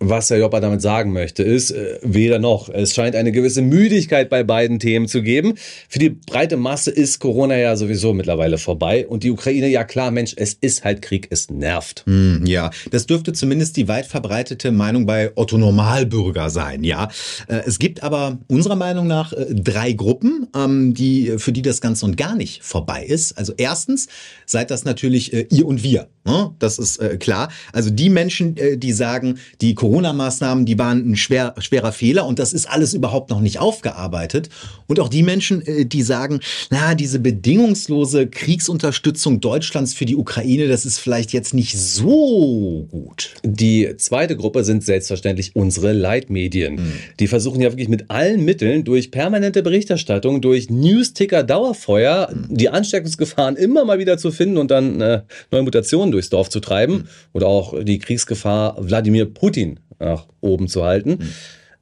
Was 0.00 0.30
Herr 0.30 0.38
Joppa 0.38 0.60
damit 0.60 0.80
sagen 0.80 1.12
möchte, 1.12 1.42
ist 1.42 1.72
äh, 1.72 1.98
weder 2.02 2.38
noch. 2.38 2.68
Es 2.68 2.94
scheint 2.94 3.16
eine 3.16 3.32
gewisse 3.32 3.62
Müdigkeit 3.62 4.30
bei 4.30 4.44
beiden 4.44 4.78
Themen 4.78 5.08
zu 5.08 5.22
geben. 5.22 5.54
Für 5.88 5.98
die 5.98 6.10
breite 6.10 6.56
Masse 6.56 6.92
ist 6.92 7.18
Corona 7.18 7.56
ja 7.56 7.74
sowieso 7.76 8.14
mittlerweile 8.14 8.58
vorbei. 8.58 9.08
Und 9.08 9.24
die 9.24 9.30
Ukraine, 9.30 9.68
ja 9.68 9.82
klar, 9.82 10.12
Mensch, 10.12 10.34
es 10.36 10.54
ist 10.54 10.84
halt 10.84 11.02
Krieg, 11.02 11.26
es 11.30 11.50
nervt. 11.50 12.04
Mm, 12.06 12.46
ja, 12.46 12.70
das 12.92 13.06
dürfte 13.06 13.32
zumindest 13.32 13.76
die 13.76 13.88
weit 13.88 14.06
verbreitete 14.06 14.70
Meinung 14.70 15.04
bei 15.04 15.32
Otto 15.34 15.58
Normalbürger 15.58 16.48
sein, 16.48 16.84
ja. 16.84 17.08
Äh, 17.48 17.62
es 17.66 17.80
gibt 17.80 18.04
aber 18.04 18.38
unserer 18.46 18.76
Meinung 18.76 19.08
nach 19.08 19.32
äh, 19.32 19.46
drei 19.52 19.92
Gruppen, 19.92 20.46
ähm, 20.54 20.94
die, 20.94 21.34
für 21.38 21.50
die 21.50 21.62
das 21.62 21.80
Ganze 21.80 22.06
und 22.06 22.16
gar 22.16 22.36
nicht 22.36 22.62
vorbei 22.62 23.04
ist. 23.04 23.36
Also 23.36 23.52
erstens 23.56 24.06
seid 24.46 24.70
das 24.70 24.84
natürlich 24.84 25.32
äh, 25.32 25.46
ihr 25.50 25.66
und 25.66 25.82
wir. 25.82 26.08
Ne? 26.24 26.54
Das 26.58 26.78
ist 26.78 26.98
äh, 26.98 27.16
klar. 27.16 27.48
Also 27.72 27.90
die 27.90 28.10
Menschen, 28.10 28.56
äh, 28.56 28.76
die 28.76 28.92
sagen, 28.92 29.38
die 29.60 29.74
Corona-Maßnahmen, 29.88 30.66
die 30.66 30.78
waren 30.78 31.12
ein 31.12 31.16
schwer, 31.16 31.54
schwerer 31.58 31.92
Fehler 31.92 32.26
und 32.26 32.38
das 32.38 32.52
ist 32.52 32.68
alles 32.68 32.92
überhaupt 32.92 33.30
noch 33.30 33.40
nicht 33.40 33.58
aufgearbeitet. 33.58 34.50
Und 34.86 35.00
auch 35.00 35.08
die 35.08 35.22
Menschen, 35.22 35.66
äh, 35.66 35.86
die 35.86 36.02
sagen, 36.02 36.40
na, 36.68 36.94
diese 36.94 37.18
bedingungslose 37.18 38.26
Kriegsunterstützung 38.26 39.40
Deutschlands 39.40 39.94
für 39.94 40.04
die 40.04 40.16
Ukraine, 40.16 40.68
das 40.68 40.84
ist 40.84 40.98
vielleicht 40.98 41.32
jetzt 41.32 41.54
nicht 41.54 41.78
so 41.78 42.86
gut. 42.90 43.34
Die 43.42 43.94
zweite 43.96 44.36
Gruppe 44.36 44.62
sind 44.62 44.84
selbstverständlich 44.84 45.56
unsere 45.56 45.92
Leitmedien. 45.92 46.74
Mhm. 46.74 46.92
Die 47.18 47.26
versuchen 47.26 47.62
ja 47.62 47.72
wirklich 47.72 47.88
mit 47.88 48.10
allen 48.10 48.44
Mitteln 48.44 48.84
durch 48.84 49.10
permanente 49.10 49.62
Berichterstattung, 49.62 50.42
durch 50.42 50.68
News-Ticker 50.68 51.44
Dauerfeuer, 51.44 52.30
mhm. 52.30 52.54
die 52.54 52.68
Ansteckungsgefahren 52.68 53.56
immer 53.56 53.86
mal 53.86 53.98
wieder 53.98 54.18
zu 54.18 54.32
finden 54.32 54.58
und 54.58 54.70
dann 54.70 55.00
äh, 55.00 55.22
neue 55.50 55.62
Mutationen 55.62 56.12
durchs 56.12 56.28
Dorf 56.28 56.50
zu 56.50 56.60
treiben 56.60 56.92
mhm. 56.92 57.04
oder 57.32 57.46
auch 57.46 57.82
die 57.82 57.98
Kriegsgefahr 57.98 58.76
Wladimir 58.78 59.24
Putin 59.24 59.77
nach 59.98 60.26
oben 60.40 60.68
zu 60.68 60.84
halten. 60.84 61.18
Mhm. 61.20 61.28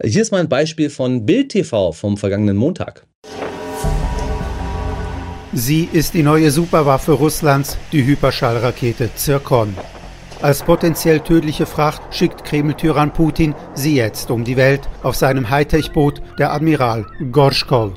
Hier 0.05 0.23
ist 0.23 0.31
mal 0.31 0.41
ein 0.41 0.49
Beispiel 0.49 0.91
von 0.91 1.25
Bild 1.25 1.51
TV 1.51 1.93
vom 1.93 2.17
vergangenen 2.17 2.57
Montag. 2.57 3.07
Sie 5.53 5.89
ist 5.91 6.13
die 6.13 6.23
neue 6.23 6.51
Superwaffe 6.51 7.13
Russlands, 7.13 7.79
die 7.91 8.05
Hyperschallrakete 8.05 9.15
Zirkon. 9.15 9.75
Als 10.43 10.63
potenziell 10.63 11.21
tödliche 11.21 11.65
Fracht 11.65 12.15
schickt 12.15 12.45
Kreml-Tyrann 12.45 13.15
Putin 13.15 13.55
sie 13.73 13.97
jetzt 13.97 14.31
um 14.31 14.45
die 14.45 14.59
Welt 14.59 14.83
auf 15.03 15.17
seinem 15.17 15.49
Hightech-Boot, 15.49 16.21
der 16.39 16.53
Admiral 16.53 17.07
Gorschkow. 17.33 17.93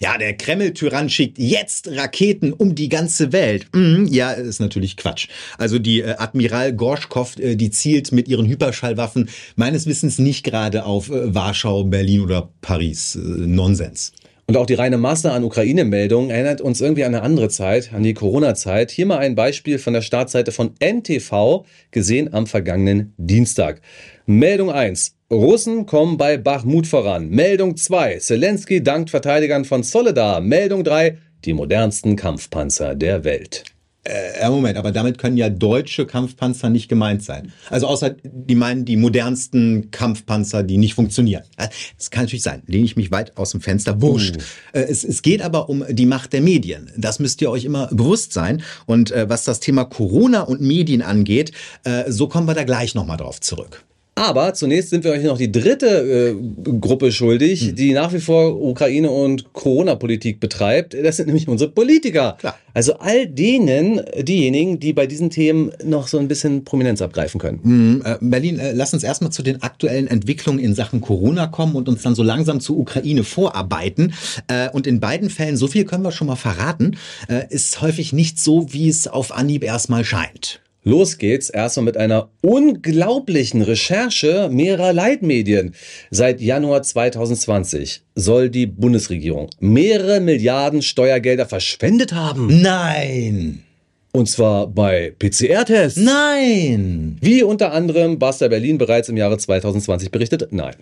Ja, 0.00 0.16
der 0.18 0.36
Kreml-Tyrann 0.36 1.10
schickt 1.10 1.38
jetzt 1.38 1.88
Raketen 1.88 2.52
um 2.52 2.74
die 2.74 2.88
ganze 2.88 3.32
Welt. 3.32 3.66
Mhm, 3.74 4.06
ja, 4.10 4.32
ist 4.32 4.60
natürlich 4.60 4.96
Quatsch. 4.96 5.28
Also 5.58 5.78
die 5.78 6.00
äh, 6.00 6.14
Admiral 6.18 6.72
Gorschkow, 6.72 7.36
äh, 7.38 7.56
die 7.56 7.70
zielt 7.70 8.12
mit 8.12 8.28
ihren 8.28 8.46
Hyperschallwaffen 8.46 9.28
meines 9.56 9.86
Wissens 9.86 10.18
nicht 10.18 10.44
gerade 10.44 10.84
auf 10.84 11.10
äh, 11.10 11.34
Warschau, 11.34 11.84
Berlin 11.84 12.20
oder 12.20 12.50
Paris. 12.60 13.16
Äh, 13.16 13.18
Nonsens. 13.18 14.12
Und 14.46 14.56
auch 14.56 14.64
die 14.64 14.74
reine 14.74 14.96
Masse 14.96 15.30
an 15.30 15.44
Ukraine-Meldungen 15.44 16.30
erinnert 16.30 16.62
uns 16.62 16.80
irgendwie 16.80 17.04
an 17.04 17.14
eine 17.14 17.22
andere 17.22 17.50
Zeit, 17.50 17.92
an 17.92 18.02
die 18.02 18.14
Corona-Zeit. 18.14 18.90
Hier 18.90 19.04
mal 19.04 19.18
ein 19.18 19.34
Beispiel 19.34 19.78
von 19.78 19.92
der 19.92 20.00
Startseite 20.00 20.52
von 20.52 20.70
NTV, 20.80 21.66
gesehen 21.90 22.32
am 22.32 22.46
vergangenen 22.46 23.12
Dienstag. 23.18 23.82
Meldung 24.24 24.70
1. 24.70 25.17
Russen 25.30 25.84
kommen 25.84 26.16
bei 26.16 26.38
Bachmut 26.38 26.86
voran. 26.86 27.28
Meldung 27.28 27.76
2. 27.76 28.16
Zelensky 28.18 28.82
dankt 28.82 29.10
Verteidigern 29.10 29.66
von 29.66 29.82
Soledar. 29.82 30.40
Meldung 30.40 30.84
3. 30.84 31.18
Die 31.44 31.52
modernsten 31.52 32.16
Kampfpanzer 32.16 32.94
der 32.94 33.24
Welt. 33.24 33.64
Äh, 34.04 34.48
Moment, 34.48 34.78
aber 34.78 34.90
damit 34.90 35.18
können 35.18 35.36
ja 35.36 35.50
deutsche 35.50 36.06
Kampfpanzer 36.06 36.70
nicht 36.70 36.88
gemeint 36.88 37.22
sein. 37.22 37.52
Also 37.68 37.88
außer 37.88 38.16
die 38.22 38.54
meinen 38.54 38.86
die 38.86 38.96
modernsten 38.96 39.90
Kampfpanzer, 39.90 40.62
die 40.62 40.78
nicht 40.78 40.94
funktionieren. 40.94 41.42
Äh, 41.58 41.68
das 41.98 42.10
kann 42.10 42.22
natürlich 42.22 42.42
sein. 42.42 42.62
Lehne 42.64 42.86
ich 42.86 42.96
mich 42.96 43.10
weit 43.10 43.36
aus 43.36 43.50
dem 43.50 43.60
Fenster. 43.60 44.00
Wurscht. 44.00 44.36
Uh. 44.36 44.40
Es, 44.72 45.04
es 45.04 45.20
geht 45.20 45.42
aber 45.42 45.68
um 45.68 45.84
die 45.90 46.06
Macht 46.06 46.32
der 46.32 46.40
Medien. 46.40 46.90
Das 46.96 47.18
müsst 47.18 47.42
ihr 47.42 47.50
euch 47.50 47.66
immer 47.66 47.88
bewusst 47.88 48.32
sein. 48.32 48.62
Und 48.86 49.10
äh, 49.10 49.28
was 49.28 49.44
das 49.44 49.60
Thema 49.60 49.84
Corona 49.84 50.40
und 50.40 50.62
Medien 50.62 51.02
angeht, 51.02 51.52
äh, 51.84 52.10
so 52.10 52.28
kommen 52.28 52.48
wir 52.48 52.54
da 52.54 52.64
gleich 52.64 52.94
nochmal 52.94 53.18
drauf 53.18 53.42
zurück. 53.42 53.84
Aber 54.18 54.52
zunächst 54.52 54.90
sind 54.90 55.04
wir 55.04 55.12
euch 55.12 55.22
noch 55.22 55.38
die 55.38 55.52
dritte 55.52 55.86
äh, 55.86 56.72
Gruppe 56.80 57.12
schuldig, 57.12 57.68
hm. 57.68 57.76
die 57.76 57.92
nach 57.92 58.12
wie 58.12 58.18
vor 58.18 58.60
Ukraine- 58.60 59.10
und 59.10 59.52
Corona-Politik 59.52 60.40
betreibt. 60.40 60.96
Das 61.00 61.18
sind 61.18 61.26
nämlich 61.26 61.46
unsere 61.46 61.70
Politiker. 61.70 62.36
Klar. 62.40 62.58
Also 62.74 62.94
all 62.98 63.28
denen, 63.28 64.00
diejenigen, 64.18 64.80
die 64.80 64.92
bei 64.92 65.06
diesen 65.06 65.30
Themen 65.30 65.70
noch 65.84 66.08
so 66.08 66.18
ein 66.18 66.26
bisschen 66.26 66.64
Prominenz 66.64 67.00
abgreifen 67.00 67.40
können. 67.40 67.60
Hm, 67.62 68.02
äh, 68.04 68.16
Berlin, 68.20 68.58
äh, 68.58 68.72
lass 68.72 68.92
uns 68.92 69.04
erstmal 69.04 69.30
zu 69.30 69.42
den 69.42 69.62
aktuellen 69.62 70.08
Entwicklungen 70.08 70.58
in 70.58 70.74
Sachen 70.74 71.00
Corona 71.00 71.46
kommen 71.46 71.76
und 71.76 71.88
uns 71.88 72.02
dann 72.02 72.16
so 72.16 72.24
langsam 72.24 72.60
zur 72.60 72.76
Ukraine 72.76 73.22
vorarbeiten. 73.22 74.14
Äh, 74.48 74.68
und 74.70 74.88
in 74.88 74.98
beiden 74.98 75.30
Fällen, 75.30 75.56
so 75.56 75.68
viel 75.68 75.84
können 75.84 76.02
wir 76.02 76.12
schon 76.12 76.26
mal 76.26 76.36
verraten, 76.36 76.96
äh, 77.28 77.46
ist 77.50 77.80
häufig 77.82 78.12
nicht 78.12 78.40
so, 78.40 78.72
wie 78.72 78.88
es 78.88 79.06
auf 79.06 79.32
Anhieb 79.32 79.62
erstmal 79.62 80.04
scheint. 80.04 80.60
Los 80.84 81.18
geht's 81.18 81.50
erstmal 81.50 81.84
mit 81.84 81.96
einer 81.96 82.30
unglaublichen 82.40 83.62
Recherche 83.62 84.48
mehrerer 84.50 84.92
Leitmedien. 84.92 85.74
Seit 86.10 86.40
Januar 86.40 86.82
2020 86.82 88.02
soll 88.14 88.48
die 88.48 88.66
Bundesregierung 88.66 89.50
mehrere 89.60 90.20
Milliarden 90.20 90.82
Steuergelder 90.82 91.46
verschwendet 91.46 92.12
haben. 92.12 92.62
Nein! 92.62 93.64
Und 94.12 94.28
zwar 94.28 94.66
bei 94.68 95.14
PCR-Tests. 95.18 96.00
Nein! 96.00 97.18
Wie 97.20 97.42
unter 97.42 97.72
anderem 97.72 98.18
Basta 98.18 98.48
Berlin 98.48 98.78
bereits 98.78 99.08
im 99.08 99.16
Jahre 99.16 99.36
2020 99.36 100.10
berichtet. 100.10 100.48
Nein. 100.50 100.76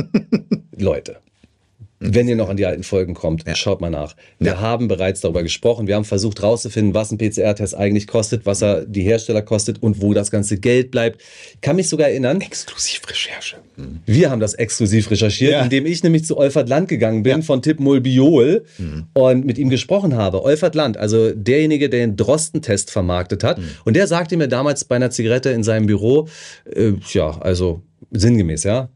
Leute, 0.76 1.18
wenn 2.02 2.26
ihr 2.28 2.36
noch 2.36 2.48
an 2.48 2.56
die 2.56 2.64
alten 2.64 2.82
Folgen 2.82 3.12
kommt, 3.12 3.46
ja. 3.46 3.54
schaut 3.54 3.82
mal 3.82 3.90
nach. 3.90 4.16
Wir 4.38 4.52
ja. 4.52 4.60
haben 4.60 4.88
bereits 4.88 5.20
darüber 5.20 5.42
gesprochen. 5.42 5.86
Wir 5.86 5.96
haben 5.96 6.06
versucht 6.06 6.40
herauszufinden, 6.40 6.94
was 6.94 7.12
ein 7.12 7.18
PCR-Test 7.18 7.74
eigentlich 7.76 8.06
kostet, 8.06 8.46
was 8.46 8.62
er 8.62 8.86
die 8.86 9.02
Hersteller 9.02 9.42
kostet 9.42 9.82
und 9.82 10.00
wo 10.00 10.14
das 10.14 10.30
ganze 10.30 10.58
Geld 10.58 10.90
bleibt. 10.90 11.20
Ich 11.54 11.60
kann 11.60 11.76
mich 11.76 11.90
sogar 11.90 12.08
erinnern. 12.08 12.40
Exklusivrecherche. 12.40 13.56
Mhm. 13.76 14.00
Wir 14.06 14.30
haben 14.30 14.40
das 14.40 14.54
exklusiv 14.54 15.10
recherchiert, 15.10 15.52
ja. 15.52 15.62
indem 15.62 15.84
ich 15.84 16.02
nämlich 16.02 16.24
zu 16.24 16.38
Olfert 16.38 16.70
Land 16.70 16.88
gegangen 16.88 17.22
bin 17.22 17.42
von 17.42 17.60
Tipp 17.60 17.80
Mulbiol 17.80 18.64
mhm. 18.78 19.06
und 19.12 19.44
mit 19.44 19.58
ihm 19.58 19.68
gesprochen 19.68 20.16
habe. 20.16 20.42
Olfert 20.42 20.74
Land, 20.74 20.96
also 20.96 21.32
derjenige, 21.34 21.90
der 21.90 22.06
den 22.06 22.16
Drosten-Test 22.16 22.90
vermarktet 22.90 23.44
hat. 23.44 23.58
Mhm. 23.58 23.64
Und 23.84 23.94
der 23.94 24.06
sagte 24.06 24.38
mir 24.38 24.48
damals 24.48 24.86
bei 24.86 24.96
einer 24.96 25.10
Zigarette 25.10 25.50
in 25.50 25.62
seinem 25.62 25.84
Büro, 25.84 26.28
äh, 26.64 26.92
ja, 27.12 27.38
also 27.40 27.82
sinngemäß, 28.10 28.64
ja, 28.64 28.88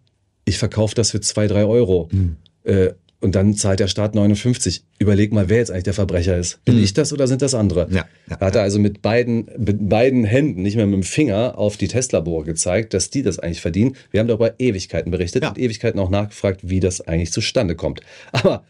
ich 0.46 0.58
verkaufe 0.58 0.94
das 0.94 1.10
für 1.10 1.20
zwei, 1.20 1.46
drei 1.46 1.64
Euro. 1.64 2.08
Mhm. 2.10 2.36
Äh, 2.64 2.90
und 3.24 3.34
dann 3.34 3.54
zahlt 3.54 3.80
der 3.80 3.88
Staat 3.88 4.14
59. 4.14 4.84
Überleg 4.98 5.32
mal, 5.32 5.48
wer 5.48 5.56
jetzt 5.56 5.70
eigentlich 5.70 5.84
der 5.84 5.94
Verbrecher 5.94 6.36
ist. 6.36 6.62
Bin 6.66 6.76
mhm. 6.76 6.84
ich 6.84 6.92
das 6.92 7.10
oder 7.10 7.26
sind 7.26 7.40
das 7.40 7.54
andere? 7.54 7.88
Ja, 7.90 8.04
ja, 8.28 8.36
da 8.36 8.46
hat 8.46 8.54
er 8.54 8.60
also 8.60 8.78
mit 8.78 9.00
beiden, 9.00 9.48
mit 9.56 9.88
beiden 9.88 10.24
Händen, 10.24 10.60
nicht 10.60 10.76
mehr 10.76 10.84
mit 10.84 10.96
dem 10.96 11.02
Finger, 11.04 11.56
auf 11.56 11.78
die 11.78 11.88
Testlabore 11.88 12.44
gezeigt, 12.44 12.92
dass 12.92 13.08
die 13.08 13.22
das 13.22 13.38
eigentlich 13.38 13.62
verdienen. 13.62 13.96
Wir 14.10 14.20
haben 14.20 14.28
darüber 14.28 14.60
Ewigkeiten 14.60 15.10
berichtet 15.10 15.42
ja. 15.42 15.48
und 15.48 15.58
Ewigkeiten 15.58 15.98
auch 16.00 16.10
nachgefragt, 16.10 16.68
wie 16.68 16.80
das 16.80 17.00
eigentlich 17.00 17.32
zustande 17.32 17.76
kommt. 17.76 18.02
Aber 18.32 18.64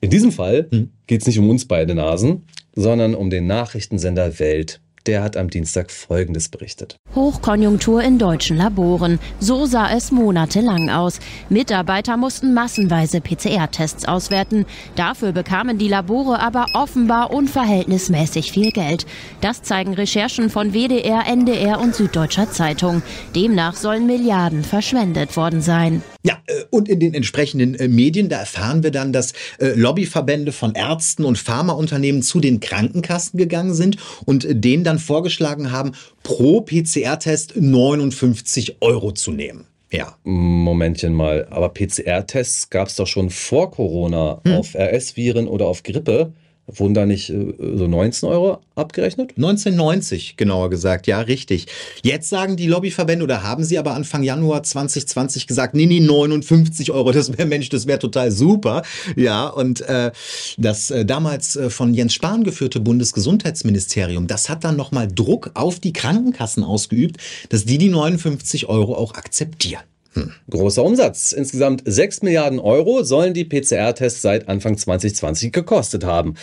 in 0.00 0.10
diesem 0.10 0.30
Fall 0.30 0.68
mhm. 0.70 0.90
geht 1.08 1.22
es 1.22 1.26
nicht 1.26 1.40
um 1.40 1.50
uns 1.50 1.66
beide 1.66 1.96
Nasen, 1.96 2.44
sondern 2.76 3.16
um 3.16 3.28
den 3.28 3.48
Nachrichtensender 3.48 4.38
Welt 4.38 4.80
der 5.06 5.22
hat 5.22 5.36
am 5.36 5.50
Dienstag 5.50 5.90
Folgendes 5.90 6.48
berichtet. 6.48 6.98
Hochkonjunktur 7.14 8.02
in 8.02 8.18
deutschen 8.18 8.56
Laboren. 8.56 9.18
So 9.40 9.66
sah 9.66 9.94
es 9.94 10.10
monatelang 10.10 10.90
aus. 10.90 11.18
Mitarbeiter 11.48 12.16
mussten 12.16 12.54
massenweise 12.54 13.20
PCR-Tests 13.20 14.06
auswerten. 14.06 14.66
Dafür 14.96 15.32
bekamen 15.32 15.78
die 15.78 15.88
Labore 15.88 16.40
aber 16.40 16.66
offenbar 16.74 17.32
unverhältnismäßig 17.32 18.52
viel 18.52 18.72
Geld. 18.72 19.06
Das 19.40 19.62
zeigen 19.62 19.94
Recherchen 19.94 20.50
von 20.50 20.72
WDR, 20.72 21.26
NDR 21.26 21.80
und 21.80 21.94
Süddeutscher 21.94 22.50
Zeitung. 22.50 23.02
Demnach 23.34 23.76
sollen 23.76 24.06
Milliarden 24.06 24.64
verschwendet 24.64 25.36
worden 25.36 25.60
sein. 25.60 26.02
Ja, 26.26 26.38
äh, 26.46 26.64
und 26.70 26.88
in 26.88 26.98
den 26.98 27.14
entsprechenden 27.14 27.76
äh, 27.76 27.86
Medien, 27.86 28.28
da 28.28 28.38
erfahren 28.38 28.82
wir 28.82 28.90
dann, 28.90 29.12
dass 29.12 29.32
äh, 29.58 29.74
Lobbyverbände 29.76 30.50
von 30.50 30.74
Ärzten 30.74 31.24
und 31.24 31.38
Pharmaunternehmen 31.38 32.20
zu 32.22 32.40
den 32.40 32.58
Krankenkassen 32.58 33.38
gegangen 33.38 33.74
sind 33.74 33.98
und 34.24 34.44
denen 34.48 34.82
dann 34.82 34.95
vorgeschlagen 34.98 35.72
haben, 35.72 35.92
pro 36.22 36.60
PCR-Test 36.60 37.54
59 37.56 38.76
Euro 38.80 39.12
zu 39.12 39.32
nehmen. 39.32 39.66
Ja. 39.92 40.16
Momentchen 40.24 41.14
mal, 41.14 41.46
aber 41.50 41.68
PCR-Tests 41.68 42.70
gab 42.70 42.88
es 42.88 42.96
doch 42.96 43.06
schon 43.06 43.30
vor 43.30 43.70
Corona 43.70 44.40
hm. 44.44 44.54
auf 44.54 44.74
RS-Viren 44.74 45.46
oder 45.48 45.66
auf 45.66 45.82
Grippe. 45.82 46.32
Wurden 46.66 46.94
da 46.94 47.06
nicht 47.06 47.30
äh, 47.30 47.54
so 47.76 47.86
19 47.86 48.28
Euro 48.28 48.58
abgerechnet? 48.74 49.34
1990, 49.36 50.36
genauer 50.36 50.68
gesagt, 50.68 51.06
ja, 51.06 51.20
richtig. 51.20 51.66
Jetzt 52.02 52.28
sagen 52.28 52.56
die 52.56 52.66
Lobbyverbände 52.66 53.24
oder 53.24 53.44
haben 53.44 53.62
sie 53.62 53.78
aber 53.78 53.94
Anfang 53.94 54.24
Januar 54.24 54.64
2020 54.64 55.46
gesagt, 55.46 55.74
nee, 55.74 55.86
nee, 55.86 56.00
59 56.00 56.90
Euro, 56.90 57.12
das 57.12 57.36
wäre 57.36 57.46
Mensch, 57.46 57.68
das 57.68 57.86
wäre 57.86 58.00
total 58.00 58.32
super. 58.32 58.82
Ja, 59.14 59.46
und 59.46 59.80
äh, 59.82 60.10
das 60.58 60.90
äh, 60.90 61.04
damals 61.04 61.54
äh, 61.54 61.70
von 61.70 61.94
Jens 61.94 62.14
Spahn 62.14 62.42
geführte 62.42 62.80
Bundesgesundheitsministerium, 62.80 64.26
das 64.26 64.48
hat 64.48 64.64
dann 64.64 64.76
nochmal 64.76 65.06
Druck 65.06 65.52
auf 65.54 65.78
die 65.78 65.92
Krankenkassen 65.92 66.64
ausgeübt, 66.64 67.18
dass 67.50 67.64
die 67.64 67.78
die 67.78 67.90
59 67.90 68.68
Euro 68.68 68.96
auch 68.96 69.14
akzeptieren. 69.14 69.82
Hm. 70.16 70.32
Großer 70.50 70.82
Umsatz. 70.82 71.32
Insgesamt 71.32 71.82
6 71.84 72.22
Milliarden 72.22 72.58
Euro 72.58 73.02
sollen 73.02 73.34
die 73.34 73.44
PCR-Tests 73.44 74.22
seit 74.22 74.48
Anfang 74.48 74.76
2020 74.76 75.52
gekostet 75.52 76.04
haben. 76.04 76.34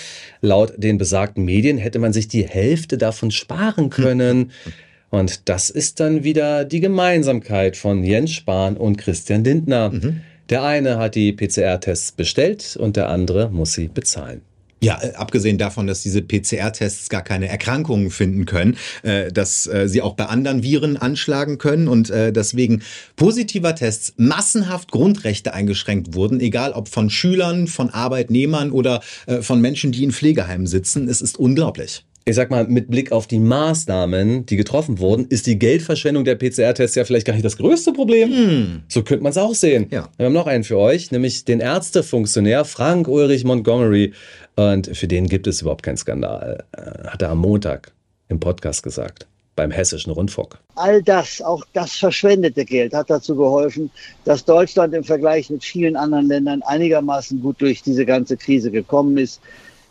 Laut 0.41 0.73
den 0.77 0.97
besagten 0.97 1.43
Medien 1.43 1.77
hätte 1.77 1.99
man 1.99 2.13
sich 2.13 2.27
die 2.27 2.47
Hälfte 2.47 2.97
davon 2.97 3.31
sparen 3.31 3.89
können. 3.89 4.51
Und 5.09 5.49
das 5.49 5.69
ist 5.69 5.99
dann 5.99 6.23
wieder 6.23 6.65
die 6.65 6.79
Gemeinsamkeit 6.79 7.75
von 7.75 8.03
Jens 8.03 8.31
Spahn 8.31 8.77
und 8.77 8.97
Christian 8.97 9.43
Lindner. 9.43 9.89
Mhm. 9.89 10.21
Der 10.49 10.63
eine 10.63 10.97
hat 10.97 11.15
die 11.15 11.33
PCR-Tests 11.33 12.11
bestellt 12.11 12.77
und 12.79 12.95
der 12.95 13.09
andere 13.09 13.49
muss 13.49 13.73
sie 13.73 13.87
bezahlen. 13.87 14.41
Ja, 14.83 14.99
äh, 15.01 15.13
abgesehen 15.13 15.57
davon, 15.57 15.87
dass 15.87 16.01
diese 16.01 16.21
PCR-Tests 16.21 17.09
gar 17.09 17.21
keine 17.21 17.47
Erkrankungen 17.47 18.09
finden 18.09 18.45
können, 18.45 18.77
äh, 19.03 19.31
dass 19.31 19.65
äh, 19.65 19.87
sie 19.87 20.01
auch 20.01 20.15
bei 20.15 20.25
anderen 20.25 20.61
Viren 20.61 20.97
anschlagen 20.97 21.57
können 21.57 21.87
und 21.87 22.09
äh, 22.09 22.33
dass 22.33 22.55
wegen 22.55 22.83
positiver 23.15 23.75
Tests 23.75 24.13
massenhaft 24.17 24.91
Grundrechte 24.91 25.53
eingeschränkt 25.53 26.15
wurden, 26.15 26.41
egal 26.41 26.73
ob 26.73 26.89
von 26.89 27.09
Schülern, 27.09 27.67
von 27.67 27.91
Arbeitnehmern 27.91 28.71
oder 28.71 29.01
äh, 29.25 29.41
von 29.41 29.61
Menschen, 29.61 29.93
die 29.93 30.03
in 30.03 30.11
Pflegeheimen 30.11 30.67
sitzen. 30.67 31.07
Es 31.07 31.21
ist 31.21 31.39
unglaublich 31.39 32.03
ich 32.25 32.35
sag 32.35 32.49
mal, 32.49 32.65
mit 32.67 32.89
Blick 32.89 33.11
auf 33.11 33.27
die 33.27 33.39
Maßnahmen, 33.39 34.45
die 34.45 34.55
getroffen 34.55 34.99
wurden, 34.99 35.25
ist 35.27 35.45
die 35.45 35.59
Geldverschwendung 35.59 36.23
der 36.23 36.35
PCR-Tests 36.35 36.95
ja 36.95 37.03
vielleicht 37.03 37.27
gar 37.27 37.33
nicht 37.33 37.43
das 37.43 37.57
größte 37.57 37.91
Problem. 37.91 38.29
Hm. 38.31 38.83
So 38.87 39.03
könnte 39.03 39.23
man 39.23 39.31
es 39.31 39.37
auch 39.37 39.53
sehen. 39.53 39.87
Ja. 39.91 40.09
Wir 40.17 40.27
haben 40.27 40.33
noch 40.33 40.47
einen 40.47 40.63
für 40.63 40.77
euch, 40.77 41.11
nämlich 41.11 41.43
den 41.43 41.59
Ärztefunktionär 41.59 42.63
Frank 42.63 43.07
Ulrich 43.07 43.43
Montgomery. 43.43 44.13
Und 44.55 44.95
für 44.95 45.07
den 45.07 45.27
gibt 45.27 45.47
es 45.47 45.61
überhaupt 45.61 45.83
keinen 45.83 45.97
Skandal, 45.97 46.63
äh, 46.73 47.07
hat 47.07 47.21
er 47.21 47.29
am 47.29 47.39
Montag 47.39 47.91
im 48.29 48.39
Podcast 48.39 48.83
gesagt 48.83 49.27
beim 49.55 49.71
Hessischen 49.71 50.11
Rundfunk. 50.11 50.57
All 50.75 51.01
das, 51.03 51.41
auch 51.41 51.63
das 51.73 51.93
verschwendete 51.93 52.65
Geld, 52.65 52.93
hat 52.93 53.09
dazu 53.09 53.35
geholfen, 53.35 53.91
dass 54.25 54.45
Deutschland 54.45 54.93
im 54.93 55.03
Vergleich 55.03 55.49
mit 55.49 55.63
vielen 55.63 55.95
anderen 55.95 56.27
Ländern 56.27 56.61
einigermaßen 56.63 57.41
gut 57.41 57.61
durch 57.61 57.83
diese 57.83 58.05
ganze 58.05 58.35
Krise 58.35 58.71
gekommen 58.71 59.17
ist. 59.17 59.41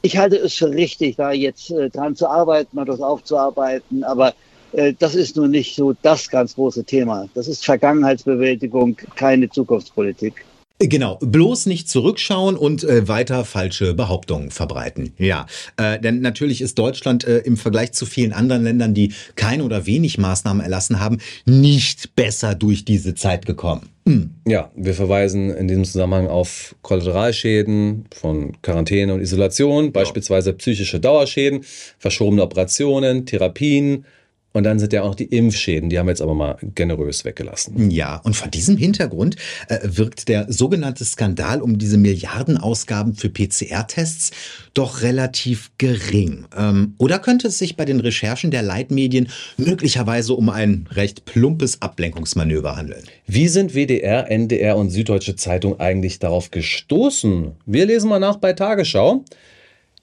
Ich 0.03 0.17
halte 0.17 0.37
es 0.37 0.55
für 0.55 0.71
richtig, 0.71 1.17
da 1.17 1.31
jetzt 1.31 1.71
äh, 1.71 1.89
dran 1.91 2.17
zu 2.17 2.27
arbeiten 2.27 2.77
und 2.77 2.89
das 2.89 3.01
aufzuarbeiten, 3.01 4.03
aber 4.03 4.35
äh, 4.73 4.95
das 4.99 5.15
ist 5.15 5.37
nun 5.37 5.53
nicht 5.53 5.77
so 5.77 5.95
das 6.03 6.29
ganz 6.29 6.57
große 6.57 6.83
Thema. 6.83 7.29
Das 7.35 7.47
ist 7.47 7.65
Vergangenheitsbewältigung, 7.65 8.97
keine 9.15 9.49
Zukunftspolitik. 9.49 10.45
Genau, 10.79 11.19
bloß 11.21 11.67
nicht 11.67 11.89
zurückschauen 11.89 12.57
und 12.57 12.83
äh, 12.83 13.07
weiter 13.07 13.45
falsche 13.45 13.95
Behauptungen 13.95 14.51
verbreiten. 14.51 15.13
Ja, 15.17 15.47
äh, 15.77 16.01
denn 16.01 16.21
natürlich 16.21 16.61
ist 16.61 16.79
Deutschland 16.79 17.25
äh, 17.25 17.39
im 17.39 17.57
Vergleich 17.57 17.93
zu 17.93 18.05
vielen 18.05 18.33
anderen 18.33 18.65
Ländern, 18.65 18.93
die 18.95 19.13
keine 19.37 19.65
oder 19.65 19.87
wenig 19.87 20.19
Maßnahmen 20.19 20.63
erlassen 20.63 20.99
haben, 20.99 21.19
nicht 21.47 22.17
besser 22.17 22.55
durch 22.55 22.85
diese 22.85 23.15
Zeit 23.15 23.47
gekommen. 23.47 23.89
Mhm. 24.05 24.31
Ja, 24.47 24.71
wir 24.75 24.95
verweisen 24.95 25.51
in 25.51 25.69
diesem 25.69 25.85
Zusammenhang 25.85 26.27
auf 26.27 26.75
Kollateralschäden 26.83 28.07
von 28.13 28.61
Quarantäne 28.63 29.15
und 29.15 29.21
Isolation, 29.21 29.93
beispielsweise 29.93 30.53
psychische 30.55 30.99
Dauerschäden, 30.99 31.65
verschobene 31.99 32.43
Operationen, 32.43 33.27
Therapien, 33.27 34.05
und 34.53 34.65
dann 34.65 34.79
sind 34.79 34.93
ja 34.93 35.03
auch 35.03 35.15
die 35.15 35.25
Impfschäden, 35.25 35.89
die 35.89 35.99
haben 35.99 36.07
wir 36.07 36.13
jetzt 36.13 36.23
aber 36.23 36.35
mal 36.35 36.57
generös 36.75 37.25
weggelassen. 37.25 37.91
Ja, 37.91 38.17
und 38.25 38.37
vor 38.37 38.49
diesem 38.49 38.77
Hintergrund 38.77 39.37
äh, 39.69 39.79
wirkt 39.83 40.29
der 40.29 40.53
sogenannte 40.53 41.05
Skandal 41.05 41.63
um 41.63 41.79
diese 41.79 41.99
Milliardenausgaben 41.99 43.15
für 43.15 43.31
PCR-Tests 43.31 44.31
doch 44.75 45.03
relativ 45.03 45.71
gering. 45.79 46.47
Ähm, 46.57 46.95
oder 46.99 47.19
könnte 47.19 47.49
es 47.49 47.59
sich 47.59 47.77
bei 47.77 47.85
den 47.85 48.01
Recherchen 48.01 48.51
der 48.51 48.63
Leitmedien 48.63 49.29
möglicherweise 49.57 50.35
um 50.35 50.49
ein 50.49 50.89
recht 50.91 51.25
plumpes 51.25 51.81
Ablenkungsmanöver 51.81 52.77
handeln? 52.77 53.05
Wie 53.27 53.49
sind 53.49 53.75
WDR, 53.75 54.31
NDR 54.31 54.77
und 54.77 54.91
Süddeutsche 54.91 55.37
Zeitung 55.37 55.81
eigentlich 55.81 56.19
darauf 56.19 56.51
gestoßen? 56.51 57.53
Wir 57.67 57.87
lesen 57.87 58.11
mal 58.11 58.19
nach 58.19 58.37
bei 58.37 58.53
Tagesschau. 58.53 59.25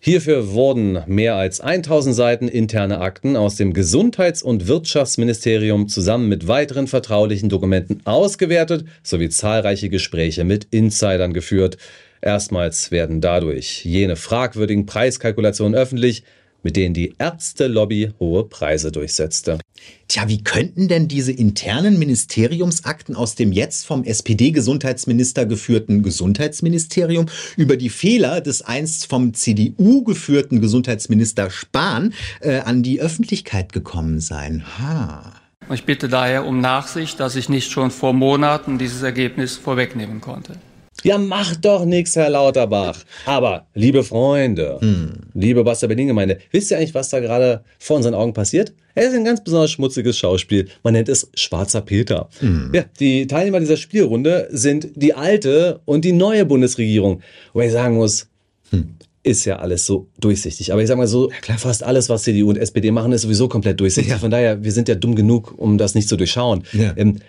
Hierfür 0.02 0.54
wurden 0.54 1.04
mehr 1.08 1.36
als 1.36 1.60
1000 1.60 2.16
Seiten 2.16 2.48
interne 2.48 3.02
Akten 3.02 3.36
aus 3.36 3.58
dem 3.58 3.74
Gesundheits- 3.74 4.42
und 4.42 4.66
Wirtschaftsministerium 4.70 5.90
zusammen 5.90 6.30
mit 6.30 6.48
weiteren 6.48 6.88
vertraulichen 6.88 7.50
Dokumenten 7.50 8.00
ausgewertet 8.06 8.86
sowie 9.04 9.28
zahlreiche 9.28 9.90
Gespräche 9.90 10.46
mit 10.46 10.68
Insidern 10.72 11.34
geführt. 11.34 11.78
Erstmals 12.22 12.92
werden 12.92 13.20
dadurch 13.20 13.84
jene 13.84 14.16
fragwürdigen 14.16 14.86
Preiskalkulationen 14.86 15.78
öffentlich, 15.78 16.24
mit 16.64 16.76
denen 16.76 16.94
die 16.94 17.14
Ärzte-Lobby 17.18 18.12
hohe 18.20 18.44
Preise 18.44 18.92
durchsetzte. 18.92 19.60
Tja, 20.08 20.28
wie 20.28 20.44
könnten 20.44 20.88
denn 20.88 21.08
diese 21.08 21.32
internen 21.32 22.00
Ministeriumsakten 22.00 23.16
aus 23.16 23.36
dem 23.36 23.52
jetzt 23.52 23.86
vom 23.86 24.04
SPD-Gesundheitsminister 24.04 25.46
geführten 25.46 26.04
Gesundheitsministerium 26.04 27.28
über 27.58 27.78
die 27.78 27.90
Fehler 27.90 28.42
des 28.42 28.62
einst 28.62 29.06
vom 29.08 29.34
CDU 29.34 30.04
geführten 30.04 30.62
Gesundheitsminister 30.62 31.50
Spahn 31.50 32.14
äh, 32.42 32.60
an 32.60 32.84
die 32.84 33.00
Öffentlichkeit 33.00 33.72
gekommen 33.72 34.20
sein? 34.20 34.64
Ha. 34.80 35.34
Ich 35.72 35.84
bitte 35.84 36.10
daher 36.10 36.46
um 36.46 36.62
Nachsicht, 36.62 37.20
dass 37.20 37.36
ich 37.36 37.48
nicht 37.48 37.72
schon 37.72 37.92
vor 37.92 38.14
Monaten 38.14 38.80
dieses 38.80 39.04
Ergebnis 39.04 39.56
vorwegnehmen 39.56 40.20
konnte. 40.20 40.56
Ja, 41.04 41.18
macht 41.18 41.64
doch 41.66 41.86
nichts, 41.86 42.16
Herr 42.16 42.30
Lauterbach. 42.30 43.04
Aber, 43.26 43.68
liebe 43.74 44.04
Freunde, 44.04 44.78
hm. 44.82 45.14
liebe 45.34 45.64
Basta 45.64 45.88
Berlin-Gemeinde, 45.88 46.40
wisst 46.52 46.72
ihr 46.72 46.78
eigentlich, 46.78 46.94
was 46.94 47.10
da 47.10 47.20
gerade 47.20 47.64
vor 47.78 47.98
unseren 47.98 48.14
Augen 48.14 48.34
passiert? 48.34 48.74
Es 48.96 49.08
ist 49.08 49.14
ein 49.14 49.24
ganz 49.24 49.44
besonders 49.44 49.72
schmutziges 49.72 50.18
Schauspiel. 50.18 50.68
Man 50.84 50.94
nennt 50.94 51.08
es 51.08 51.30
Schwarzer 51.34 51.82
Peter. 51.82 52.30
Hm. 52.40 52.72
Ja, 52.74 52.86
die 53.00 53.28
Teilnehmer 53.28 53.60
dieser 53.60 53.78
Spielrunde 53.78 54.48
sind 54.52 54.90
die 54.96 55.14
alte 55.14 55.80
und 55.86 56.04
die 56.04 56.12
neue 56.12 56.46
Bundesregierung. 56.46 57.22
Wo 57.54 57.62
ich 57.62 57.72
sagen 57.72 57.96
muss, 57.96 58.28
hm. 58.72 58.96
ist 59.24 59.46
ja 59.46 59.58
alles 59.58 59.86
so 59.86 60.08
durchsichtig. 60.20 60.74
Aber 60.74 60.82
ich 60.82 60.88
sage 60.88 60.98
mal 60.98 61.08
so, 61.08 61.32
ja, 61.48 61.58
fast 61.58 61.84
alles, 61.84 62.10
was 62.10 62.24
CDU 62.24 62.50
und 62.50 62.58
SPD 62.58 62.92
machen, 62.92 63.14
ist 63.14 63.22
sowieso 63.22 63.48
komplett 63.48 63.80
durchsichtig. 63.80 64.12
Ja. 64.12 64.20
Von 64.20 64.32
daher, 64.32 64.64
wir 64.64 64.72
sind 64.72 64.90
ja 64.90 64.96
dumm 64.96 65.16
genug, 65.16 65.54
um 65.58 65.78
das 65.78 65.96
nicht 65.96 66.10
zu 66.10 66.18
durchschauen. 66.18 66.64
Ja. 66.74 66.94
Ähm, 66.98 67.20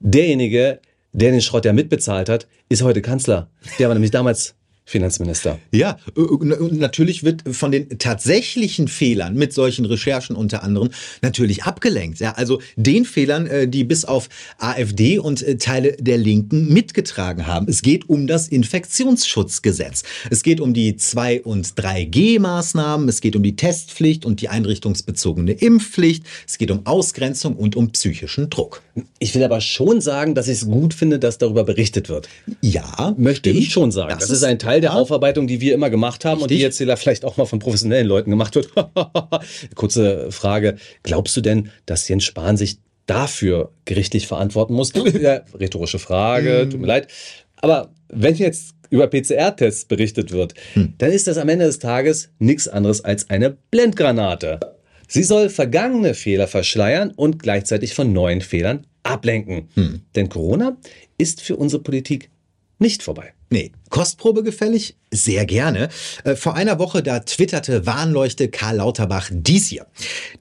derjenige, 0.00 0.80
der 1.12 1.30
den 1.30 1.40
Schrott 1.40 1.64
ja 1.64 1.72
mitbezahlt 1.72 2.28
hat, 2.28 2.46
ist 2.68 2.82
heute 2.82 3.02
Kanzler. 3.02 3.50
Der 3.78 3.88
war 3.88 3.94
nämlich 3.94 4.10
damals 4.10 4.54
Finanzminister. 4.88 5.58
Ja, 5.70 5.98
äh, 6.16 6.44
natürlich 6.44 7.22
wird 7.22 7.42
von 7.54 7.70
den 7.70 7.98
tatsächlichen 7.98 8.88
Fehlern 8.88 9.34
mit 9.34 9.52
solchen 9.52 9.84
Recherchen 9.84 10.34
unter 10.34 10.62
anderem 10.62 10.88
natürlich 11.20 11.64
abgelenkt. 11.64 12.20
Ja, 12.20 12.32
also 12.32 12.62
den 12.76 13.04
Fehlern, 13.04 13.46
äh, 13.46 13.68
die 13.68 13.84
bis 13.84 14.06
auf 14.06 14.30
AfD 14.56 15.18
und 15.18 15.42
äh, 15.42 15.58
Teile 15.58 15.92
der 15.98 16.16
Linken 16.16 16.72
mitgetragen 16.72 17.46
haben. 17.46 17.68
Es 17.68 17.82
geht 17.82 18.08
um 18.08 18.26
das 18.26 18.48
Infektionsschutzgesetz. 18.48 20.04
Es 20.30 20.42
geht 20.42 20.58
um 20.58 20.72
die 20.72 20.96
2 20.96 21.42
und 21.42 21.66
3G-Maßnahmen. 21.66 23.10
Es 23.10 23.20
geht 23.20 23.36
um 23.36 23.42
die 23.42 23.56
Testpflicht 23.56 24.24
und 24.24 24.40
die 24.40 24.48
einrichtungsbezogene 24.48 25.52
Impfpflicht. 25.52 26.24
Es 26.46 26.56
geht 26.56 26.70
um 26.70 26.86
Ausgrenzung 26.86 27.56
und 27.56 27.76
um 27.76 27.90
psychischen 27.90 28.48
Druck. 28.48 28.80
Ich 29.18 29.34
will 29.34 29.44
aber 29.44 29.60
schon 29.60 30.00
sagen, 30.00 30.34
dass 30.34 30.48
ich 30.48 30.62
es 30.62 30.66
gut 30.66 30.94
finde, 30.94 31.18
dass 31.18 31.36
darüber 31.36 31.64
berichtet 31.64 32.08
wird. 32.08 32.28
Ja, 32.62 33.14
möchte 33.18 33.50
ich 33.50 33.70
schon 33.70 33.90
sagen. 33.90 34.10
Das, 34.10 34.28
das 34.28 34.38
ist 34.38 34.44
ein 34.44 34.58
Teil 34.58 34.77
Teil 34.78 34.80
der 34.80 34.94
Aufarbeitung, 34.94 35.46
die 35.46 35.60
wir 35.60 35.74
immer 35.74 35.90
gemacht 35.90 36.24
haben 36.24 36.40
Richtig. 36.40 36.42
und 36.42 36.78
die 36.78 36.86
jetzt 36.86 37.00
vielleicht 37.00 37.24
auch 37.24 37.36
mal 37.36 37.46
von 37.46 37.58
professionellen 37.58 38.06
Leuten 38.06 38.30
gemacht 38.30 38.54
wird. 38.54 38.70
Kurze 39.74 40.30
Frage. 40.30 40.76
Glaubst 41.02 41.36
du 41.36 41.40
denn, 41.40 41.70
dass 41.86 42.06
Jens 42.08 42.24
Spahn 42.24 42.56
sich 42.56 42.78
dafür 43.06 43.72
gerichtlich 43.84 44.26
verantworten 44.26 44.74
muss? 44.74 44.92
ja, 45.20 45.42
rhetorische 45.58 45.98
Frage, 45.98 46.60
hm. 46.62 46.70
tut 46.70 46.80
mir 46.80 46.86
leid. 46.86 47.08
Aber 47.56 47.92
wenn 48.08 48.34
jetzt 48.36 48.74
über 48.90 49.08
PCR-Tests 49.08 49.86
berichtet 49.86 50.32
wird, 50.32 50.54
hm. 50.74 50.94
dann 50.98 51.10
ist 51.10 51.26
das 51.26 51.38
am 51.38 51.48
Ende 51.48 51.66
des 51.66 51.78
Tages 51.78 52.30
nichts 52.38 52.68
anderes 52.68 53.04
als 53.04 53.28
eine 53.30 53.56
Blendgranate. 53.70 54.60
Sie 55.08 55.24
soll 55.24 55.48
vergangene 55.48 56.14
Fehler 56.14 56.46
verschleiern 56.46 57.12
und 57.16 57.42
gleichzeitig 57.42 57.94
von 57.94 58.12
neuen 58.12 58.42
Fehlern 58.42 58.86
ablenken. 59.02 59.68
Hm. 59.74 60.02
Denn 60.14 60.28
Corona 60.28 60.76
ist 61.16 61.40
für 61.40 61.56
unsere 61.56 61.82
Politik 61.82 62.30
nicht 62.78 63.02
vorbei. 63.02 63.32
Nee, 63.50 63.72
Kostprobe 63.88 64.42
gefällig? 64.42 64.96
Sehr 65.10 65.46
gerne. 65.46 65.88
Äh, 66.24 66.36
vor 66.36 66.54
einer 66.54 66.78
Woche, 66.78 67.02
da 67.02 67.20
twitterte 67.20 67.86
Warnleuchte 67.86 68.48
Karl 68.48 68.76
Lauterbach 68.76 69.30
dies 69.32 69.68
hier. 69.68 69.86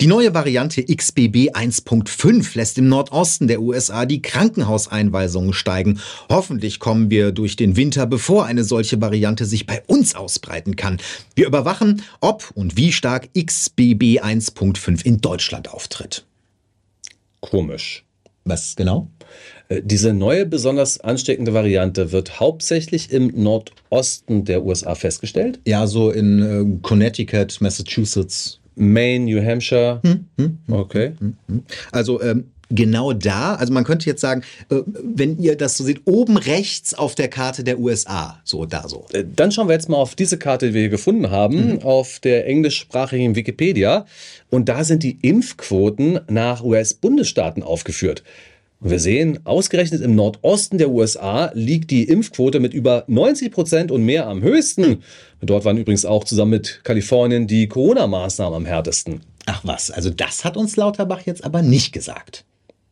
Die 0.01 0.07
neue 0.07 0.33
Variante 0.33 0.83
XBB 0.83 1.51
1.5 1.53 2.57
lässt 2.57 2.77
im 2.77 2.89
Nordosten 2.89 3.47
der 3.47 3.61
USA 3.61 4.05
die 4.05 4.21
Krankenhauseinweisungen 4.21 5.53
steigen. 5.53 6.01
Hoffentlich 6.27 6.79
kommen 6.79 7.09
wir 7.09 7.31
durch 7.31 7.55
den 7.55 7.77
Winter, 7.77 8.07
bevor 8.07 8.45
eine 8.45 8.65
solche 8.65 8.99
Variante 8.99 9.45
sich 9.45 9.65
bei 9.65 9.81
uns 9.87 10.13
ausbreiten 10.13 10.75
kann. 10.75 10.99
Wir 11.33 11.47
überwachen, 11.47 12.03
ob 12.19 12.51
und 12.55 12.75
wie 12.75 12.91
stark 12.91 13.29
XBB 13.33 14.19
1.5 14.21 15.05
in 15.05 15.21
Deutschland 15.21 15.69
auftritt. 15.69 16.25
Komisch. 17.39 18.03
Was 18.43 18.75
genau? 18.75 19.09
Äh, 19.69 19.81
diese 19.83 20.13
neue, 20.13 20.45
besonders 20.45 20.99
ansteckende 20.99 21.53
Variante 21.53 22.11
wird 22.11 22.39
hauptsächlich 22.39 23.11
im 23.11 23.31
Nordosten 23.35 24.45
der 24.45 24.65
USA 24.65 24.95
festgestellt. 24.95 25.59
Ja, 25.65 25.87
so 25.87 26.11
in 26.11 26.41
äh, 26.41 26.79
Connecticut, 26.81 27.57
Massachusetts. 27.61 28.59
Maine, 28.75 29.25
New 29.25 29.43
Hampshire. 29.43 29.99
Hm, 30.03 30.25
hm, 30.37 30.57
hm 30.67 30.73
okay. 30.73 31.13
Hm, 31.19 31.35
hm. 31.47 31.63
Also 31.91 32.21
ähm, 32.21 32.45
genau 32.69 33.13
da, 33.13 33.55
also 33.55 33.73
man 33.73 33.83
könnte 33.83 34.05
jetzt 34.05 34.21
sagen, 34.21 34.43
äh, 34.69 34.81
wenn 34.85 35.39
ihr 35.39 35.55
das 35.55 35.77
so 35.77 35.83
seht, 35.83 36.01
oben 36.05 36.37
rechts 36.37 36.93
auf 36.93 37.15
der 37.15 37.27
Karte 37.27 37.63
der 37.63 37.79
USA, 37.79 38.39
so 38.43 38.65
da 38.65 38.87
so. 38.87 39.05
Äh, 39.13 39.23
dann 39.35 39.51
schauen 39.51 39.67
wir 39.67 39.73
jetzt 39.73 39.89
mal 39.89 39.97
auf 39.97 40.15
diese 40.15 40.37
Karte, 40.37 40.67
die 40.67 40.73
wir 40.73 40.81
hier 40.81 40.89
gefunden 40.89 41.31
haben, 41.31 41.73
mhm. 41.73 41.81
auf 41.81 42.19
der 42.19 42.47
englischsprachigen 42.47 43.35
Wikipedia. 43.35 44.05
Und 44.49 44.69
da 44.69 44.83
sind 44.83 45.03
die 45.03 45.17
Impfquoten 45.21 46.19
nach 46.29 46.63
US-Bundesstaaten 46.63 47.63
aufgeführt. 47.63 48.23
Und 48.79 48.91
wir 48.91 48.99
sehen, 48.99 49.39
ausgerechnet 49.45 50.01
im 50.01 50.15
Nordosten 50.15 50.77
der 50.77 50.91
USA 50.91 51.51
liegt 51.53 51.89
die 51.89 52.03
Impfquote 52.03 52.59
mit 52.59 52.73
über 52.73 53.03
90 53.07 53.51
Prozent 53.51 53.91
und 53.91 54.03
mehr 54.03 54.27
am 54.27 54.41
höchsten. 54.41 55.01
Dort 55.41 55.65
waren 55.65 55.77
übrigens 55.77 56.05
auch 56.05 56.23
zusammen 56.23 56.51
mit 56.51 56.81
Kalifornien 56.83 57.47
die 57.47 57.67
Corona-Maßnahmen 57.67 58.55
am 58.55 58.65
härtesten. 58.65 59.21
Ach 59.45 59.61
was, 59.63 59.89
also 59.89 60.09
das 60.09 60.45
hat 60.45 60.57
uns 60.57 60.75
Lauterbach 60.75 61.21
jetzt 61.25 61.43
aber 61.43 61.61
nicht 61.61 61.93
gesagt. 61.93 62.45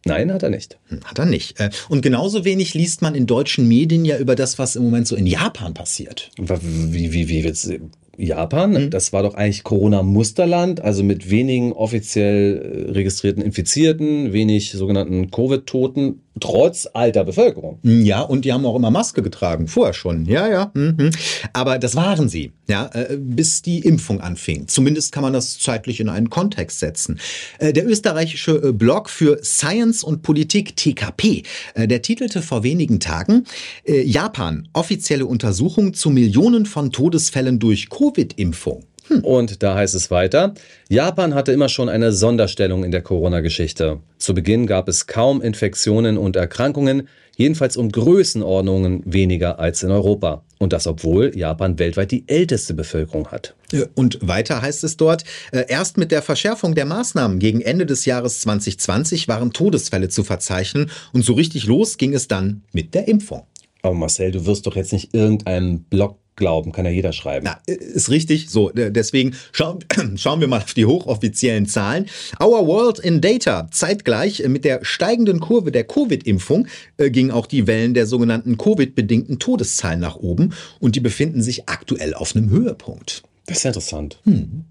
Nein, 0.08 0.32
hat 0.32 0.44
er 0.44 0.52
nicht. 0.52 0.78
Hm, 0.88 1.04
hat 1.04 1.18
er 1.18 1.26
nicht. 1.26 1.60
Äh, 1.60 1.72
und 1.90 2.02
genauso 2.02 2.46
wenig 2.46 2.76
liest 2.76 3.02
man 3.02 3.16
in 3.16 3.26
deutschen 3.26 3.68
Medien 3.68 4.06
ja 4.06 4.18
über 4.20 4.36
das, 4.36 4.60
was 4.60 4.76
im 4.76 4.84
Moment 4.84 5.08
so 5.08 5.16
in 5.16 5.26
Japan 5.26 5.74
passiert. 5.74 6.30
Wie, 6.38 7.12
wie, 7.12 7.28
wie, 7.28 7.44
wie 7.44 7.82
Japan, 8.18 8.72
mhm. 8.72 8.90
das 8.90 9.14
war 9.14 9.24
doch 9.24 9.36
eigentlich 9.36 9.64
Corona-Musterland, 9.64 10.82
also 10.82 11.04
mit 11.04 11.30
wenigen 11.30 11.74
offiziell 11.74 12.88
äh, 12.88 12.92
registrierten 12.92 13.44
Infizierten, 13.44 14.34
wenig 14.34 14.72
sogenannten 14.72 15.32
Covid-Toten 15.32 16.22
trotz 16.40 16.88
alter 16.94 17.24
Bevölkerung. 17.24 17.80
Ja, 17.84 18.22
und 18.22 18.46
die 18.46 18.54
haben 18.54 18.66
auch 18.66 18.76
immer 18.76 18.92
Maske 18.92 19.22
getragen, 19.22 19.68
vorher 19.68 19.94
schon. 19.94 20.26
Ja, 20.26 20.48
ja. 20.48 20.72
Mhm. 20.74 21.12
Aber 21.54 21.80
das 21.80 21.96
waren 21.96 22.30
sie, 22.30 22.52
ja, 22.68 22.90
äh, 22.94 23.18
bis 23.18 23.62
die 23.62 23.80
Impfung 23.80 24.22
anfing. 24.22 24.68
Zumindest 24.68 25.12
kann 25.12 25.24
man 25.24 25.34
das 25.34 25.60
zeitlich 25.60 26.00
in 26.00 26.10
einen 26.10 26.30
Kontext 26.30 26.80
setzen. 26.80 27.20
Äh, 27.60 27.74
der 27.74 27.88
österreichische 27.88 28.52
äh, 28.52 28.72
Blog 28.74 29.10
für 29.10 29.44
Science 29.44 30.04
und 30.04 30.22
Politik 30.22 30.76
TKP, 30.76 31.44
der 31.76 32.02
titelte 32.02 32.42
vor 32.42 32.64
wenigen 32.64 33.00
Tagen 33.00 33.46
Japan 33.86 34.68
offizielle 34.74 35.26
Untersuchung 35.26 35.94
zu 35.94 36.10
Millionen 36.10 36.66
von 36.66 36.92
Todesfällen 36.92 37.60
durch 37.60 37.90
Covid-Impfung. 37.90 38.84
Und 39.22 39.64
da 39.64 39.76
heißt 39.76 39.96
es 39.96 40.12
weiter, 40.12 40.54
Japan 40.90 41.34
hatte 41.34 41.52
immer 41.52 41.70
schon 41.70 41.90
eine 41.90 42.12
Sonderstellung 42.12 42.84
in 42.84 42.92
der 42.92 43.02
Corona-Geschichte. 43.02 44.00
Zu 44.18 44.34
Beginn 44.34 44.68
gab 44.68 44.88
es 44.88 45.08
kaum 45.08 45.42
Infektionen 45.42 46.18
und 46.18 46.36
Erkrankungen, 46.36 47.08
jedenfalls 47.38 47.78
um 47.78 47.92
Größenordnungen 47.92 49.04
weniger 49.06 49.60
als 49.60 49.84
in 49.84 49.92
Europa. 49.92 50.44
Und 50.58 50.74
das 50.74 50.88
obwohl 50.88 51.36
Japan 51.36 51.78
weltweit 51.80 52.12
die 52.12 52.24
älteste 52.28 52.74
Bevölkerung 52.74 53.28
hat. 53.28 53.56
Und 53.94 54.20
weiter 54.22 54.62
heißt 54.62 54.84
es 54.84 54.96
dort, 54.96 55.26
äh, 55.52 55.66
erst 55.68 55.98
mit 55.98 56.12
der 56.12 56.22
Verschärfung 56.22 56.76
der 56.76 56.86
Maßnahmen 56.86 57.40
gegen 57.40 57.62
Ende 57.62 57.86
des 57.86 58.06
Jahres 58.06 58.40
2020 58.42 59.28
waren 59.28 59.52
Todesfälle 59.52 60.08
zu 60.08 60.24
verzeichnen 60.24 60.90
und 61.12 61.24
so 61.24 61.34
richtig 61.34 61.66
los 61.66 61.98
ging 61.98 62.14
es 62.14 62.28
dann 62.28 62.64
mit 62.72 62.94
der 62.94 63.08
Impfung. 63.08 63.44
Aber 63.82 63.94
Marcel, 63.94 64.32
du 64.32 64.46
wirst 64.46 64.66
doch 64.66 64.76
jetzt 64.76 64.94
nicht 64.94 65.14
irgendeinem 65.14 65.84
Blog 65.84 66.18
glauben, 66.36 66.72
kann 66.72 66.86
ja 66.86 66.92
jeder 66.92 67.14
schreiben. 67.14 67.46
Na, 67.46 67.60
ist 67.66 68.10
richtig. 68.10 68.50
So, 68.50 68.72
deswegen 68.74 69.36
schauen, 69.52 69.80
schauen 70.16 70.42
wir 70.42 70.48
mal 70.48 70.58
auf 70.62 70.74
die 70.74 70.86
hochoffiziellen 70.86 71.66
Zahlen. 71.66 72.08
Our 72.42 72.68
World 72.68 73.00
in 73.00 73.22
Data. 73.22 73.68
Zeitgleich 73.72 74.42
äh, 74.42 74.50
mit 74.50 74.66
der 74.66 74.84
steigenden 74.84 75.40
Kurve 75.40 75.72
der 75.72 75.84
Covid-Impfung 75.84 76.68
äh, 76.98 77.10
gingen 77.10 77.32
auch 77.32 77.46
die 77.46 77.68
Wellen 77.68 77.94
der 77.94 78.08
sogenannten 78.08 78.58
Covid-bedingten 78.58 79.40
Todeszahlen 79.40 80.00
nach 80.00 80.16
oben 80.16 80.54
und 80.80 80.96
die 80.96 81.00
befinden 81.02 81.42
sich 81.42 81.68
aktuell 81.70 82.14
auf 82.14 82.36
einem 82.36 82.50
Höhepunkt. 82.50 83.24
Das 83.48 83.58
ist 83.58 83.64
ja 83.64 83.70
interessant. 83.70 84.20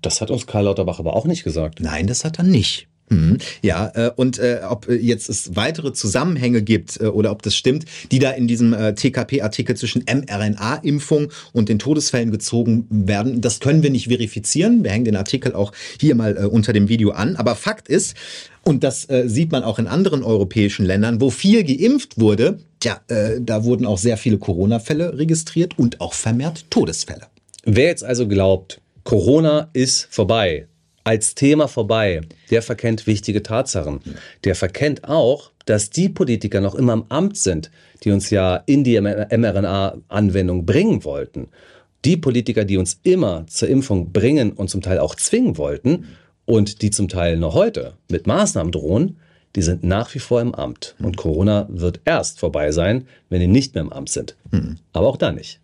Das 0.03 0.21
hat 0.21 0.31
uns 0.31 0.47
Karl 0.47 0.65
Lauterbach 0.65 0.99
aber 0.99 1.15
auch 1.15 1.27
nicht 1.27 1.45
gesagt. 1.45 1.81
Nein, 1.81 2.09
das 2.09 2.25
hat 2.25 2.39
er 2.39 2.45
nicht. 2.45 2.89
Mhm. 3.11 3.38
Ja, 3.62 3.92
äh, 3.94 4.11
und 4.16 4.38
äh, 4.38 4.61
ob 4.68 4.88
äh, 4.88 4.94
jetzt 4.94 5.28
es 5.28 5.55
weitere 5.57 5.92
Zusammenhänge 5.92 6.62
gibt 6.62 7.00
äh, 7.00 7.07
oder 7.07 7.30
ob 7.30 7.42
das 7.42 7.55
stimmt, 7.55 7.84
die 8.11 8.18
da 8.18 8.30
in 8.30 8.46
diesem 8.46 8.72
äh, 8.72 8.94
TKP-Artikel 8.94 9.76
zwischen 9.76 10.05
mRNA-Impfung 10.05 11.30
und 11.52 11.68
den 11.68 11.78
Todesfällen 11.78 12.30
gezogen 12.30 12.86
werden, 12.88 13.40
das 13.40 13.61
können 13.61 13.82
wir 13.82 13.90
nicht 13.90 14.09
verifizieren. 14.09 14.84
Wir 14.84 14.90
hängen 14.90 15.05
den 15.05 15.16
Artikel 15.16 15.55
auch 15.55 15.72
hier 16.00 16.14
mal 16.14 16.36
äh, 16.36 16.46
unter 16.46 16.72
dem 16.72 16.88
Video 16.88 17.11
an. 17.11 17.36
Aber 17.36 17.57
Fakt 17.57 17.88
ist, 17.88 18.16
und 18.64 18.82
das 18.82 19.09
äh, 19.11 19.28
sieht 19.28 19.52
man 19.52 19.62
auch 19.62 19.78
in 19.78 19.86
anderen 19.86 20.22
europäischen 20.22 20.86
Ländern, 20.86 21.20
wo 21.20 21.28
viel 21.28 21.62
geimpft 21.64 22.18
wurde, 22.18 22.59
tja, 22.80 23.00
äh, 23.09 23.40
da 23.40 23.64
wurden 23.64 23.84
auch 23.84 23.98
sehr 23.98 24.16
viele 24.16 24.38
Corona-Fälle 24.38 25.18
registriert 25.18 25.78
und 25.78 26.00
auch 26.00 26.14
vermehrt 26.14 26.70
Todesfälle. 26.70 27.26
Wer 27.64 27.86
jetzt 27.86 28.05
also 28.05 28.26
glaubt, 28.26 28.80
Corona 29.05 29.68
ist 29.74 30.09
vorbei, 30.11 30.66
als 31.05 31.34
Thema 31.34 31.68
vorbei, 31.68 32.22
der 32.50 32.62
verkennt 32.62 33.07
wichtige 33.07 33.42
Tatsachen. 33.42 34.00
Der 34.44 34.55
verkennt 34.55 35.05
auch, 35.05 35.52
dass 35.66 35.90
die 35.90 36.09
Politiker 36.09 36.61
noch 36.61 36.74
immer 36.74 36.94
im 36.94 37.05
Amt 37.11 37.36
sind, 37.36 37.70
die 38.02 38.11
uns 38.11 38.30
ja 38.30 38.57
in 38.66 38.84
die 38.84 39.00
mRNA-Anwendung 39.00 40.66
bringen 40.66 41.05
wollten. 41.05 41.48
Die 42.05 42.16
Politiker, 42.16 42.64
die 42.64 42.76
uns 42.76 43.00
immer 43.02 43.46
zur 43.46 43.68
Impfung 43.68 44.12
bringen 44.12 44.52
und 44.52 44.68
zum 44.68 44.82
Teil 44.82 44.98
auch 44.98 45.14
zwingen 45.14 45.57
wollten 45.57 46.09
und 46.44 46.82
die 46.82 46.90
zum 46.90 47.09
Teil 47.09 47.38
noch 47.38 47.55
heute 47.55 47.94
mit 48.11 48.26
Maßnahmen 48.26 48.72
drohen, 48.72 49.18
die 49.57 49.62
sind 49.62 49.84
nach 49.84 50.14
wie 50.14 50.18
vor 50.18 50.40
im 50.40 50.55
Amt. 50.55 50.96
Und 50.98 51.16
Corona 51.16 51.66
wird 51.70 52.00
erst 52.05 52.40
vorbei 52.40 52.72
sein, 52.72 53.07
wenn 53.30 53.40
die 53.40 53.46
nicht 53.46 53.74
mehr 53.74 53.84
im 53.84 53.92
Amt 53.92 54.11
sind. 54.11 54.36
Aber 54.92 55.07
auch 55.07 55.16
da 55.16 55.32
nicht. 55.32 55.61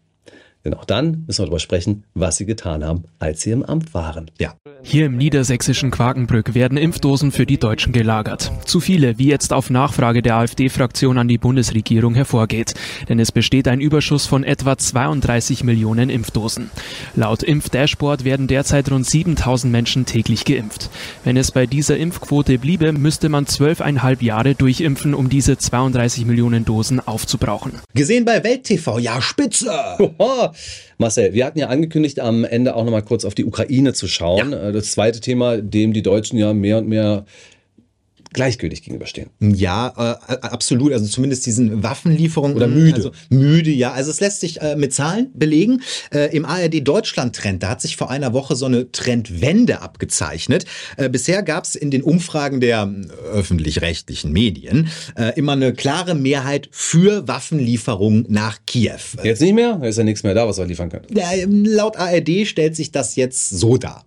Denn 0.64 0.74
auch 0.74 0.84
dann 0.84 1.24
müssen 1.26 1.38
wir 1.38 1.46
darüber 1.46 1.58
sprechen, 1.58 2.04
was 2.14 2.36
sie 2.36 2.44
getan 2.44 2.84
haben, 2.84 3.04
als 3.18 3.40
sie 3.40 3.50
im 3.50 3.62
Amt 3.62 3.94
waren. 3.94 4.30
Ja. 4.38 4.54
Hier 4.82 5.06
im 5.06 5.16
niedersächsischen 5.16 5.90
Quakenbrück 5.90 6.54
werden 6.54 6.76
Impfdosen 6.76 7.32
für 7.32 7.46
die 7.46 7.58
Deutschen 7.58 7.92
gelagert. 7.92 8.52
Zu 8.66 8.80
viele, 8.80 9.18
wie 9.18 9.28
jetzt 9.28 9.52
auf 9.52 9.70
Nachfrage 9.70 10.20
der 10.22 10.36
AfD-Fraktion 10.36 11.18
an 11.18 11.28
die 11.28 11.38
Bundesregierung 11.38 12.14
hervorgeht. 12.14 12.74
Denn 13.08 13.18
es 13.18 13.32
besteht 13.32 13.68
ein 13.68 13.80
Überschuss 13.80 14.26
von 14.26 14.44
etwa 14.44 14.76
32 14.76 15.64
Millionen 15.64 16.10
Impfdosen. 16.10 16.70
Laut 17.14 17.42
Impfdashboard 17.42 18.24
werden 18.24 18.46
derzeit 18.46 18.90
rund 18.90 19.06
7000 19.06 19.72
Menschen 19.72 20.06
täglich 20.06 20.44
geimpft. 20.44 20.90
Wenn 21.24 21.36
es 21.36 21.52
bei 21.52 21.66
dieser 21.66 21.96
Impfquote 21.96 22.58
bliebe, 22.58 22.92
müsste 22.92 23.28
man 23.28 23.46
zwölfeinhalb 23.46 24.22
Jahre 24.22 24.54
durchimpfen, 24.54 25.14
um 25.14 25.28
diese 25.28 25.56
32 25.56 26.26
Millionen 26.26 26.64
Dosen 26.64 27.00
aufzubrauchen. 27.00 27.72
Gesehen 27.94 28.24
bei 28.24 28.42
Welt 28.44 28.64
TV, 28.64 28.98
ja, 28.98 29.20
spitze! 29.22 29.70
Marcel, 30.98 31.32
wir 31.32 31.44
hatten 31.46 31.58
ja 31.58 31.68
angekündigt, 31.68 32.20
am 32.20 32.44
Ende 32.44 32.74
auch 32.74 32.84
nochmal 32.84 33.02
kurz 33.02 33.24
auf 33.24 33.34
die 33.34 33.44
Ukraine 33.44 33.92
zu 33.92 34.08
schauen. 34.08 34.52
Äh, 34.52 34.72
Das 34.72 34.92
zweite 34.92 35.20
Thema, 35.20 35.58
dem 35.58 35.92
die 35.92 36.02
Deutschen 36.02 36.38
ja 36.38 36.52
mehr 36.52 36.78
und 36.78 36.88
mehr 36.88 37.24
gleichgültig 38.32 38.82
gegenüberstehen. 38.82 39.30
Ja, 39.40 40.18
äh, 40.28 40.32
absolut. 40.40 40.92
Also 40.92 41.06
zumindest 41.06 41.46
diesen 41.46 41.82
Waffenlieferungen. 41.82 42.56
Oder 42.56 42.68
müde. 42.68 42.94
Also 42.96 43.10
müde, 43.28 43.70
ja. 43.70 43.92
Also 43.92 44.10
es 44.10 44.20
lässt 44.20 44.40
sich 44.40 44.60
äh, 44.60 44.76
mit 44.76 44.94
Zahlen 44.94 45.30
belegen. 45.34 45.82
Äh, 46.12 46.34
Im 46.36 46.44
ARD 46.44 46.86
Deutschland-Trend, 46.86 47.62
da 47.62 47.70
hat 47.70 47.80
sich 47.80 47.96
vor 47.96 48.10
einer 48.10 48.32
Woche 48.32 48.56
so 48.56 48.66
eine 48.66 48.92
Trendwende 48.92 49.80
abgezeichnet. 49.80 50.64
Äh, 50.96 51.08
bisher 51.08 51.42
gab 51.42 51.64
es 51.64 51.74
in 51.74 51.90
den 51.90 52.02
Umfragen 52.02 52.60
der 52.60 52.82
äh, 52.82 53.36
öffentlich-rechtlichen 53.36 54.32
Medien 54.32 54.88
äh, 55.16 55.36
immer 55.36 55.52
eine 55.52 55.72
klare 55.72 56.14
Mehrheit 56.14 56.68
für 56.72 57.26
Waffenlieferungen 57.26 58.26
nach 58.28 58.58
Kiew. 58.66 58.98
Jetzt 59.22 59.42
nicht 59.42 59.54
mehr? 59.54 59.78
Da 59.80 59.88
ist 59.88 59.98
ja 59.98 60.04
nichts 60.04 60.22
mehr 60.22 60.34
da, 60.34 60.46
was 60.46 60.58
wir 60.58 60.66
liefern 60.66 60.90
können. 60.90 61.06
Ja, 61.12 61.32
ähm, 61.32 61.64
laut 61.64 61.96
ARD 61.96 62.46
stellt 62.46 62.76
sich 62.76 62.92
das 62.92 63.16
jetzt 63.16 63.50
so 63.50 63.76
dar. 63.76 64.04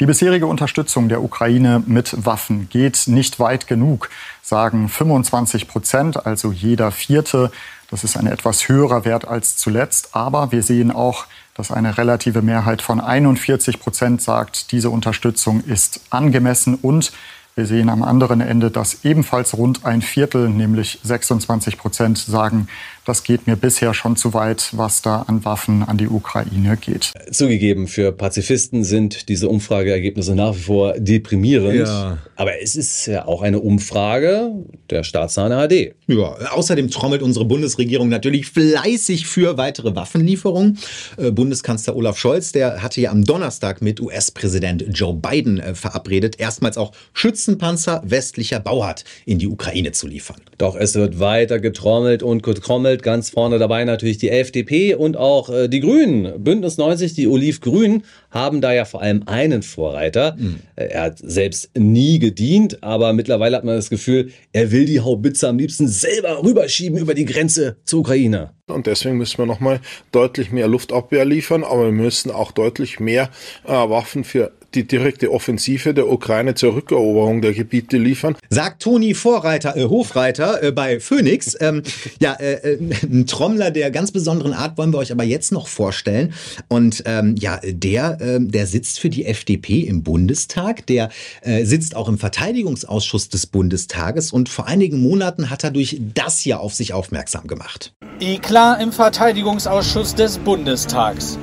Die 0.00 0.06
bisherige 0.06 0.46
Unterstützung 0.46 1.08
der 1.08 1.22
Ukraine 1.22 1.82
mit 1.86 2.14
Waffen 2.24 2.68
geht 2.70 3.04
nicht 3.06 3.40
weit 3.40 3.65
genug, 3.66 4.10
sagen 4.42 4.88
25 4.88 5.68
Prozent, 5.68 6.26
also 6.26 6.52
jeder 6.52 6.90
Vierte. 6.90 7.50
Das 7.90 8.04
ist 8.04 8.16
ein 8.16 8.26
etwas 8.26 8.68
höherer 8.68 9.04
Wert 9.04 9.26
als 9.26 9.56
zuletzt. 9.56 10.10
Aber 10.12 10.52
wir 10.52 10.62
sehen 10.62 10.90
auch, 10.90 11.26
dass 11.54 11.70
eine 11.70 11.96
relative 11.98 12.42
Mehrheit 12.42 12.82
von 12.82 13.00
41 13.00 13.80
Prozent 13.80 14.20
sagt, 14.20 14.72
diese 14.72 14.90
Unterstützung 14.90 15.62
ist 15.64 16.00
angemessen 16.10 16.74
und 16.74 17.12
wir 17.54 17.64
sehen 17.64 17.88
am 17.88 18.02
anderen 18.02 18.42
Ende, 18.42 18.70
dass 18.70 19.04
ebenfalls 19.04 19.56
rund 19.56 19.86
ein 19.86 20.02
Viertel, 20.02 20.50
nämlich 20.50 21.00
26 21.02 21.78
Prozent, 21.78 22.18
sagen, 22.18 22.68
das 23.06 23.22
geht 23.22 23.46
mir 23.46 23.54
bisher 23.54 23.94
schon 23.94 24.16
zu 24.16 24.34
weit, 24.34 24.70
was 24.72 25.00
da 25.00 25.22
an 25.22 25.44
Waffen 25.44 25.84
an 25.84 25.96
die 25.96 26.08
Ukraine 26.08 26.76
geht. 26.76 27.12
Zugegeben, 27.30 27.86
für 27.86 28.10
Pazifisten 28.10 28.82
sind 28.82 29.28
diese 29.28 29.48
Umfrageergebnisse 29.48 30.34
nach 30.34 30.56
wie 30.56 30.60
vor 30.60 30.94
deprimierend. 30.98 31.86
Ja. 31.86 32.18
Aber 32.34 32.60
es 32.60 32.74
ist 32.74 33.06
ja 33.06 33.26
auch 33.26 33.42
eine 33.42 33.60
Umfrage 33.60 34.50
der 34.90 35.04
staatsnahen 35.04 35.52
ARD. 35.52 35.94
Ja, 36.08 36.36
außerdem 36.52 36.90
trommelt 36.90 37.22
unsere 37.22 37.44
Bundesregierung 37.44 38.08
natürlich 38.08 38.46
fleißig 38.46 39.26
für 39.26 39.56
weitere 39.56 39.94
Waffenlieferungen. 39.94 40.78
Äh, 41.16 41.30
Bundeskanzler 41.30 41.94
Olaf 41.94 42.18
Scholz, 42.18 42.50
der 42.50 42.82
hatte 42.82 43.00
ja 43.00 43.12
am 43.12 43.24
Donnerstag 43.24 43.82
mit 43.82 44.00
US-Präsident 44.00 44.84
Joe 44.90 45.14
Biden 45.14 45.60
äh, 45.60 45.76
verabredet, 45.76 46.40
erstmals 46.40 46.76
auch 46.76 46.90
Schützenpanzer 47.12 48.02
westlicher 48.04 48.58
Bauart 48.58 49.04
in 49.26 49.38
die 49.38 49.46
Ukraine 49.46 49.92
zu 49.92 50.08
liefern. 50.08 50.40
Doch 50.58 50.74
es 50.74 50.94
wird 50.96 51.20
weiter 51.20 51.60
getrommelt 51.60 52.24
und 52.24 52.42
getrommelt. 52.42 52.95
Ganz 53.02 53.30
vorne 53.30 53.58
dabei 53.58 53.84
natürlich 53.84 54.18
die 54.18 54.30
FDP 54.30 54.94
und 54.94 55.16
auch 55.16 55.50
äh, 55.50 55.68
die 55.68 55.80
Grünen. 55.80 56.42
Bündnis 56.42 56.78
90, 56.78 57.14
die 57.14 57.26
Olivgrünen, 57.26 58.04
haben 58.30 58.60
da 58.60 58.72
ja 58.72 58.84
vor 58.84 59.02
allem 59.02 59.22
einen 59.26 59.62
Vorreiter. 59.62 60.36
Äh, 60.76 60.86
Er 60.86 61.02
hat 61.02 61.18
selbst 61.18 61.70
nie 61.76 62.18
gedient, 62.18 62.82
aber 62.82 63.12
mittlerweile 63.12 63.56
hat 63.56 63.64
man 63.64 63.76
das 63.76 63.90
Gefühl, 63.90 64.30
er 64.52 64.70
will 64.72 64.84
die 64.84 65.00
Haubitze 65.00 65.48
am 65.48 65.58
liebsten 65.58 65.88
selber 65.88 66.42
rüberschieben 66.42 66.98
über 66.98 67.14
die 67.14 67.24
Grenze 67.24 67.76
zur 67.84 68.00
Ukraine. 68.00 68.50
Und 68.68 68.86
deswegen 68.86 69.16
müssen 69.16 69.38
wir 69.38 69.46
nochmal 69.46 69.80
deutlich 70.10 70.50
mehr 70.50 70.66
Luftabwehr 70.66 71.24
liefern, 71.24 71.62
aber 71.62 71.86
wir 71.86 71.92
müssen 71.92 72.30
auch 72.30 72.52
deutlich 72.52 72.98
mehr 72.98 73.30
äh, 73.64 73.70
Waffen 73.70 74.24
für 74.24 74.52
die 74.76 74.86
direkte 74.86 75.32
Offensive 75.32 75.94
der 75.94 76.08
Ukraine 76.08 76.54
zur 76.54 76.74
Rückeroberung 76.74 77.42
der 77.42 77.54
Gebiete 77.54 77.96
liefern. 77.96 78.36
Sagt 78.50 78.82
Toni 78.82 79.14
Vorreiter, 79.14 79.76
äh, 79.76 79.84
Hofreiter 79.84 80.62
äh, 80.62 80.72
bei 80.72 81.00
Phoenix. 81.00 81.56
Ähm, 81.60 81.82
ja, 82.20 82.34
äh, 82.34 82.74
äh, 82.74 82.78
ein 83.02 83.26
Trommler 83.26 83.70
der 83.70 83.90
ganz 83.90 84.12
besonderen 84.12 84.52
Art 84.52 84.78
wollen 84.78 84.92
wir 84.92 84.98
euch 84.98 85.10
aber 85.10 85.24
jetzt 85.24 85.50
noch 85.50 85.66
vorstellen. 85.66 86.34
Und 86.68 87.02
ähm, 87.06 87.34
ja, 87.38 87.60
der, 87.64 88.18
ähm, 88.20 88.50
der 88.50 88.66
sitzt 88.66 89.00
für 89.00 89.10
die 89.10 89.24
FDP 89.24 89.80
im 89.80 90.02
Bundestag. 90.02 90.86
Der 90.86 91.08
äh, 91.40 91.64
sitzt 91.64 91.96
auch 91.96 92.08
im 92.08 92.18
Verteidigungsausschuss 92.18 93.30
des 93.30 93.46
Bundestages. 93.46 94.32
Und 94.32 94.48
vor 94.48 94.66
einigen 94.66 95.00
Monaten 95.00 95.50
hat 95.50 95.64
er 95.64 95.70
durch 95.70 96.00
das 96.14 96.38
hier 96.38 96.60
auf 96.60 96.74
sich 96.74 96.92
aufmerksam 96.92 97.46
gemacht. 97.46 97.94
Eklat 98.20 98.82
im 98.82 98.92
Verteidigungsausschuss 98.92 100.14
des 100.14 100.38
Bundestags. 100.38 101.38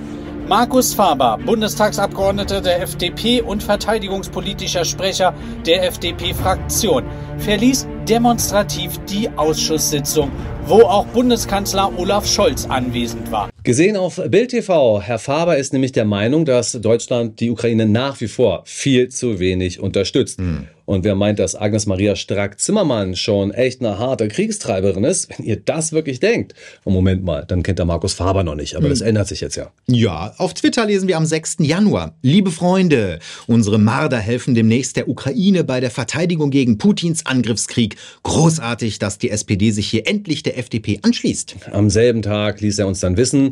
Markus 0.56 0.93
Faber, 0.93 1.39
Bundestagsabgeordneter 1.43 2.62
der 2.62 2.84
FDP 2.84 3.41
und 3.41 3.64
verteidigungspolitischer 3.64 4.86
Sprecher 4.86 5.34
der 5.66 5.84
FDP-Fraktion, 5.88 7.06
verließ 7.39 7.88
demonstrativ 8.08 8.99
die 9.10 9.30
Ausschusssitzung, 9.30 10.32
wo 10.68 10.82
auch 10.82 11.08
Bundeskanzler 11.08 11.91
Olaf 11.97 12.28
Scholz 12.28 12.68
anwesend 12.68 13.32
war. 13.32 13.49
Gesehen 13.64 13.97
auf 13.97 14.22
Bild 14.28 14.51
TV, 14.51 15.01
Herr 15.01 15.18
Faber 15.18 15.58
ist 15.58 15.74
nämlich 15.74 15.91
der 15.91 16.06
Meinung, 16.06 16.45
dass 16.45 16.74
Deutschland 16.74 17.39
die 17.39 17.49
Ukraine 17.49 17.88
nach 17.88 18.22
wie 18.22 18.28
vor 18.28 18.62
viel 18.66 19.10
zu 19.10 19.39
wenig 19.39 19.80
unterstützt. 19.80 20.39
Und 20.86 21.03
wer 21.05 21.15
meint, 21.15 21.39
dass 21.39 21.55
Agnes 21.55 21.86
Maria 21.86 22.15
Strack-Zimmermann 22.15 23.15
schon 23.15 23.51
echt 23.51 23.79
eine 23.81 23.97
harte 23.99 24.27
Kriegstreiberin 24.27 25.03
ist, 25.03 25.29
wenn 25.29 25.45
ihr 25.45 25.55
das 25.57 25.93
wirklich 25.93 26.19
denkt, 26.19 26.53
und 26.84 26.93
Moment 26.93 27.23
mal, 27.23 27.45
dann 27.47 27.63
kennt 27.63 27.79
der 27.79 27.86
Markus 27.86 28.13
Faber 28.13 28.43
noch 28.43 28.55
nicht, 28.55 28.75
aber 28.75 28.86
Hm. 28.86 28.89
das 28.89 29.01
ändert 29.01 29.27
sich 29.27 29.41
jetzt 29.41 29.55
ja. 29.55 29.71
Ja, 29.88 30.34
auf 30.38 30.53
Twitter 30.53 30.86
lesen 30.86 31.07
wir 31.07 31.17
am 31.17 31.25
6. 31.25 31.57
Januar. 31.59 32.15
Liebe 32.21 32.51
Freunde, 32.51 33.19
unsere 33.47 33.77
Marder 33.79 34.17
helfen 34.19 34.55
demnächst 34.55 34.97
der 34.97 35.07
Ukraine 35.07 35.63
bei 35.63 35.79
der 35.79 35.91
Verteidigung 35.91 36.51
gegen 36.51 36.77
Putins 36.77 37.25
Angriffskrieg. 37.25 37.95
Großartig, 38.23 38.99
dass 38.99 39.17
die 39.17 39.29
SPD 39.29 39.71
sich 39.71 39.89
hier 39.89 40.07
endlich 40.07 40.43
der 40.43 40.57
FDP 40.57 40.99
anschließt. 41.01 41.55
Am 41.71 41.89
selben 41.89 42.21
Tag 42.21 42.59
ließ 42.61 42.79
er 42.79 42.88
uns 42.88 42.99
dann 42.99 43.15
wissen, 43.17 43.51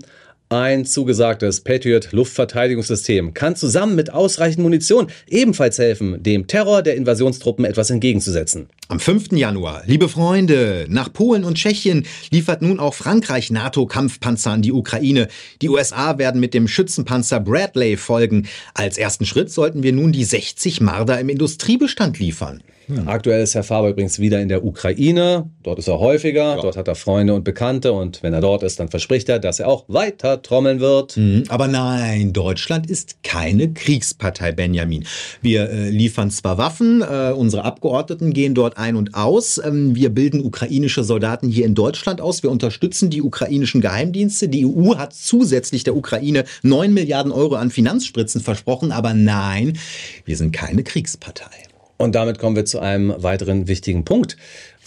ein 0.51 0.83
zugesagtes 0.83 1.61
Patriot-Luftverteidigungssystem 1.61 3.33
kann 3.33 3.55
zusammen 3.55 3.95
mit 3.95 4.11
ausreichend 4.11 4.61
Munition 4.61 5.07
ebenfalls 5.27 5.79
helfen, 5.79 6.21
dem 6.21 6.45
Terror 6.45 6.81
der 6.81 6.95
Invasionstruppen 6.97 7.63
etwas 7.63 7.89
entgegenzusetzen. 7.89 8.67
Am 8.89 8.99
5. 8.99 9.31
Januar, 9.31 9.83
liebe 9.85 10.09
Freunde, 10.09 10.87
nach 10.89 11.13
Polen 11.13 11.45
und 11.45 11.55
Tschechien 11.55 12.05
liefert 12.31 12.61
nun 12.61 12.81
auch 12.81 12.93
Frankreich 12.93 13.49
NATO-Kampfpanzer 13.49 14.51
an 14.51 14.61
die 14.61 14.73
Ukraine. 14.73 15.29
Die 15.61 15.69
USA 15.69 16.17
werden 16.17 16.41
mit 16.41 16.53
dem 16.53 16.67
Schützenpanzer 16.67 17.39
Bradley 17.39 17.95
folgen. 17.95 18.49
Als 18.73 18.97
ersten 18.97 19.25
Schritt 19.25 19.51
sollten 19.51 19.83
wir 19.83 19.93
nun 19.93 20.11
die 20.11 20.25
60 20.25 20.81
Marder 20.81 21.17
im 21.21 21.29
Industriebestand 21.29 22.19
liefern. 22.19 22.61
Aktuell 23.05 23.43
ist 23.43 23.55
Herr 23.55 23.63
Faber 23.63 23.89
übrigens 23.89 24.19
wieder 24.19 24.41
in 24.41 24.49
der 24.49 24.65
Ukraine. 24.65 25.49
Dort 25.63 25.79
ist 25.79 25.87
er 25.87 25.99
häufiger, 25.99 26.57
dort 26.61 26.77
hat 26.77 26.87
er 26.87 26.95
Freunde 26.95 27.33
und 27.33 27.43
Bekannte 27.43 27.93
und 27.93 28.23
wenn 28.23 28.33
er 28.33 28.41
dort 28.41 28.63
ist, 28.63 28.79
dann 28.79 28.89
verspricht 28.89 29.29
er, 29.29 29.39
dass 29.39 29.59
er 29.59 29.67
auch 29.67 29.85
weiter 29.87 30.41
trommeln 30.41 30.79
wird. 30.79 31.17
Mhm, 31.17 31.43
Aber 31.49 31.67
nein, 31.67 32.33
Deutschland 32.33 32.89
ist 32.89 33.23
keine 33.23 33.73
Kriegspartei, 33.73 34.51
Benjamin. 34.51 35.05
Wir 35.41 35.69
äh, 35.69 35.89
liefern 35.89 36.31
zwar 36.31 36.57
Waffen, 36.57 37.01
äh, 37.01 37.31
unsere 37.31 37.63
Abgeordneten 37.63 38.33
gehen 38.33 38.55
dort 38.55 38.77
ein 38.77 38.95
und 38.95 39.15
aus. 39.15 39.61
Ähm, 39.63 39.95
wir 39.95 40.09
bilden 40.09 40.43
ukrainische 40.43 41.03
Soldaten 41.03 41.47
hier 41.49 41.65
in 41.65 41.75
Deutschland 41.75 42.21
aus. 42.21 42.43
Wir 42.43 42.51
unterstützen 42.51 43.09
die 43.09 43.21
ukrainischen 43.21 43.81
Geheimdienste. 43.81 44.49
Die 44.49 44.65
EU 44.65 44.95
hat 44.97 45.13
zusätzlich 45.13 45.83
der 45.83 45.95
Ukraine 45.95 46.45
9 46.63 46.93
Milliarden 46.93 47.31
Euro 47.31 47.55
an 47.55 47.71
Finanzspritzen 47.71 48.41
versprochen. 48.41 48.91
Aber 48.91 49.13
nein, 49.13 49.77
wir 50.25 50.37
sind 50.37 50.51
keine 50.51 50.83
Kriegspartei. 50.83 51.70
Und 52.01 52.15
damit 52.15 52.39
kommen 52.39 52.55
wir 52.55 52.65
zu 52.65 52.79
einem 52.79 53.13
weiteren 53.17 53.67
wichtigen 53.67 54.05
Punkt. 54.05 54.35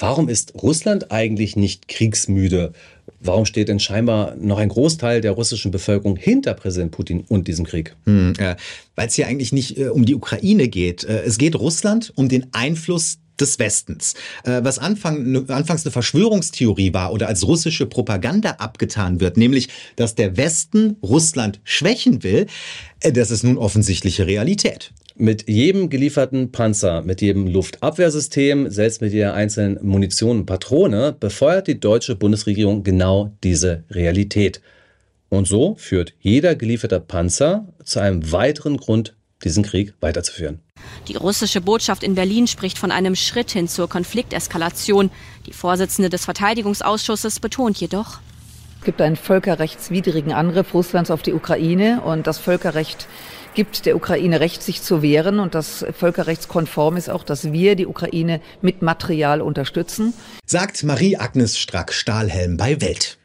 Warum 0.01 0.29
ist 0.29 0.55
Russland 0.61 1.13
eigentlich 1.13 1.55
nicht 1.55 1.87
kriegsmüde? 1.87 2.73
Warum 3.21 3.47
steht 3.47 3.69
denn 3.69 3.79
scheinbar 3.79 4.35
noch 4.35 4.59
ein 4.59 4.69
Großteil 4.69 5.21
der 5.21 5.31
russischen 5.31 5.71
Bevölkerung 5.71 6.17
hinter 6.17 6.55
Präsident 6.55 6.91
Putin 6.91 7.25
und 7.29 7.47
diesem 7.47 7.67
Krieg? 7.67 7.95
Hm, 8.05 8.33
äh, 8.39 8.57
Weil 8.97 9.07
es 9.07 9.15
hier 9.15 9.29
eigentlich 9.29 9.53
nicht 9.53 9.79
äh, 9.79 9.91
um 9.91 10.05
die 10.05 10.17
Ukraine 10.17 10.67
geht. 10.67 11.05
Äh, 11.05 11.23
es 11.23 11.39
geht 11.39 11.55
Russland 11.55 12.13
um 12.17 12.29
den 12.29 12.47
Einfluss 12.53 13.19
des 13.39 13.61
Westens. 13.61 14.15
Äh, 14.43 14.63
was 14.65 14.81
Anfang, 14.81 15.31
ne, 15.31 15.45
anfangs 15.49 15.85
eine 15.85 15.93
Verschwörungstheorie 15.93 16.95
war 16.95 17.13
oder 17.13 17.29
als 17.29 17.47
russische 17.47 17.87
Propaganda 17.87 18.57
abgetan 18.59 19.21
wird, 19.21 19.37
nämlich, 19.37 19.69
dass 19.95 20.17
der 20.17 20.37
Westen 20.37 20.97
Russland 21.01 21.61
schwächen 21.63 22.25
will, 22.25 22.47
äh, 23.01 23.13
das 23.13 23.31
ist 23.31 23.45
nun 23.45 23.57
offensichtliche 23.57 24.27
Realität. 24.27 24.93
Mit 25.17 25.49
jedem 25.49 25.91
gelieferten 25.91 26.51
Panzer, 26.51 27.03
mit 27.03 27.21
jedem 27.21 27.47
Luftabwehrsystem, 27.47 28.69
selbst 28.69 29.01
mit 29.01 29.13
jeder 29.13 29.35
einzelnen 29.35 29.79
Munition 29.81 30.41
und 30.41 30.47
Patrone, 30.47 31.13
befeuert 31.13 31.69
die 31.69 31.79
deutsche 31.79 32.17
Bundesregierung 32.17 32.83
genau 32.83 33.31
diese 33.45 33.85
Realität. 33.91 34.61
Und 35.29 35.47
so 35.47 35.77
führt 35.77 36.15
jeder 36.19 36.57
gelieferte 36.57 36.99
Panzer 36.99 37.69
zu 37.85 38.01
einem 38.01 38.33
weiteren 38.33 38.77
Grund, 38.77 39.15
diesen 39.45 39.63
Krieg 39.63 39.95
weiterzuführen. 40.01 40.59
Die 41.07 41.15
russische 41.15 41.61
Botschaft 41.61 42.03
in 42.03 42.17
Berlin 42.17 42.49
spricht 42.49 42.77
von 42.77 42.91
einem 42.91 43.15
Schritt 43.15 43.53
hin 43.53 43.69
zur 43.69 43.89
Konflikteskalation. 43.89 45.13
Die 45.47 45.53
Vorsitzende 45.53 46.11
des 46.11 46.25
Verteidigungsausschusses 46.25 47.39
betont 47.39 47.81
jedoch, 47.81 48.19
Es 48.81 48.85
gibt 48.85 49.01
einen 49.01 49.17
völkerrechtswidrigen 49.17 50.33
Angriff 50.33 50.75
Russlands 50.75 51.13
auf 51.13 51.23
die 51.23 51.35
Ukraine 51.35 52.03
und 52.05 52.27
das 52.27 52.39
Völkerrecht 52.39 53.07
gibt 53.55 53.87
der 53.87 53.97
Ukraine 53.97 54.41
Recht, 54.41 54.63
sich 54.63 54.83
zu 54.83 55.03
wehren 55.03 55.39
und 55.39 55.55
das 55.55 55.85
völkerrechtskonform 55.97 56.97
ist 56.97 57.09
auch, 57.09 57.25
dass 57.25 57.53
wir 57.53 57.77
die 57.77 57.87
Ukraine 57.87 58.41
mit 58.61 58.83
Material 58.83 59.41
unterstützen. 59.41 60.13
Sagt 60.47 60.83
Marie-Agnes 60.83 61.59
Strack-Stahlhelm 61.59 62.57
bei 62.57 62.81
Welt. 62.81 63.19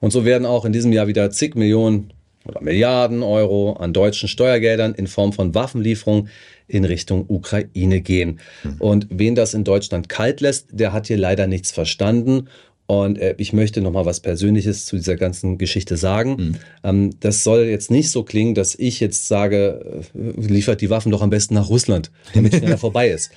Und 0.00 0.12
so 0.12 0.24
werden 0.24 0.46
auch 0.46 0.64
in 0.64 0.72
diesem 0.72 0.92
Jahr 0.92 1.06
wieder 1.06 1.30
zig 1.30 1.54
Millionen 1.54 2.12
oder 2.44 2.60
Milliarden 2.60 3.22
Euro 3.22 3.74
an 3.74 3.92
deutschen 3.92 4.28
Steuergeldern 4.28 4.94
in 4.94 5.06
Form 5.06 5.32
von 5.32 5.54
Waffenlieferungen 5.54 6.28
in 6.68 6.84
Richtung 6.84 7.24
Ukraine 7.28 8.00
gehen. 8.00 8.40
Und 8.78 9.06
wen 9.10 9.34
das 9.34 9.54
in 9.54 9.64
Deutschland 9.64 10.08
kalt 10.08 10.40
lässt, 10.40 10.68
der 10.70 10.92
hat 10.92 11.06
hier 11.06 11.18
leider 11.18 11.46
nichts 11.46 11.72
verstanden. 11.72 12.48
Und 12.86 13.18
äh, 13.18 13.34
ich 13.38 13.52
möchte 13.52 13.80
noch 13.80 13.92
mal 13.92 14.04
was 14.04 14.20
Persönliches 14.20 14.84
zu 14.84 14.96
dieser 14.96 15.16
ganzen 15.16 15.56
Geschichte 15.56 15.96
sagen. 15.96 16.58
Ähm, 16.82 17.10
das 17.20 17.42
soll 17.42 17.64
jetzt 17.64 17.90
nicht 17.90 18.10
so 18.10 18.24
klingen, 18.24 18.54
dass 18.54 18.74
ich 18.74 19.00
jetzt 19.00 19.26
sage, 19.26 20.02
äh, 20.14 20.40
liefert 20.40 20.80
die 20.80 20.90
Waffen 20.90 21.10
doch 21.10 21.22
am 21.22 21.30
besten 21.30 21.54
nach 21.54 21.70
Russland, 21.70 22.10
damit 22.34 22.54
schneller 22.56 22.78
vorbei 22.78 23.08
ist. 23.08 23.30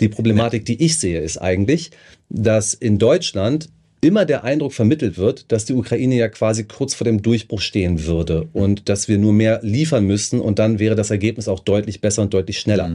Die 0.00 0.08
Problematik, 0.08 0.64
die 0.64 0.82
ich 0.82 0.98
sehe, 0.98 1.20
ist 1.20 1.38
eigentlich, 1.38 1.90
dass 2.28 2.74
in 2.74 2.98
Deutschland 2.98 3.68
immer 4.02 4.24
der 4.24 4.44
Eindruck 4.44 4.72
vermittelt 4.72 5.16
wird, 5.16 5.50
dass 5.52 5.64
die 5.64 5.74
Ukraine 5.74 6.16
ja 6.16 6.28
quasi 6.28 6.64
kurz 6.64 6.94
vor 6.94 7.04
dem 7.04 7.22
Durchbruch 7.22 7.60
stehen 7.60 8.04
würde 8.04 8.48
und 8.52 8.88
dass 8.88 9.06
wir 9.08 9.16
nur 9.16 9.32
mehr 9.32 9.60
liefern 9.62 10.04
müssten 10.04 10.40
und 10.40 10.58
dann 10.58 10.80
wäre 10.80 10.96
das 10.96 11.10
Ergebnis 11.10 11.46
auch 11.48 11.60
deutlich 11.60 12.00
besser 12.00 12.22
und 12.22 12.34
deutlich 12.34 12.58
schneller. 12.58 12.90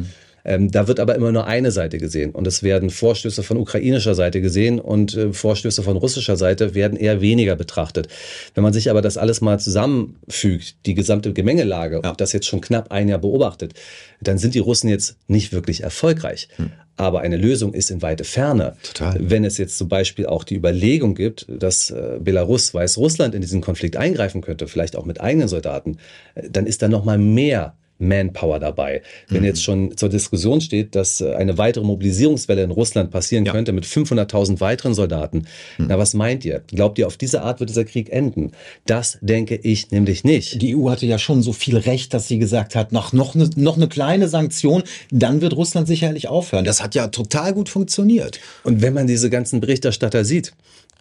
Ähm, 0.48 0.72
da 0.72 0.88
wird 0.88 1.00
aber 1.00 1.14
immer 1.16 1.32
nur 1.32 1.46
eine 1.46 1.72
Seite 1.72 1.98
gesehen 1.98 2.32
und 2.32 2.48
es 2.48 2.64
werden 2.64 2.90
Vorstöße 2.90 3.44
von 3.44 3.58
ukrainischer 3.58 4.16
Seite 4.16 4.42
gesehen 4.42 4.80
und 4.80 5.16
äh, 5.16 5.34
Vorstöße 5.34 5.84
von 5.84 5.98
russischer 5.98 6.38
Seite 6.38 6.74
werden 6.74 6.98
eher 6.98 7.22
weniger 7.22 7.56
betrachtet. 7.56 8.08
Wenn 8.56 8.64
man 8.64 8.74
sich 8.74 8.90
aber 8.90 9.02
das 9.02 9.18
alles 9.18 9.42
mal 9.42 9.60
zusammenfügt, 9.60 10.78
die 10.86 10.94
gesamte 10.94 11.34
Gemengelage 11.34 12.02
und 12.02 12.22
das 12.22 12.32
jetzt 12.32 12.48
schon 12.48 12.62
knapp 12.62 12.92
ein 12.92 13.10
Jahr 13.10 13.20
beobachtet, 13.20 13.74
dann 14.22 14.38
sind 14.38 14.56
die 14.56 14.60
Russen 14.60 14.90
jetzt 14.90 15.18
nicht 15.28 15.52
wirklich 15.52 15.84
erfolgreich. 15.84 16.48
Aber 16.96 17.22
eine 17.22 17.38
Lösung 17.38 17.74
ist 17.74 17.92
in 17.92 18.02
weite 18.02 18.24
Ferne. 18.24 18.76
Total. 18.82 19.18
Wenn 19.20 19.46
es 19.46 19.60
jetzt 19.60 19.78
zum 19.78 19.88
Beispiel 19.88 20.26
auch 20.26 20.44
die 20.44 20.56
Überlegung 20.56 21.14
gibt, 21.14 21.46
dass 21.48 21.92
äh, 21.92 22.18
Belarus, 22.20 22.74
Weißrussland 22.74 23.36
in 23.36 23.42
diesen 23.42 23.62
Konflikt 23.62 23.98
eingreifen 23.98 24.42
könnte, 24.42 24.68
vielleicht 24.68 24.96
auch 24.96 25.06
mit 25.06 25.22
eigenen 25.22 25.48
Soldaten, 25.48 25.98
äh, 26.34 26.50
dann 26.50 26.66
ist 26.66 26.82
da 26.82 26.88
noch 26.88 27.06
mal 27.06 27.20
mehr 27.20 27.76
Manpower 28.00 28.60
dabei. 28.60 29.02
Wenn 29.28 29.44
jetzt 29.44 29.64
schon 29.64 29.98
zur 29.98 30.10
Diskussion 30.10 30.62
steht, 30.62 30.96
dass 30.96 31.22
äh, 31.22 31.34
eine 31.34 31.58
weitere 31.58 31.84
Mobilisierungswelle 31.84 32.64
in 32.64 32.72
Russland 32.72 33.12
passieren 33.12 33.46
könnte 33.46 33.72
mit 33.72 33.86
500.000 33.86 34.60
weiteren 34.60 34.94
Soldaten, 34.94 35.48
na 35.78 35.98
was 35.98 36.14
meint 36.14 36.46
ihr? 36.46 36.62
Glaubt 36.68 37.00
ihr, 37.00 37.08
auf 37.08 37.18
diese 37.18 37.42
Art 37.42 37.60
wird 37.60 37.70
dieser 37.70 37.86
Krieg 37.86 38.12
enden? 38.12 38.52
Das 38.86 39.18
denke 39.22 39.56
ich 39.56 39.92
nämlich 39.92 40.24
nicht. 40.24 40.62
Die 40.62 40.76
EU 40.76 40.90
hatte 40.90 41.06
ja 41.06 41.18
schon 41.18 41.42
so 41.42 41.54
viel 41.54 41.78
Recht, 41.78 42.14
dass 42.14 42.28
sie 42.28 42.40
gesagt 42.40 42.76
hat, 42.76 42.92
noch, 42.92 43.14
noch, 43.14 43.36
eine, 43.36 43.50
noch 43.56 43.78
eine 43.78 43.88
kleine 43.88 44.28
Sanktion, 44.28 44.84
dann 45.12 45.42
wird 45.42 45.56
Russland 45.56 45.88
sicherlich 45.88 46.28
aufhören. 46.28 46.66
Das 46.66 46.84
hat 46.84 46.96
ja 46.96 47.08
total 47.08 47.54
gut 47.54 47.70
funktioniert. 47.70 48.40
Und 48.64 48.82
wenn 48.82 48.94
man 48.94 49.08
diese 49.08 49.30
ganzen 49.30 49.60
Berichterstatter 49.60 50.26
sieht 50.26 50.54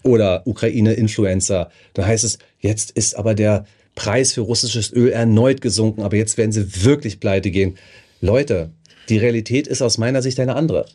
oder 0.02 0.42
Ukraine-Influencer, 0.46 1.70
da 1.94 2.06
heißt 2.06 2.24
es, 2.24 2.38
jetzt 2.60 2.90
ist 2.92 3.16
aber 3.16 3.34
der 3.34 3.66
Preis 3.96 4.32
für 4.32 4.42
russisches 4.42 4.92
Öl 4.92 5.08
erneut 5.08 5.60
gesunken, 5.60 6.02
aber 6.02 6.16
jetzt 6.16 6.38
werden 6.38 6.52
sie 6.52 6.84
wirklich 6.84 7.18
pleite 7.18 7.50
gehen. 7.50 7.74
Leute, 8.20 8.70
die 9.08 9.18
Realität 9.18 9.66
ist 9.66 9.82
aus 9.82 9.98
meiner 9.98 10.22
Sicht 10.22 10.38
eine 10.38 10.54
andere. 10.54 10.86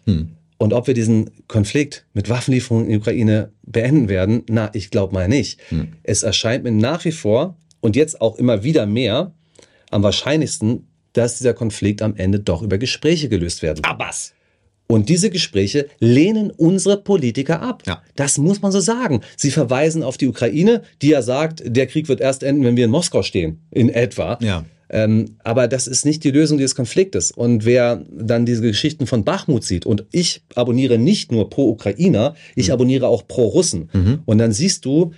Und 0.57 0.73
ob 0.73 0.87
wir 0.87 0.93
diesen 0.93 1.31
Konflikt 1.47 2.05
mit 2.13 2.29
Waffenlieferungen 2.29 2.85
in 2.85 2.91
die 2.91 2.97
Ukraine 2.99 3.51
beenden 3.63 4.07
werden, 4.07 4.43
na, 4.47 4.69
ich 4.73 4.91
glaube 4.91 5.13
mal 5.13 5.27
nicht. 5.27 5.59
Es 6.03 6.23
erscheint 6.23 6.63
mir 6.63 6.71
nach 6.71 7.03
wie 7.03 7.11
vor 7.11 7.57
und 7.81 7.95
jetzt 7.95 8.21
auch 8.21 8.37
immer 8.37 8.63
wieder 8.63 8.85
mehr 8.85 9.33
am 9.89 10.03
wahrscheinlichsten, 10.03 10.87
dass 11.13 11.39
dieser 11.39 11.53
Konflikt 11.53 12.01
am 12.01 12.15
Ende 12.15 12.39
doch 12.39 12.61
über 12.61 12.77
Gespräche 12.77 13.27
gelöst 13.27 13.61
werden. 13.61 13.83
Abbas! 13.83 14.33
Und 14.91 15.09
diese 15.09 15.29
Gespräche 15.29 15.87
lehnen 15.99 16.51
unsere 16.51 16.97
Politiker 16.97 17.61
ab. 17.61 17.83
Das 18.15 18.37
muss 18.37 18.61
man 18.61 18.71
so 18.71 18.79
sagen. 18.79 19.21
Sie 19.37 19.51
verweisen 19.51 20.03
auf 20.03 20.17
die 20.17 20.27
Ukraine, 20.27 20.81
die 21.01 21.09
ja 21.09 21.21
sagt, 21.21 21.63
der 21.65 21.87
Krieg 21.87 22.09
wird 22.09 22.21
erst 22.21 22.43
enden, 22.43 22.63
wenn 22.63 22.75
wir 22.75 22.85
in 22.85 22.91
Moskau 22.91 23.23
stehen. 23.23 23.61
In 23.71 23.89
etwa. 23.89 24.37
Ja. 24.41 24.65
Ähm, 24.89 25.37
aber 25.39 25.69
das 25.69 25.87
ist 25.87 26.05
nicht 26.05 26.23
die 26.25 26.31
Lösung 26.31 26.57
dieses 26.57 26.75
Konfliktes. 26.75 27.31
Und 27.31 27.63
wer 27.63 28.03
dann 28.11 28.45
diese 28.45 28.61
Geschichten 28.61 29.07
von 29.07 29.23
Bachmut 29.23 29.63
sieht, 29.63 29.85
und 29.85 30.05
ich 30.11 30.41
abonniere 30.55 30.97
nicht 30.97 31.31
nur 31.31 31.49
pro 31.49 31.69
Ukrainer, 31.69 32.35
ich 32.55 32.73
abonniere 32.73 33.07
auch 33.07 33.25
pro 33.27 33.45
Russen. 33.45 33.89
Und 34.25 34.37
dann 34.37 34.51
siehst 34.51 34.83
du, 34.83 35.13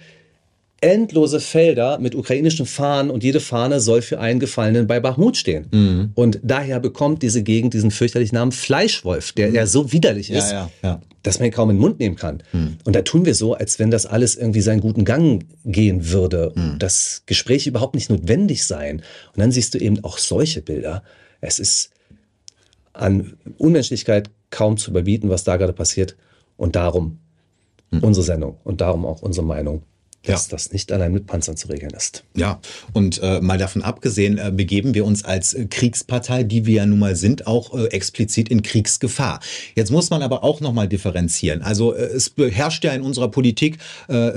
endlose 0.84 1.40
Felder 1.40 1.98
mit 1.98 2.14
ukrainischen 2.14 2.66
Fahnen 2.66 3.10
und 3.10 3.24
jede 3.24 3.40
Fahne 3.40 3.80
soll 3.80 4.02
für 4.02 4.20
einen 4.20 4.40
Gefallenen 4.40 4.86
bei 4.86 5.00
Bachmut 5.00 5.38
stehen. 5.38 6.12
Und 6.14 6.40
daher 6.44 6.80
bekommt 6.82 7.24
diese 7.24 7.42
Gegend 7.42 7.74
diesen 7.74 7.90
fürchterlichen 7.90 8.36
Namen 8.36 8.52
Fleischwolf, 8.52 9.32
der 9.32 9.50
ja 9.52 9.66
so 9.66 9.92
widerlich 9.94 10.28
Ja, 10.28 10.38
ist, 10.38 10.52
ja, 10.52 10.70
ja. 10.84 11.02
dass 11.24 11.40
man 11.40 11.48
ihn 11.48 11.54
kaum 11.54 11.70
in 11.70 11.78
den 11.78 11.82
Mund 11.82 12.00
nehmen 12.00 12.18
kann. 12.18 12.44
Und 12.84 12.96
da 12.96 13.02
tun 13.02 13.26
wir 13.26 13.34
so, 13.34 13.54
als 13.54 13.80
wenn 13.80 13.92
das 13.92 14.06
alles 14.06 14.36
irgendwie 14.36 14.62
seinen 14.62 14.82
guten 14.82 15.06
Gang 15.06 15.46
gehen 15.64 16.12
würde. 16.12 16.54
Dass 16.80 17.24
Gespräche 17.26 17.70
überhaupt 17.70 17.96
nicht 17.96 18.10
notwendig 18.10 18.66
seien. 18.66 18.98
Und 18.98 19.38
dann 19.38 19.52
siehst 19.52 19.74
du 19.74 19.78
eben 19.80 20.04
auch 20.04 20.18
solche 20.18 20.62
Bilder. 20.62 21.02
Es 21.40 21.60
ist 21.60 21.92
an 22.92 23.38
Unmenschlichkeit 23.58 24.30
kaum 24.50 24.76
zu 24.78 24.92
überbieten, 24.92 25.30
was 25.30 25.46
da 25.46 25.56
gerade 25.56 25.74
passiert. 25.74 26.18
Und 26.58 26.76
darum 26.76 27.20
unsere 28.02 28.24
Sendung 28.26 28.58
und 28.64 28.82
darum 28.82 29.06
auch 29.06 29.22
unsere 29.22 29.46
Meinung 29.46 29.84
dass 30.26 30.48
das 30.48 30.72
nicht 30.72 30.92
allein 30.92 31.12
mit 31.12 31.28
Panzern 31.28 31.58
zu 31.58 31.68
regeln 31.68 31.92
ist. 31.96 32.24
Ja, 32.36 32.60
und 32.94 33.22
äh, 33.22 33.42
mal 33.42 33.58
davon 33.58 33.82
abgesehen, 33.82 34.38
äh, 34.38 34.52
begeben 34.54 34.94
wir 34.94 35.06
uns 35.06 35.26
als 35.26 35.54
äh, 35.54 35.66
Kriegspartei, 35.66 36.44
die 36.44 36.66
wir 36.66 36.76
ja 36.76 36.86
nun 36.86 37.00
mal 37.00 37.16
sind, 37.16 37.46
auch 37.46 37.78
äh, 37.78 37.88
explizit 37.88 38.50
in 38.50 38.62
Kriegsgefahr. 38.62 39.42
Jetzt 39.76 39.92
muss 39.92 40.10
man 40.10 40.22
aber 40.22 40.44
auch 40.44 40.62
nochmal 40.62 40.88
differenzieren. 40.88 41.62
Also 41.62 41.94
äh, 41.94 42.04
es 42.04 42.34
herrscht 42.38 42.84
ja 42.84 42.94
in 42.94 43.02
unserer 43.02 43.30
Politik 43.30 43.78
äh, 44.08 44.32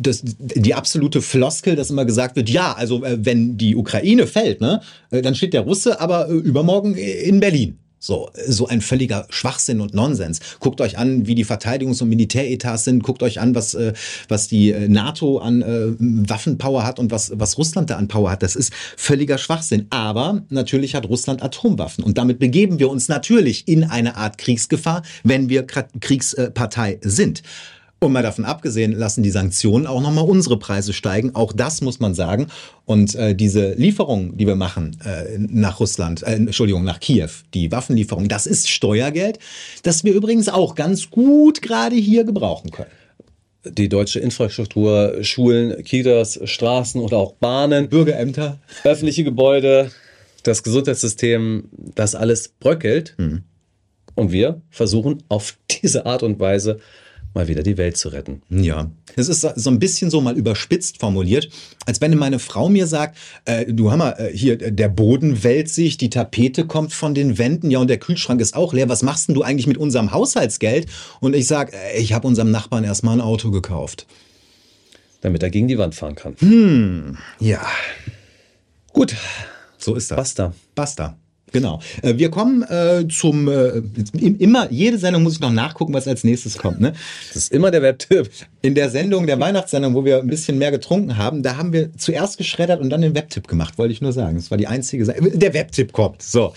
das, 0.00 0.22
die 0.24 0.74
absolute 0.74 1.20
Floskel, 1.20 1.76
dass 1.76 1.90
immer 1.90 2.04
gesagt 2.04 2.36
wird, 2.36 2.48
ja, 2.48 2.72
also 2.72 3.04
äh, 3.04 3.18
wenn 3.20 3.58
die 3.58 3.76
Ukraine 3.76 4.26
fällt, 4.26 4.60
ne, 4.60 4.80
äh, 5.10 5.20
dann 5.20 5.34
steht 5.34 5.52
der 5.52 5.62
Russe 5.62 6.00
aber 6.00 6.28
äh, 6.28 6.32
übermorgen 6.32 6.94
in 6.94 7.40
Berlin. 7.40 7.78
So, 8.00 8.30
so 8.46 8.66
ein 8.66 8.80
völliger 8.80 9.26
Schwachsinn 9.30 9.80
und 9.80 9.94
Nonsens. 9.94 10.40
Guckt 10.60 10.80
euch 10.80 10.98
an, 10.98 11.26
wie 11.26 11.34
die 11.34 11.44
Verteidigungs- 11.44 12.02
und 12.02 12.08
Militäretats 12.08 12.84
sind. 12.84 13.02
Guckt 13.02 13.22
euch 13.22 13.40
an, 13.40 13.54
was, 13.54 13.74
äh, 13.74 13.92
was 14.28 14.48
die 14.48 14.70
äh, 14.70 14.88
NATO 14.88 15.38
an 15.38 15.62
äh, 15.62 15.88
Waffenpower 15.98 16.84
hat 16.84 16.98
und 16.98 17.10
was, 17.10 17.32
was 17.34 17.58
Russland 17.58 17.90
da 17.90 17.96
an 17.96 18.08
Power 18.08 18.30
hat. 18.30 18.42
Das 18.42 18.56
ist 18.56 18.72
völliger 18.96 19.38
Schwachsinn. 19.38 19.86
Aber 19.90 20.42
natürlich 20.48 20.94
hat 20.94 21.08
Russland 21.08 21.42
Atomwaffen. 21.42 22.04
Und 22.04 22.18
damit 22.18 22.38
begeben 22.38 22.78
wir 22.78 22.88
uns 22.88 23.08
natürlich 23.08 23.66
in 23.66 23.84
eine 23.84 24.16
Art 24.16 24.38
Kriegsgefahr, 24.38 25.02
wenn 25.24 25.48
wir 25.48 25.66
Kriegspartei 25.66 26.98
sind. 27.02 27.42
Und 28.00 28.12
mal 28.12 28.22
davon 28.22 28.44
abgesehen, 28.44 28.92
lassen 28.92 29.24
die 29.24 29.30
Sanktionen 29.30 29.88
auch 29.88 30.00
nochmal 30.00 30.24
unsere 30.24 30.56
Preise 30.56 30.92
steigen. 30.92 31.34
Auch 31.34 31.52
das 31.52 31.80
muss 31.80 31.98
man 31.98 32.14
sagen. 32.14 32.46
Und 32.84 33.16
äh, 33.16 33.34
diese 33.34 33.72
Lieferung, 33.72 34.36
die 34.36 34.46
wir 34.46 34.54
machen 34.54 34.96
äh, 35.04 35.36
nach 35.36 35.80
Russland, 35.80 36.22
äh, 36.22 36.34
Entschuldigung, 36.34 36.84
nach 36.84 37.00
Kiew, 37.00 37.30
die 37.54 37.72
Waffenlieferung, 37.72 38.28
das 38.28 38.46
ist 38.46 38.70
Steuergeld, 38.70 39.40
das 39.82 40.04
wir 40.04 40.14
übrigens 40.14 40.48
auch 40.48 40.76
ganz 40.76 41.10
gut 41.10 41.60
gerade 41.60 41.96
hier 41.96 42.24
gebrauchen 42.24 42.70
können 42.70 42.90
die 43.64 43.88
deutsche 43.88 44.20
Infrastruktur, 44.20 45.18
Schulen, 45.22 45.82
Kitas, 45.84 46.40
Straßen 46.42 47.00
oder 47.00 47.18
auch 47.18 47.32
Bahnen, 47.34 47.88
Bürgerämter, 47.88 48.58
öffentliche 48.84 49.24
Gebäude, 49.24 49.90
das 50.42 50.62
Gesundheitssystem, 50.62 51.68
das 51.72 52.14
alles 52.14 52.48
bröckelt. 52.48 53.14
Mhm. 53.18 53.42
Und 54.14 54.32
wir 54.32 54.62
versuchen 54.70 55.22
auf 55.28 55.58
diese 55.82 56.06
Art 56.06 56.22
und 56.22 56.40
Weise 56.40 56.80
mal 57.34 57.48
wieder 57.48 57.62
die 57.62 57.76
Welt 57.76 57.96
zu 57.96 58.08
retten. 58.08 58.42
Ja, 58.50 58.90
es 59.16 59.28
ist 59.28 59.40
so 59.40 59.70
ein 59.70 59.78
bisschen 59.78 60.10
so 60.10 60.20
mal 60.20 60.36
überspitzt 60.36 60.98
formuliert, 60.98 61.48
als 61.86 62.00
wenn 62.00 62.16
meine 62.16 62.38
Frau 62.38 62.68
mir 62.68 62.86
sagt, 62.86 63.16
äh, 63.44 63.72
du 63.72 63.90
Hammer, 63.90 64.18
äh, 64.18 64.36
hier, 64.36 64.56
der 64.56 64.88
Boden 64.88 65.42
wälzt 65.44 65.74
sich, 65.74 65.96
die 65.96 66.10
Tapete 66.10 66.66
kommt 66.66 66.92
von 66.92 67.14
den 67.14 67.38
Wänden, 67.38 67.70
ja 67.70 67.78
und 67.78 67.88
der 67.88 67.98
Kühlschrank 67.98 68.40
ist 68.40 68.56
auch 68.56 68.72
leer, 68.72 68.88
was 68.88 69.02
machst 69.02 69.28
denn 69.28 69.34
du 69.34 69.42
eigentlich 69.42 69.66
mit 69.66 69.78
unserem 69.78 70.12
Haushaltsgeld? 70.12 70.88
Und 71.20 71.34
ich 71.34 71.46
sage, 71.46 71.72
äh, 71.72 72.00
ich 72.00 72.12
habe 72.12 72.26
unserem 72.26 72.50
Nachbarn 72.50 72.84
erstmal 72.84 73.16
ein 73.16 73.20
Auto 73.20 73.50
gekauft. 73.50 74.06
Damit 75.20 75.42
er 75.42 75.50
gegen 75.50 75.68
die 75.68 75.78
Wand 75.78 75.94
fahren 75.94 76.14
kann. 76.14 76.36
Hm, 76.38 77.18
ja. 77.40 77.60
Gut. 78.92 79.16
So 79.76 79.94
ist 79.94 80.10
das. 80.10 80.16
Basta. 80.16 80.54
Basta. 80.74 81.18
Genau. 81.52 81.80
Äh, 82.02 82.16
wir 82.16 82.30
kommen 82.30 82.62
äh, 82.62 83.06
zum 83.08 83.48
äh, 83.48 83.82
immer 84.38 84.70
jede 84.70 84.98
Sendung 84.98 85.22
muss 85.22 85.34
ich 85.34 85.40
noch 85.40 85.52
nachgucken, 85.52 85.92
was 85.94 86.06
als 86.08 86.24
nächstes 86.24 86.58
kommt. 86.58 86.80
Ne? 86.80 86.92
Das 87.28 87.44
ist 87.44 87.52
immer 87.52 87.70
der 87.70 87.82
Webtipp. 87.82 88.30
In 88.60 88.74
der 88.74 88.90
Sendung 88.90 89.28
der 89.28 89.38
Weihnachtssendung, 89.38 89.94
wo 89.94 90.04
wir 90.04 90.18
ein 90.18 90.26
bisschen 90.26 90.58
mehr 90.58 90.72
getrunken 90.72 91.16
haben, 91.16 91.44
da 91.44 91.56
haben 91.56 91.72
wir 91.72 91.96
zuerst 91.96 92.38
geschreddert 92.38 92.80
und 92.80 92.90
dann 92.90 93.02
den 93.02 93.14
Webtipp 93.14 93.46
gemacht. 93.46 93.78
Wollte 93.78 93.92
ich 93.92 94.00
nur 94.00 94.12
sagen. 94.12 94.34
Das 94.34 94.50
war 94.50 94.58
die 94.58 94.66
einzige. 94.66 95.04
Seite. 95.04 95.38
Der 95.38 95.54
Webtipp 95.54 95.92
kommt. 95.92 96.22
So 96.22 96.52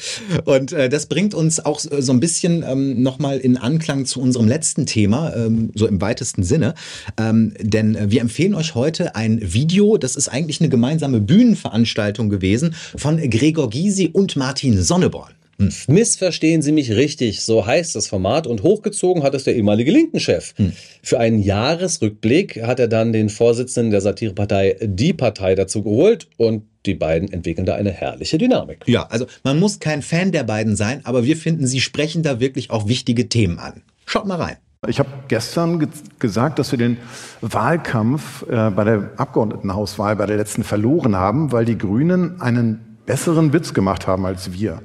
und 0.46 0.74
äh, 0.74 0.90
das 0.90 1.06
bringt 1.06 1.34
uns 1.34 1.60
auch 1.60 1.80
so 1.80 2.12
ein 2.12 2.20
bisschen 2.20 2.64
ähm, 2.68 3.02
noch 3.02 3.20
mal 3.20 3.38
in 3.38 3.58
Anklang 3.58 4.06
zu 4.06 4.22
unserem 4.22 4.48
letzten 4.48 4.86
Thema, 4.86 5.34
ähm, 5.36 5.72
so 5.76 5.88
im 5.88 6.02
weitesten 6.02 6.44
Sinne. 6.44 6.74
Ähm, 7.18 7.54
denn 7.60 7.96
äh, 7.96 8.12
wir 8.12 8.22
empfehlen 8.22 8.56
euch 8.56 8.76
heute 8.76 9.16
ein 9.16 9.40
Video. 9.42 9.98
Das 9.98 10.16
ist 10.16 10.28
eigentlich 10.28 10.60
eine 10.60 10.70
gemeinsame 10.70 11.20
Bühnenveranstaltung 11.20 12.30
gewesen 12.30 12.76
von 12.96 13.18
Gregor 13.30 13.70
Gysi 13.70 14.10
und 14.12 14.36
Martin 14.36 14.81
Sonneborn. 14.82 15.34
Hm. 15.62 15.70
Missverstehen 15.88 16.62
Sie 16.62 16.72
mich 16.72 16.92
richtig, 16.92 17.42
so 17.42 17.66
heißt 17.66 17.96
das 17.96 18.08
Format 18.08 18.48
und 18.48 18.64
hochgezogen 18.64 19.24
hat 19.24 19.36
es 19.36 19.44
der 19.44 19.56
ehemalige 19.56 19.92
Linken-Chef. 19.92 20.54
Hm. 20.58 20.74
Für 21.04 21.20
einen 21.20 21.42
Jahresrückblick 21.42 22.64
hat 22.64 22.80
er 22.80 22.88
dann 22.88 23.14
den 23.14 23.30
Vorsitzenden 23.30 23.92
der 23.92 24.02
Satirepartei 24.02 24.78
Die 24.82 25.14
Partei 25.14 25.56
dazu 25.56 25.84
geholt 25.84 26.28
und 26.38 26.64
die 26.86 26.96
beiden 26.96 27.32
entwickeln 27.32 27.66
da 27.66 27.76
eine 27.76 27.92
herrliche 27.92 28.40
Dynamik. 28.40 28.84
Ja, 28.88 29.04
also 29.08 29.28
man 29.44 29.60
muss 29.60 29.80
kein 29.80 30.02
Fan 30.02 30.32
der 30.32 30.44
beiden 30.44 30.76
sein, 30.76 31.02
aber 31.04 31.24
wir 31.24 31.38
finden, 31.38 31.68
sie 31.68 31.80
sprechen 31.80 32.24
da 32.24 32.40
wirklich 32.40 32.72
auch 32.72 32.88
wichtige 32.88 33.30
Themen 33.30 33.60
an. 33.60 33.84
Schaut 34.08 34.26
mal 34.26 34.42
rein. 34.42 34.58
Ich 34.88 34.98
habe 34.98 35.10
gestern 35.28 35.78
ge 35.78 35.90
gesagt, 36.18 36.58
dass 36.58 36.72
wir 36.72 36.80
den 36.80 36.98
Wahlkampf 37.42 38.42
äh, 38.50 38.72
bei 38.72 38.84
der 38.84 39.12
Abgeordnetenhauswahl 39.16 40.16
bei 40.16 40.26
der 40.26 40.38
letzten 40.38 40.64
verloren 40.64 41.16
haben, 41.16 41.52
weil 41.52 41.66
die 41.66 41.78
Grünen 41.78 42.42
einen 42.42 42.91
besseren 43.06 43.54
Witz 43.54 43.74
gemacht 43.74 44.08
haben 44.08 44.26
als 44.26 44.54
wir. 44.54 44.82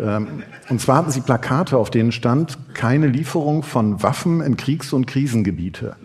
Ähm, 0.00 0.42
und 0.68 0.80
zwar 0.80 0.96
hatten 0.98 1.10
sie 1.10 1.20
Plakate, 1.20 1.76
auf 1.76 1.90
denen 1.90 2.12
stand, 2.12 2.58
keine 2.74 3.06
Lieferung 3.06 3.62
von 3.62 4.02
Waffen 4.02 4.40
in 4.40 4.56
Kriegs- 4.56 4.92
und 4.92 5.06
Krisengebiete. 5.06 5.96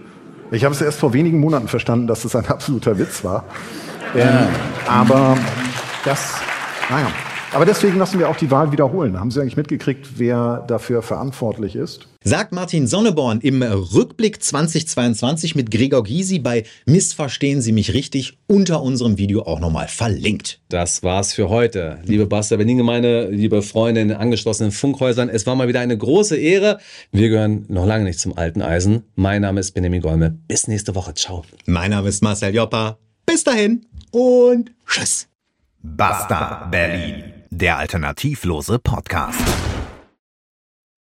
Ich 0.51 0.65
habe 0.65 0.73
es 0.73 0.81
erst 0.81 0.99
vor 0.99 1.13
wenigen 1.13 1.39
Monaten 1.39 1.67
verstanden, 1.67 2.07
dass 2.07 2.25
es 2.25 2.31
das 2.31 2.43
ein 2.43 2.49
absoluter 2.51 2.97
Witz 2.97 3.23
war. 3.23 3.45
Ähm, 4.15 4.47
aber 4.87 5.37
das, 6.05 6.35
naja. 6.89 7.07
Aber 7.51 7.65
deswegen 7.65 7.97
lassen 7.97 8.19
wir 8.19 8.29
auch 8.29 8.37
die 8.37 8.51
Wahl 8.51 8.71
wiederholen. 8.71 9.19
Haben 9.19 9.31
Sie 9.31 9.41
eigentlich 9.41 9.57
mitgekriegt, 9.57 10.07
wer 10.17 10.63
dafür 10.67 11.01
verantwortlich 11.01 11.75
ist? 11.75 12.07
Sagt 12.23 12.51
Martin 12.51 12.85
Sonneborn 12.85 13.39
im 13.41 13.63
Rückblick 13.63 14.43
2022 14.43 15.55
mit 15.55 15.71
Gregor 15.71 16.03
Gysi 16.03 16.39
bei 16.39 16.63
Missverstehen 16.85 17.61
Sie 17.61 17.71
mich 17.71 17.93
richtig 17.93 18.37
unter 18.45 18.83
unserem 18.83 19.17
Video 19.17 19.43
auch 19.43 19.59
nochmal 19.59 19.87
verlinkt. 19.87 20.59
Das 20.69 21.01
war's 21.01 21.33
für 21.33 21.49
heute. 21.49 21.99
Liebe 22.05 22.27
Basta 22.27 22.55
Berlin-Gemeinde, 22.57 23.29
liebe 23.29 23.63
Freunde 23.63 24.01
in 24.01 24.09
den 24.09 24.17
angeschlossenen 24.17 24.71
Funkhäusern, 24.71 25.29
es 25.29 25.47
war 25.47 25.55
mal 25.55 25.67
wieder 25.67 25.79
eine 25.79 25.97
große 25.97 26.37
Ehre. 26.37 26.79
Wir 27.11 27.29
gehören 27.29 27.65
noch 27.67 27.85
lange 27.85 28.03
nicht 28.03 28.19
zum 28.19 28.37
alten 28.37 28.61
Eisen. 28.61 29.05
Mein 29.15 29.41
Name 29.41 29.59
ist 29.59 29.71
Benjamin 29.71 30.01
Golme. 30.01 30.37
Bis 30.47 30.67
nächste 30.67 30.93
Woche. 30.93 31.15
Ciao. 31.15 31.43
Mein 31.65 31.91
Name 31.91 32.09
ist 32.09 32.21
Marcel 32.21 32.53
Joppa. 32.53 32.99
Bis 33.25 33.43
dahin 33.43 33.85
und 34.11 34.71
tschüss. 34.85 35.27
Basta 35.81 36.67
Berlin, 36.69 37.23
der 37.51 37.77
alternativlose 37.77 38.79
Podcast. 38.79 39.68